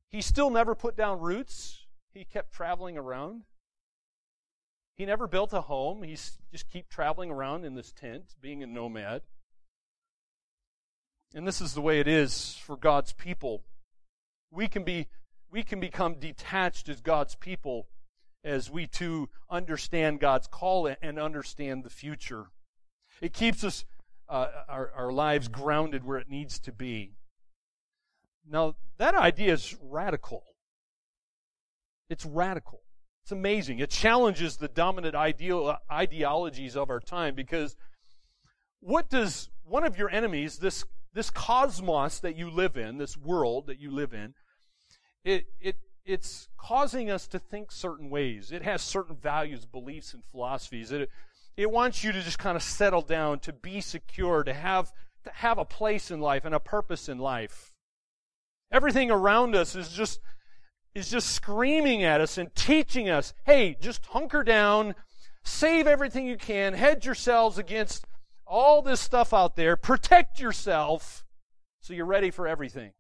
he 0.10 0.22
still 0.22 0.50
never 0.50 0.74
put 0.74 0.98
down 0.98 1.20
roots? 1.20 1.86
He 2.16 2.24
kept 2.24 2.52
traveling 2.52 2.98
around. 2.98 3.44
He 4.96 5.06
never 5.06 5.28
built 5.28 5.54
a 5.54 5.62
home. 5.62 6.02
He 6.02 6.18
just 6.52 6.70
kept 6.72 6.90
traveling 6.90 7.30
around 7.30 7.64
in 7.64 7.76
this 7.76 7.92
tent, 7.92 8.34
being 8.42 8.64
a 8.64 8.68
nomad. 8.68 9.22
And 11.36 11.46
this 11.46 11.60
is 11.60 11.74
the 11.74 11.82
way 11.82 12.00
it 12.00 12.08
is 12.08 12.56
for 12.66 12.78
God's 12.78 13.12
people. 13.12 13.66
We 14.52 14.70
can 14.70 14.84
be 14.84 15.08
we 15.52 15.64
can 15.64 15.80
become 15.80 16.16
detached 16.16 16.90
as 16.90 17.02
God's 17.02 17.36
people 17.36 17.88
as 18.44 18.70
we 18.70 18.88
too 18.88 19.30
understand 19.50 20.20
God's 20.20 20.48
call 20.48 20.90
and 21.02 21.20
understand 21.20 21.84
the 21.84 21.90
future. 21.90 22.48
It 23.22 23.34
keeps 23.34 23.64
us, 23.64 23.86
uh, 24.30 24.48
our, 24.68 24.92
our 24.96 25.12
lives 25.12 25.48
grounded 25.48 26.04
where 26.04 26.18
it 26.18 26.30
needs 26.30 26.60
to 26.60 26.72
be. 26.72 27.14
Now, 28.48 28.76
that 28.98 29.16
idea 29.16 29.54
is 29.54 29.76
radical. 29.82 30.44
It's 32.10 32.26
radical. 32.26 32.82
It's 33.24 33.32
amazing. 33.32 33.80
It 33.80 33.90
challenges 33.90 34.58
the 34.58 34.68
dominant 34.68 35.16
ideal, 35.16 35.78
ideologies 35.92 36.76
of 36.76 36.90
our 36.90 37.00
time 37.00 37.34
because 37.34 37.76
what 38.80 39.10
does 39.10 39.50
one 39.64 39.84
of 39.84 39.98
your 39.98 40.10
enemies, 40.12 40.60
this, 40.60 40.86
this 41.16 41.32
cosmos 41.32 42.20
that 42.20 42.36
you 42.36 42.52
live 42.52 42.78
in, 42.78 42.98
this 42.98 43.18
world 43.18 43.68
that 43.68 43.80
you 43.80 43.90
live 43.90 44.14
in, 44.14 44.36
it, 45.24 45.48
it 45.60 45.78
it's 46.06 46.50
causing 46.58 47.10
us 47.10 47.26
to 47.26 47.40
think 47.40 47.72
certain 47.72 48.12
ways. 48.12 48.52
It 48.52 48.62
has 48.62 48.84
certain 48.84 49.16
values, 49.16 49.66
beliefs, 49.66 50.14
and 50.14 50.24
philosophies. 50.24 50.92
It, 50.92 51.10
it 51.58 51.72
wants 51.72 52.04
you 52.04 52.12
to 52.12 52.22
just 52.22 52.38
kind 52.38 52.56
of 52.56 52.62
settle 52.62 53.02
down, 53.02 53.40
to 53.40 53.54
be 53.54 53.82
secure, 53.82 54.44
to 54.44 54.54
have, 54.54 54.92
to 55.24 55.32
have 55.34 55.58
a 55.58 55.66
place 55.66 56.12
in 56.12 56.20
life 56.20 56.46
and 56.46 56.54
a 56.54 56.60
purpose 56.60 57.10
in 57.10 57.18
life. 57.18 57.72
Everything 58.72 59.10
around 59.10 59.56
us 59.56 59.76
is 59.76 59.90
just, 59.90 60.20
is 60.94 61.10
just 61.10 61.32
screaming 61.32 62.04
at 62.04 62.22
us 62.22 62.38
and 62.38 62.54
teaching 62.54 63.10
us, 63.10 63.34
hey, 63.46 63.76
just 63.80 64.06
hunker 64.08 64.44
down, 64.44 64.94
save 65.44 65.88
everything 65.88 66.28
you 66.28 66.38
can, 66.38 66.74
hedge 66.74 67.06
yourselves 67.06 67.58
against 67.58 68.06
all 68.48 68.82
this 68.82 69.02
stuff 69.02 69.34
out 69.34 69.56
there, 69.56 69.76
protect 69.76 70.40
yourself 70.40 71.26
so 71.82 71.94
you're 71.94 72.06
ready 72.06 72.32
for 72.32 72.48
everything. 72.48 72.94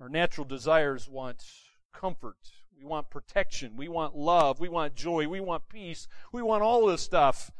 Our 0.00 0.08
natural 0.08 0.46
desires 0.46 1.08
want 1.08 1.44
comfort. 1.92 2.38
We 2.76 2.84
want 2.84 3.10
protection. 3.10 3.76
We 3.76 3.88
want 3.88 4.16
love. 4.16 4.58
We 4.58 4.68
want 4.68 4.94
joy. 4.94 5.28
We 5.28 5.40
want 5.40 5.68
peace. 5.68 6.08
We 6.32 6.42
want 6.42 6.62
all 6.62 6.86
this 6.86 7.02
stuff. 7.02 7.50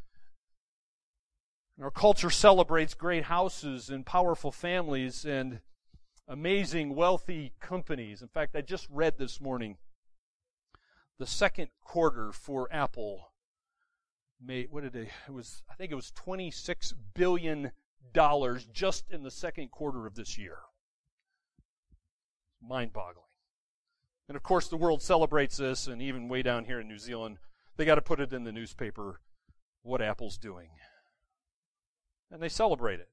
And 1.77 1.85
our 1.85 1.91
culture 1.91 2.31
celebrates 2.31 2.95
great 2.95 3.25
houses 3.25 3.91
and 3.91 4.07
powerful 4.07 4.53
families 4.53 5.25
and 5.25 5.61
amazing 6.27 6.95
wealthy 6.95 7.53
companies. 7.61 8.23
In 8.23 8.29
fact, 8.29 8.57
I 8.57 8.61
just 8.61 8.89
read 8.91 9.19
this 9.19 9.41
morning 9.41 9.77
the 11.19 11.27
second 11.27 11.69
quarter 11.83 12.33
for 12.33 12.69
Apple 12.73 13.30
made 14.45 14.69
what 14.71 14.83
did 14.83 14.97
it, 14.97 15.09
it 15.29 15.33
was 15.33 15.63
I 15.71 15.75
think 15.75 15.93
it 15.93 15.97
was 15.97 16.11
26 16.13 16.95
billion 17.15 17.73
dollars 18.13 18.67
just 18.73 19.11
in 19.11 19.23
the 19.23 19.31
second 19.31 19.71
quarter 19.71 20.07
of 20.07 20.15
this 20.15 20.39
year 20.39 20.59
mind 22.67 22.93
boggling. 22.93 23.27
And 24.29 24.37
of 24.37 24.43
course, 24.43 24.69
the 24.69 24.77
world 24.77 25.03
celebrates 25.03 25.57
this, 25.57 25.87
and 25.87 26.01
even 26.01 26.29
way 26.29 26.43
down 26.43 26.65
here 26.65 26.81
in 26.81 26.89
New 26.89 26.99
Zealand, 26.99 27.39
they 27.77 27.85
got 27.85 27.97
to 27.97 28.03
put 28.03 28.21
it 28.21 28.33
in 28.33 28.45
the 28.45 28.53
newspaper 28.53 29.21
what 29.83 30.03
Apple's 30.03 30.39
doing. 30.39 30.69
And 32.31 32.43
they 32.43 32.49
celebrate 32.49 33.01
it. 33.01 33.09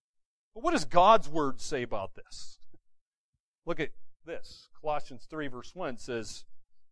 But 0.53 0.63
what 0.63 0.71
does 0.71 0.85
God's 0.85 1.27
word 1.27 1.59
say 1.59 1.81
about 1.81 2.15
this? 2.15 2.59
Look 3.65 3.79
at 3.79 3.89
this. 4.25 4.69
Colossians 4.79 5.25
3, 5.29 5.47
verse 5.47 5.73
1 5.73 5.97
says, 5.97 6.45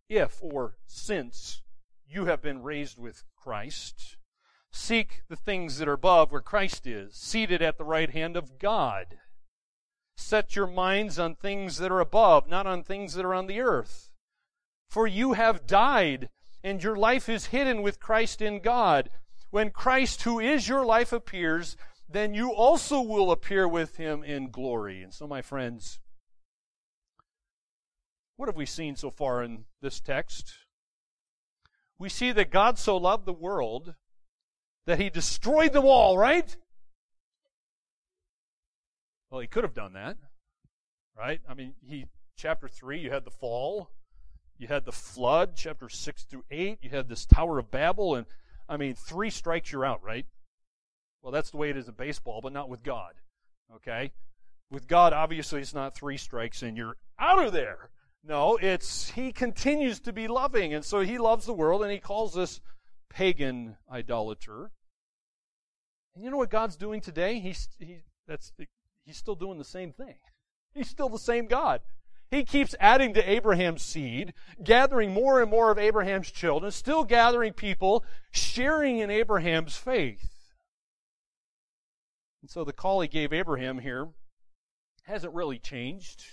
If 0.08 0.38
or 0.40 0.76
since 0.86 1.62
you 2.08 2.26
have 2.26 2.42
been 2.42 2.62
raised 2.62 2.98
with 2.98 3.22
Christ, 3.36 4.16
seek 4.76 5.22
the 5.28 5.36
things 5.36 5.78
that 5.78 5.88
are 5.88 5.94
above 5.94 6.30
where 6.30 6.40
Christ 6.40 6.86
is, 6.86 7.14
seated 7.14 7.62
at 7.62 7.78
the 7.78 7.84
right 7.84 8.10
hand 8.10 8.36
of 8.36 8.58
God. 8.58 9.18
Set 10.16 10.54
your 10.54 10.66
minds 10.66 11.18
on 11.18 11.34
things 11.34 11.78
that 11.78 11.90
are 11.90 12.00
above, 12.00 12.48
not 12.48 12.66
on 12.66 12.82
things 12.82 13.14
that 13.14 13.24
are 13.24 13.34
on 13.34 13.46
the 13.46 13.60
earth. 13.60 14.10
For 14.88 15.06
you 15.06 15.32
have 15.32 15.66
died, 15.66 16.28
and 16.62 16.82
your 16.82 16.96
life 16.96 17.28
is 17.28 17.46
hidden 17.46 17.82
with 17.82 18.00
Christ 18.00 18.40
in 18.40 18.60
God. 18.60 19.10
When 19.50 19.70
Christ, 19.70 20.22
who 20.22 20.38
is 20.38 20.68
your 20.68 20.84
life, 20.84 21.12
appears, 21.12 21.76
then 22.08 22.34
you 22.34 22.52
also 22.52 23.00
will 23.00 23.30
appear 23.30 23.66
with 23.66 23.96
him 23.96 24.22
in 24.22 24.50
glory. 24.50 25.02
And 25.02 25.12
so, 25.12 25.26
my 25.26 25.42
friends, 25.42 26.00
what 28.36 28.48
have 28.48 28.56
we 28.56 28.66
seen 28.66 28.96
so 28.96 29.10
far 29.10 29.42
in 29.42 29.64
this 29.80 30.00
text? 30.00 30.52
We 31.98 32.08
see 32.08 32.30
that 32.32 32.50
God 32.50 32.78
so 32.78 32.96
loved 32.96 33.26
the 33.26 33.32
world 33.32 33.94
that 34.86 35.00
he 35.00 35.10
destroyed 35.10 35.72
them 35.72 35.84
all, 35.84 36.16
right? 36.16 36.56
Well, 39.30 39.40
he 39.40 39.46
could 39.46 39.64
have 39.64 39.74
done 39.74 39.94
that, 39.94 40.16
right? 41.16 41.40
I 41.48 41.54
mean, 41.54 41.74
he 41.84 42.06
chapter 42.36 42.68
3, 42.68 43.00
you 43.00 43.10
had 43.10 43.24
the 43.24 43.30
fall, 43.30 43.90
you 44.58 44.68
had 44.68 44.84
the 44.84 44.92
flood, 44.92 45.52
chapter 45.56 45.88
6 45.88 46.22
through 46.24 46.44
8, 46.50 46.78
you 46.82 46.90
had 46.90 47.08
this 47.08 47.26
Tower 47.26 47.58
of 47.58 47.70
Babel, 47.70 48.14
and 48.14 48.26
I 48.68 48.76
mean, 48.76 48.94
three 48.94 49.30
strikes 49.30 49.72
you're 49.72 49.84
out, 49.84 50.02
right? 50.02 50.26
Well, 51.22 51.32
that's 51.32 51.50
the 51.50 51.56
way 51.56 51.70
it 51.70 51.76
is 51.76 51.88
in 51.88 51.94
baseball, 51.94 52.40
but 52.40 52.52
not 52.52 52.68
with 52.68 52.82
God, 52.82 53.14
okay? 53.76 54.12
With 54.70 54.86
God, 54.86 55.12
obviously, 55.12 55.60
it's 55.60 55.74
not 55.74 55.94
three 55.94 56.16
strikes 56.16 56.62
and 56.62 56.76
you're 56.76 56.96
out 57.18 57.44
of 57.44 57.52
there. 57.52 57.90
No, 58.24 58.58
it's 58.60 59.10
He 59.10 59.32
continues 59.32 60.00
to 60.00 60.12
be 60.12 60.28
loving, 60.28 60.74
and 60.74 60.84
so 60.84 61.00
He 61.00 61.18
loves 61.18 61.46
the 61.46 61.52
world, 61.52 61.82
and 61.82 61.92
He 61.92 61.98
calls 61.98 62.36
us 62.36 62.60
pagan 63.08 63.76
idolater. 63.90 64.72
And 66.16 66.24
you 66.24 66.30
know 66.30 66.38
what 66.38 66.50
God's 66.50 66.76
doing 66.76 67.02
today? 67.02 67.38
He's 67.40 67.68
he, 67.78 67.98
that's 68.26 68.50
he's 69.04 69.18
still 69.18 69.34
doing 69.34 69.58
the 69.58 69.64
same 69.64 69.92
thing. 69.92 70.16
He's 70.72 70.88
still 70.88 71.10
the 71.10 71.18
same 71.18 71.46
God. 71.46 71.82
He 72.30 72.42
keeps 72.42 72.74
adding 72.80 73.14
to 73.14 73.30
Abraham's 73.30 73.82
seed, 73.82 74.32
gathering 74.64 75.12
more 75.12 75.40
and 75.40 75.50
more 75.50 75.70
of 75.70 75.78
Abraham's 75.78 76.30
children, 76.30 76.72
still 76.72 77.04
gathering 77.04 77.52
people, 77.52 78.02
sharing 78.32 78.98
in 78.98 79.10
Abraham's 79.10 79.76
faith. 79.76 80.54
And 82.40 82.50
so 82.50 82.64
the 82.64 82.72
call 82.72 83.02
he 83.02 83.08
gave 83.08 83.32
Abraham 83.32 83.78
here 83.78 84.08
hasn't 85.02 85.34
really 85.34 85.58
changed. 85.58 86.24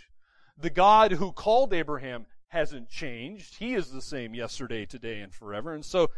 The 0.57 0.69
God 0.69 1.11
who 1.11 1.31
called 1.31 1.73
Abraham 1.73 2.25
hasn't 2.47 2.89
changed. 2.89 3.57
He 3.57 3.73
is 3.73 3.91
the 3.91 4.01
same 4.01 4.34
yesterday, 4.34 4.86
today, 4.86 5.19
and 5.19 5.34
forever. 5.34 5.73
And 5.73 5.84
so, 5.84 6.09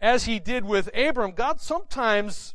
as 0.00 0.24
he 0.24 0.38
did 0.38 0.64
with 0.64 0.90
Abram, 0.94 1.32
God 1.32 1.60
sometimes 1.60 2.54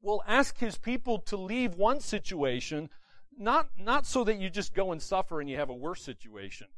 will 0.00 0.22
ask 0.26 0.58
his 0.58 0.76
people 0.76 1.18
to 1.18 1.36
leave 1.36 1.74
one 1.74 2.00
situation, 2.00 2.90
not, 3.36 3.68
not 3.78 4.06
so 4.06 4.24
that 4.24 4.38
you 4.38 4.50
just 4.50 4.74
go 4.74 4.92
and 4.92 5.02
suffer 5.02 5.40
and 5.40 5.48
you 5.48 5.56
have 5.56 5.70
a 5.70 5.74
worse 5.74 6.02
situation, 6.02 6.68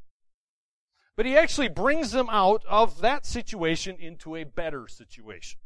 but 1.16 1.27
he 1.27 1.37
actually 1.37 1.68
brings 1.68 2.12
them 2.12 2.29
out 2.31 2.64
of 2.68 3.01
that 3.01 3.27
situation 3.27 3.97
into 3.99 4.37
a 4.37 4.45
better 4.45 4.89
situation. 4.89 5.61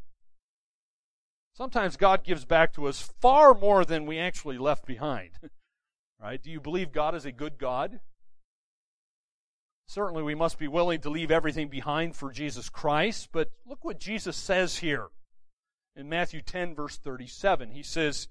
Sometimes 1.53 1.97
God 1.97 2.25
gives 2.25 2.45
back 2.45 2.73
to 2.75 2.87
us 2.87 3.13
far 3.21 3.55
more 3.55 3.85
than 3.85 4.07
we 4.07 4.19
actually 4.19 4.59
left 4.59 4.87
behind. 4.87 5.31
right? 6.21 6.43
Do 6.43 6.51
you 6.51 6.61
believe 6.61 6.91
God 6.91 7.15
is 7.15 7.25
a 7.25 7.33
good 7.33 7.59
God? 7.59 8.01
Certainly, 9.87 10.23
we 10.23 10.35
must 10.35 10.59
be 10.59 10.67
willing 10.67 11.01
to 11.03 11.11
leave 11.11 11.31
everything 11.31 11.69
behind 11.69 12.17
for 12.17 12.33
Jesus 12.33 12.69
Christ, 12.69 13.29
but 13.33 13.51
look 13.67 13.85
what 13.85 14.01
Jesus 14.01 14.37
says 14.37 14.79
here 14.79 15.09
in 15.97 16.09
Matthew 16.09 16.43
10, 16.43 16.75
verse 16.75 16.97
37. 16.97 17.71
He 17.71 17.83
says, 17.83 18.29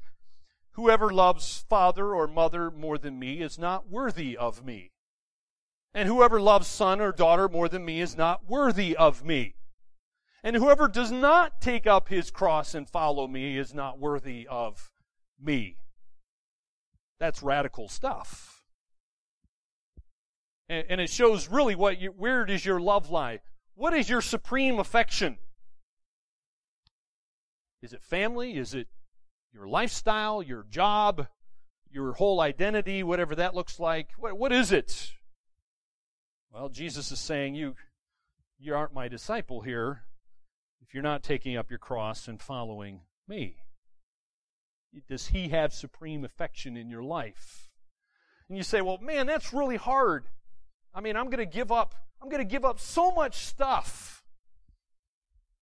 Whoever 0.72 1.12
loves 1.12 1.66
father 1.70 2.14
or 2.14 2.28
mother 2.28 2.72
more 2.72 2.98
than 2.98 3.20
me 3.20 3.42
is 3.42 3.60
not 3.60 3.90
worthy 3.90 4.36
of 4.36 4.66
me. 4.66 4.92
And 5.94 6.10
whoever 6.10 6.42
loves 6.42 6.68
son 6.68 7.00
or 7.00 7.12
daughter 7.12 7.48
more 7.48 7.70
than 7.70 7.86
me 7.86 8.02
is 8.02 8.18
not 8.18 8.50
worthy 8.50 8.96
of 8.96 9.24
me. 9.24 9.56
And 10.44 10.56
whoever 10.56 10.88
does 10.88 11.12
not 11.12 11.62
take 11.62 11.86
up 11.86 12.10
his 12.10 12.32
cross 12.32 12.74
and 12.74 12.90
follow 12.90 13.28
me 13.28 13.58
is 13.58 13.74
not 13.74 14.00
worthy 14.00 14.48
of 14.50 14.92
me. 15.40 15.78
That's 17.20 17.44
radical 17.44 17.88
stuff. 17.88 18.66
And, 20.68 21.00
it 21.00 21.10
shows 21.10 21.50
really 21.50 21.76
what 21.76 22.00
you, 22.02 22.10
where 22.10 22.46
does 22.46 22.66
your 22.66 22.80
love 22.80 23.12
lie? 23.12 23.42
What 23.76 23.94
is 23.94 24.10
your 24.10 24.22
supreme 24.22 24.80
affection? 24.80 25.38
Is 27.84 27.92
it 27.92 28.02
family? 28.02 28.56
Is 28.58 28.74
it 28.74 28.88
your 29.54 29.68
lifestyle, 29.68 30.42
your 30.42 30.66
job, 30.70 31.28
your 31.92 32.14
whole 32.14 32.40
identity, 32.40 33.04
whatever 33.04 33.36
that 33.36 33.54
looks 33.54 33.78
like? 33.78 34.12
What, 34.18 34.38
what 34.38 34.54
is 34.54 34.72
it? 34.72 35.12
Well, 36.50 36.70
Jesus 36.70 37.12
is 37.12 37.20
saying, 37.20 37.56
you, 37.56 37.76
you 38.58 38.74
aren't 38.74 38.94
my 38.94 39.10
disciple 39.10 39.62
here 39.62 40.04
if 40.82 40.94
you're 40.94 41.04
not 41.04 41.24
taking 41.24 41.58
up 41.58 41.70
your 41.70 41.78
cross 41.78 42.30
and 42.30 42.42
following 42.42 43.02
me. 43.28 43.58
Does 45.10 45.28
he 45.28 45.50
have 45.50 45.74
supreme 45.74 46.24
affection 46.24 46.78
in 46.78 46.90
your 46.90 47.04
life? 47.04 47.70
And 48.48 48.58
you 48.58 48.64
say, 48.64 48.80
well, 48.80 49.00
man, 49.00 49.28
that's 49.28 49.52
really 49.52 49.76
hard. 49.76 50.26
I 50.96 51.02
mean, 51.02 51.18
I'm 51.18 51.26
going 51.26 51.38
to 51.40 51.46
give 51.46 51.72
up, 51.72 51.96
I'm 52.22 52.30
going 52.30 52.42
to 52.42 52.50
give 52.50 52.64
up 52.64 52.80
so 52.80 53.12
much 53.12 53.36
stuff. 53.36 54.23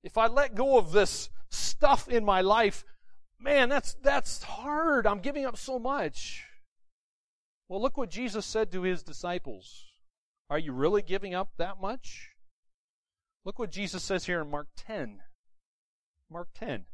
If 0.04 0.18
I 0.18 0.28
let 0.28 0.56
go 0.56 0.78
of 0.78 0.92
this 0.92 1.30
stuff 1.50 2.08
in 2.08 2.26
my 2.26 2.42
life, 2.42 2.84
man, 3.40 3.70
that's, 3.70 3.94
that's 3.96 4.44
hard. 4.44 5.06
I'm 5.06 5.20
giving 5.20 5.46
up 5.46 5.58
so 5.58 5.80
much. 5.80 6.46
Well, 7.68 7.82
look 7.82 7.98
what 7.98 8.10
Jesus 8.10 8.46
said 8.46 8.72
to 8.72 8.82
his 8.82 9.04
disciples. 9.04 9.86
Are 10.50 10.60
you 10.60 10.74
really 10.74 11.02
giving 11.02 11.34
up 11.34 11.52
that 11.58 11.80
much? 11.80 12.32
Look 13.46 13.58
what 13.58 13.72
Jesus 13.72 14.04
says 14.04 14.26
here 14.26 14.42
in 14.42 14.52
Mark 14.52 14.68
10. 14.76 15.22
Mark 16.30 16.50
10. 16.56 16.86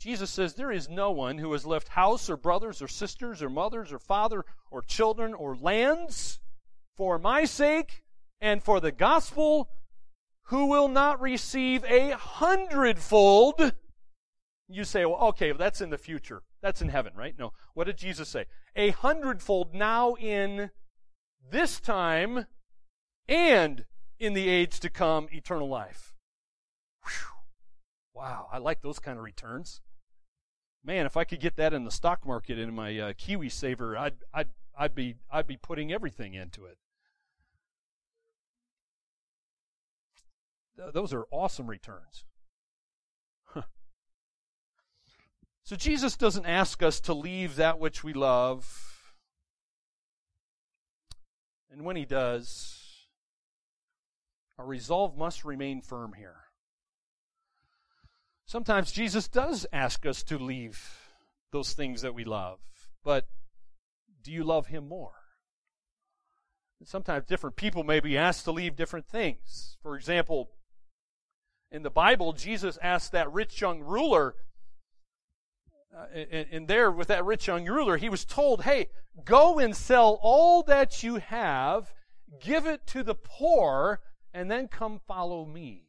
Jesus 0.00 0.30
says, 0.30 0.54
There 0.54 0.72
is 0.72 0.88
no 0.88 1.10
one 1.10 1.38
who 1.38 1.52
has 1.52 1.66
left 1.66 1.88
house 1.88 2.30
or 2.30 2.36
brothers 2.36 2.80
or 2.80 2.88
sisters 2.88 3.42
or 3.42 3.50
mothers 3.50 3.92
or 3.92 3.98
father 3.98 4.44
or 4.70 4.82
children 4.82 5.34
or 5.34 5.56
lands 5.56 6.40
for 6.96 7.18
my 7.18 7.44
sake 7.44 8.02
and 8.40 8.62
for 8.62 8.80
the 8.80 8.92
gospel 8.92 9.68
who 10.50 10.66
will 10.66 10.88
not 10.88 11.20
receive 11.20 11.84
a 11.84 12.10
hundredfold. 12.10 13.72
You 14.68 14.82
say, 14.82 15.04
well, 15.04 15.20
okay, 15.28 15.52
that's 15.52 15.80
in 15.80 15.90
the 15.90 15.98
future. 15.98 16.42
That's 16.60 16.82
in 16.82 16.88
heaven, 16.88 17.12
right? 17.16 17.36
No. 17.38 17.52
What 17.74 17.84
did 17.84 17.96
Jesus 17.96 18.28
say? 18.28 18.46
A 18.74 18.90
hundredfold 18.90 19.74
now 19.74 20.14
in 20.14 20.70
this 21.48 21.78
time 21.78 22.46
and 23.28 23.84
in 24.18 24.32
the 24.34 24.48
age 24.48 24.80
to 24.80 24.90
come, 24.90 25.28
eternal 25.30 25.68
life. 25.68 26.16
Whew. 27.04 27.36
Wow, 28.12 28.48
I 28.52 28.58
like 28.58 28.82
those 28.82 28.98
kind 28.98 29.18
of 29.18 29.24
returns. 29.24 29.80
Man, 30.84 31.06
if 31.06 31.16
I 31.16 31.22
could 31.22 31.40
get 31.40 31.54
that 31.56 31.72
in 31.72 31.84
the 31.84 31.92
stock 31.92 32.26
market 32.26 32.58
in 32.58 32.74
my 32.74 32.98
uh, 32.98 33.12
KiwiSaver, 33.12 33.96
I'd, 33.96 34.14
I'd, 34.34 34.48
I'd, 34.76 34.94
be, 34.96 35.14
I'd 35.30 35.46
be 35.46 35.56
putting 35.56 35.92
everything 35.92 36.34
into 36.34 36.64
it. 36.64 36.76
Th- 40.80 40.92
those 40.92 41.12
are 41.12 41.26
awesome 41.30 41.68
returns. 41.68 42.24
So 45.62 45.76
Jesus 45.76 46.16
doesn't 46.16 46.46
ask 46.46 46.82
us 46.82 46.98
to 47.02 47.14
leave 47.14 47.54
that 47.54 47.78
which 47.78 48.02
we 48.02 48.12
love 48.12 48.90
and 51.70 51.84
when 51.84 51.96
he 51.96 52.04
does, 52.04 53.06
our 54.58 54.66
resolve 54.66 55.16
must 55.16 55.44
remain 55.44 55.80
firm 55.80 56.14
here. 56.14 56.36
Sometimes 58.44 58.90
Jesus 58.90 59.28
does 59.28 59.66
ask 59.72 60.04
us 60.04 60.24
to 60.24 60.38
leave 60.38 60.82
those 61.52 61.72
things 61.72 62.02
that 62.02 62.14
we 62.14 62.24
love, 62.24 62.58
but 63.04 63.28
do 64.22 64.32
you 64.32 64.42
love 64.42 64.66
him 64.66 64.88
more? 64.88 65.12
And 66.80 66.88
sometimes 66.88 67.26
different 67.26 67.56
people 67.56 67.84
may 67.84 68.00
be 68.00 68.18
asked 68.18 68.44
to 68.44 68.52
leave 68.52 68.74
different 68.74 69.06
things. 69.06 69.76
For 69.82 69.94
example, 69.94 70.50
in 71.70 71.82
the 71.82 71.90
Bible, 71.90 72.32
Jesus 72.32 72.78
asked 72.82 73.12
that 73.12 73.32
rich 73.32 73.60
young 73.60 73.80
ruler 73.80 74.34
uh, 75.96 76.06
and, 76.14 76.46
and 76.52 76.68
there 76.68 76.90
with 76.90 77.08
that 77.08 77.24
rich 77.24 77.48
young 77.48 77.66
ruler, 77.66 77.96
he 77.96 78.08
was 78.08 78.24
told, 78.24 78.62
hey, 78.62 78.88
go 79.24 79.58
and 79.58 79.74
sell 79.76 80.18
all 80.22 80.62
that 80.62 81.02
you 81.02 81.16
have, 81.16 81.92
give 82.40 82.66
it 82.66 82.86
to 82.86 83.02
the 83.02 83.14
poor, 83.14 84.00
and 84.32 84.50
then 84.50 84.68
come 84.68 85.00
follow 85.06 85.44
me. 85.44 85.88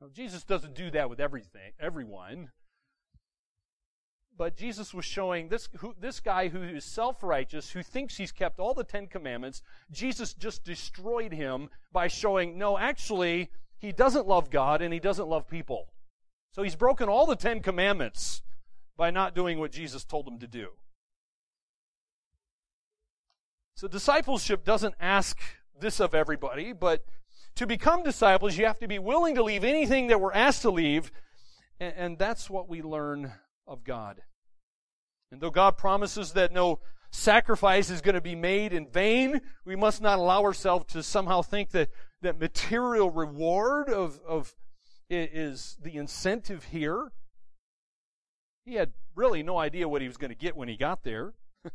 Now, 0.00 0.08
Jesus 0.12 0.42
doesn't 0.42 0.74
do 0.74 0.90
that 0.90 1.08
with 1.08 1.20
everything, 1.20 1.72
everyone. 1.78 2.50
But 4.36 4.56
Jesus 4.56 4.92
was 4.92 5.04
showing 5.04 5.48
this, 5.48 5.68
who, 5.78 5.94
this 6.00 6.18
guy 6.18 6.48
who 6.48 6.60
is 6.60 6.84
self 6.84 7.22
righteous, 7.22 7.70
who 7.70 7.84
thinks 7.84 8.16
he's 8.16 8.32
kept 8.32 8.58
all 8.58 8.74
the 8.74 8.82
Ten 8.82 9.06
Commandments, 9.06 9.62
Jesus 9.92 10.34
just 10.34 10.64
destroyed 10.64 11.32
him 11.32 11.70
by 11.92 12.08
showing, 12.08 12.58
no, 12.58 12.76
actually, 12.76 13.50
he 13.84 13.92
doesn't 13.92 14.26
love 14.26 14.50
God 14.50 14.80
and 14.80 14.94
he 14.94 14.98
doesn't 14.98 15.28
love 15.28 15.46
people. 15.46 15.88
So 16.52 16.62
he's 16.62 16.74
broken 16.74 17.08
all 17.08 17.26
the 17.26 17.36
Ten 17.36 17.60
Commandments 17.60 18.42
by 18.96 19.10
not 19.10 19.34
doing 19.34 19.58
what 19.58 19.72
Jesus 19.72 20.04
told 20.04 20.26
him 20.26 20.38
to 20.38 20.46
do. 20.46 20.70
So 23.76 23.86
discipleship 23.86 24.64
doesn't 24.64 24.94
ask 24.98 25.38
this 25.78 26.00
of 26.00 26.14
everybody, 26.14 26.72
but 26.72 27.04
to 27.56 27.66
become 27.66 28.02
disciples, 28.02 28.56
you 28.56 28.64
have 28.66 28.78
to 28.78 28.88
be 28.88 28.98
willing 28.98 29.34
to 29.34 29.42
leave 29.42 29.64
anything 29.64 30.06
that 30.06 30.20
we're 30.20 30.32
asked 30.32 30.62
to 30.62 30.70
leave, 30.70 31.12
and, 31.78 32.16
that's 32.16 32.48
what 32.48 32.68
we 32.68 32.82
learn 32.82 33.32
of 33.66 33.84
God. 33.84 34.22
And 35.30 35.40
though 35.40 35.50
God 35.50 35.76
promises 35.76 36.32
that 36.32 36.52
no 36.52 36.78
sacrifice 37.10 37.90
is 37.90 38.00
going 38.00 38.14
to 38.14 38.20
be 38.20 38.36
made 38.36 38.72
in 38.72 38.86
vain, 38.86 39.40
we 39.64 39.76
must 39.76 40.00
not 40.00 40.18
allow 40.18 40.42
ourselves 40.42 40.86
to 40.92 41.02
somehow 41.02 41.42
think 41.42 41.70
that, 41.72 41.90
that 42.24 42.40
material 42.40 43.10
reward 43.10 43.88
of, 43.88 44.20
of 44.26 44.54
is 45.08 45.76
the 45.82 45.96
incentive 45.96 46.64
here. 46.64 47.12
He 48.64 48.74
had 48.74 48.92
really 49.14 49.42
no 49.42 49.58
idea 49.58 49.88
what 49.88 50.02
he 50.02 50.08
was 50.08 50.16
going 50.16 50.30
to 50.30 50.36
get 50.36 50.56
when 50.56 50.68
he 50.68 50.76
got 50.76 51.04
there. 51.04 51.34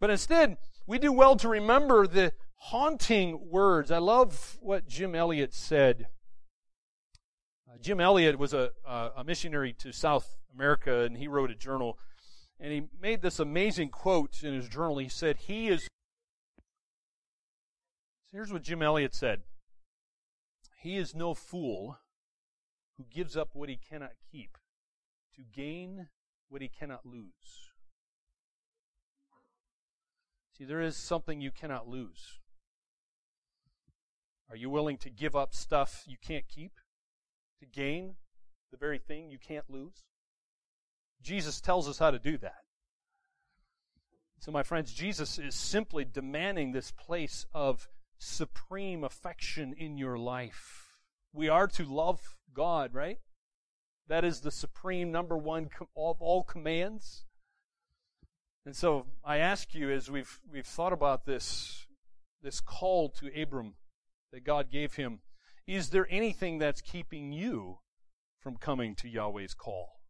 but 0.00 0.10
instead, 0.10 0.56
we 0.86 0.98
do 0.98 1.12
well 1.12 1.36
to 1.36 1.48
remember 1.48 2.06
the 2.06 2.32
haunting 2.54 3.50
words. 3.50 3.90
I 3.90 3.98
love 3.98 4.58
what 4.60 4.86
Jim 4.86 5.14
Elliot 5.14 5.52
said. 5.52 6.06
Uh, 7.68 7.76
Jim 7.80 8.00
Elliot 8.00 8.38
was 8.38 8.54
a, 8.54 8.70
uh, 8.86 9.10
a 9.16 9.24
missionary 9.24 9.72
to 9.74 9.92
South 9.92 10.36
America, 10.54 11.00
and 11.00 11.16
he 11.16 11.26
wrote 11.28 11.50
a 11.50 11.54
journal. 11.54 11.98
And 12.60 12.72
he 12.72 12.84
made 13.02 13.20
this 13.20 13.38
amazing 13.40 13.90
quote 13.90 14.42
in 14.42 14.54
his 14.54 14.68
journal. 14.68 14.98
He 14.98 15.08
said, 15.08 15.36
He 15.36 15.68
is. 15.68 15.88
Here's 18.36 18.52
what 18.52 18.64
Jim 18.64 18.82
Elliot 18.82 19.14
said 19.14 19.40
He 20.82 20.98
is 20.98 21.14
no 21.14 21.32
fool 21.32 21.96
who 22.98 23.04
gives 23.10 23.34
up 23.34 23.54
what 23.54 23.70
he 23.70 23.78
cannot 23.78 24.12
keep 24.30 24.58
to 25.36 25.42
gain 25.42 26.08
what 26.50 26.60
he 26.60 26.68
cannot 26.68 27.06
lose. 27.06 27.72
See, 30.52 30.64
there 30.64 30.82
is 30.82 30.98
something 30.98 31.40
you 31.40 31.50
cannot 31.50 31.88
lose. 31.88 32.40
Are 34.50 34.56
you 34.56 34.68
willing 34.68 34.98
to 34.98 35.08
give 35.08 35.34
up 35.34 35.54
stuff 35.54 36.04
you 36.06 36.18
can't 36.20 36.46
keep 36.46 36.72
to 37.60 37.64
gain 37.64 38.16
the 38.70 38.76
very 38.76 38.98
thing 38.98 39.30
you 39.30 39.38
can't 39.38 39.70
lose? 39.70 40.04
Jesus 41.22 41.58
tells 41.62 41.88
us 41.88 41.98
how 41.98 42.10
to 42.10 42.18
do 42.18 42.36
that. 42.36 42.64
So, 44.40 44.52
my 44.52 44.62
friends, 44.62 44.92
Jesus 44.92 45.38
is 45.38 45.54
simply 45.54 46.04
demanding 46.04 46.72
this 46.72 46.90
place 46.90 47.46
of 47.54 47.88
supreme 48.18 49.04
affection 49.04 49.74
in 49.76 49.98
your 49.98 50.18
life. 50.18 50.96
We 51.32 51.48
are 51.48 51.66
to 51.68 51.84
love 51.84 52.36
God, 52.54 52.94
right? 52.94 53.18
That 54.08 54.24
is 54.24 54.40
the 54.40 54.50
supreme 54.50 55.10
number 55.10 55.36
one 55.36 55.68
of 55.96 56.22
all 56.22 56.42
commands. 56.42 57.24
And 58.64 58.74
so 58.74 59.06
I 59.24 59.38
ask 59.38 59.74
you, 59.74 59.90
as 59.90 60.10
we've 60.10 60.40
we've 60.50 60.66
thought 60.66 60.92
about 60.92 61.26
this 61.26 61.86
this 62.42 62.60
call 62.60 63.08
to 63.10 63.30
Abram 63.40 63.74
that 64.32 64.44
God 64.44 64.70
gave 64.70 64.94
him, 64.94 65.20
is 65.66 65.90
there 65.90 66.06
anything 66.10 66.58
that's 66.58 66.80
keeping 66.80 67.32
you 67.32 67.78
from 68.40 68.56
coming 68.56 68.94
to 68.96 69.08
Yahweh's 69.08 69.54
call? 69.54 70.00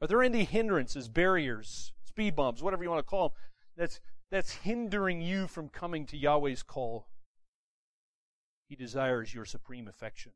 Are 0.00 0.08
there 0.08 0.22
any 0.22 0.44
hindrances, 0.44 1.08
barriers, 1.08 1.92
speed 2.04 2.36
bumps, 2.36 2.62
whatever 2.62 2.82
you 2.82 2.90
want 2.90 3.04
to 3.04 3.10
call 3.10 3.28
them, 3.28 3.38
that's 3.76 4.00
that's 4.30 4.54
hindering 4.56 5.20
you 5.20 5.46
from 5.46 5.68
coming 5.68 6.06
to 6.06 6.16
Yahweh's 6.16 6.62
call? 6.62 7.06
He 8.68 8.76
desires 8.76 9.32
your 9.32 9.44
supreme 9.44 9.86
affection. 9.86 10.32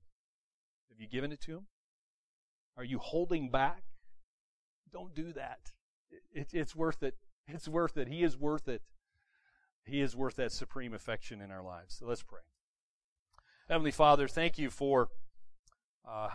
Have 0.90 1.00
you 1.00 1.08
given 1.08 1.32
it 1.32 1.40
to 1.42 1.52
him? 1.52 1.66
Are 2.76 2.84
you 2.84 2.98
holding 2.98 3.50
back? 3.50 3.82
Don't 4.92 5.14
do 5.14 5.32
that. 5.32 5.72
It, 6.32 6.48
it's 6.52 6.74
worth 6.74 7.02
it. 7.02 7.14
It's 7.46 7.68
worth 7.68 7.96
it. 7.96 8.08
He 8.08 8.22
is 8.22 8.36
worth 8.36 8.68
it. 8.68 8.82
He 9.84 10.00
is 10.00 10.14
worth 10.14 10.36
that 10.36 10.52
supreme 10.52 10.94
affection 10.94 11.40
in 11.40 11.50
our 11.50 11.62
lives. 11.62 11.96
So 11.98 12.06
let's 12.06 12.22
pray. 12.22 12.40
Heavenly 13.68 13.90
Father, 13.90 14.28
thank 14.28 14.58
you 14.58 14.70
for 14.70 15.08
uh, 16.08 16.28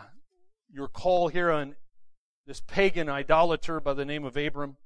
your 0.70 0.88
call 0.88 1.28
here 1.28 1.50
on 1.50 1.76
this 2.46 2.60
pagan 2.60 3.08
idolater 3.08 3.80
by 3.80 3.94
the 3.94 4.04
name 4.04 4.24
of 4.24 4.36
Abram. 4.36 4.76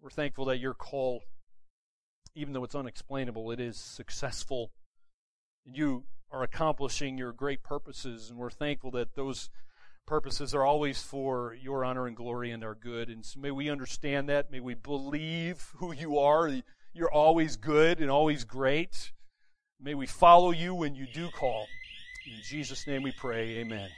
We're 0.00 0.10
thankful 0.10 0.46
that 0.46 0.58
your 0.58 0.74
call, 0.74 1.22
even 2.34 2.52
though 2.52 2.64
it's 2.64 2.74
unexplainable, 2.74 3.50
it 3.50 3.60
is 3.60 3.76
successful. 3.76 4.72
You 5.64 6.04
are 6.30 6.42
accomplishing 6.42 7.18
your 7.18 7.32
great 7.32 7.62
purposes, 7.62 8.30
and 8.30 8.38
we're 8.38 8.50
thankful 8.50 8.90
that 8.92 9.14
those 9.14 9.50
purposes 10.06 10.54
are 10.54 10.64
always 10.64 11.02
for 11.02 11.56
your 11.60 11.84
honor 11.84 12.06
and 12.06 12.16
glory 12.16 12.50
and 12.50 12.64
our 12.64 12.74
good. 12.74 13.08
And 13.08 13.24
so 13.24 13.38
may 13.38 13.50
we 13.50 13.70
understand 13.70 14.28
that. 14.28 14.50
May 14.50 14.60
we 14.60 14.74
believe 14.74 15.72
who 15.76 15.92
you 15.92 16.18
are. 16.18 16.50
You're 16.92 17.12
always 17.12 17.56
good 17.56 18.00
and 18.00 18.10
always 18.10 18.44
great. 18.44 19.12
May 19.80 19.94
we 19.94 20.06
follow 20.06 20.50
you 20.50 20.74
when 20.74 20.94
you 20.94 21.06
do 21.12 21.28
call. 21.30 21.66
In 22.26 22.40
Jesus' 22.42 22.86
name 22.86 23.02
we 23.02 23.12
pray. 23.12 23.58
Amen. 23.58 23.90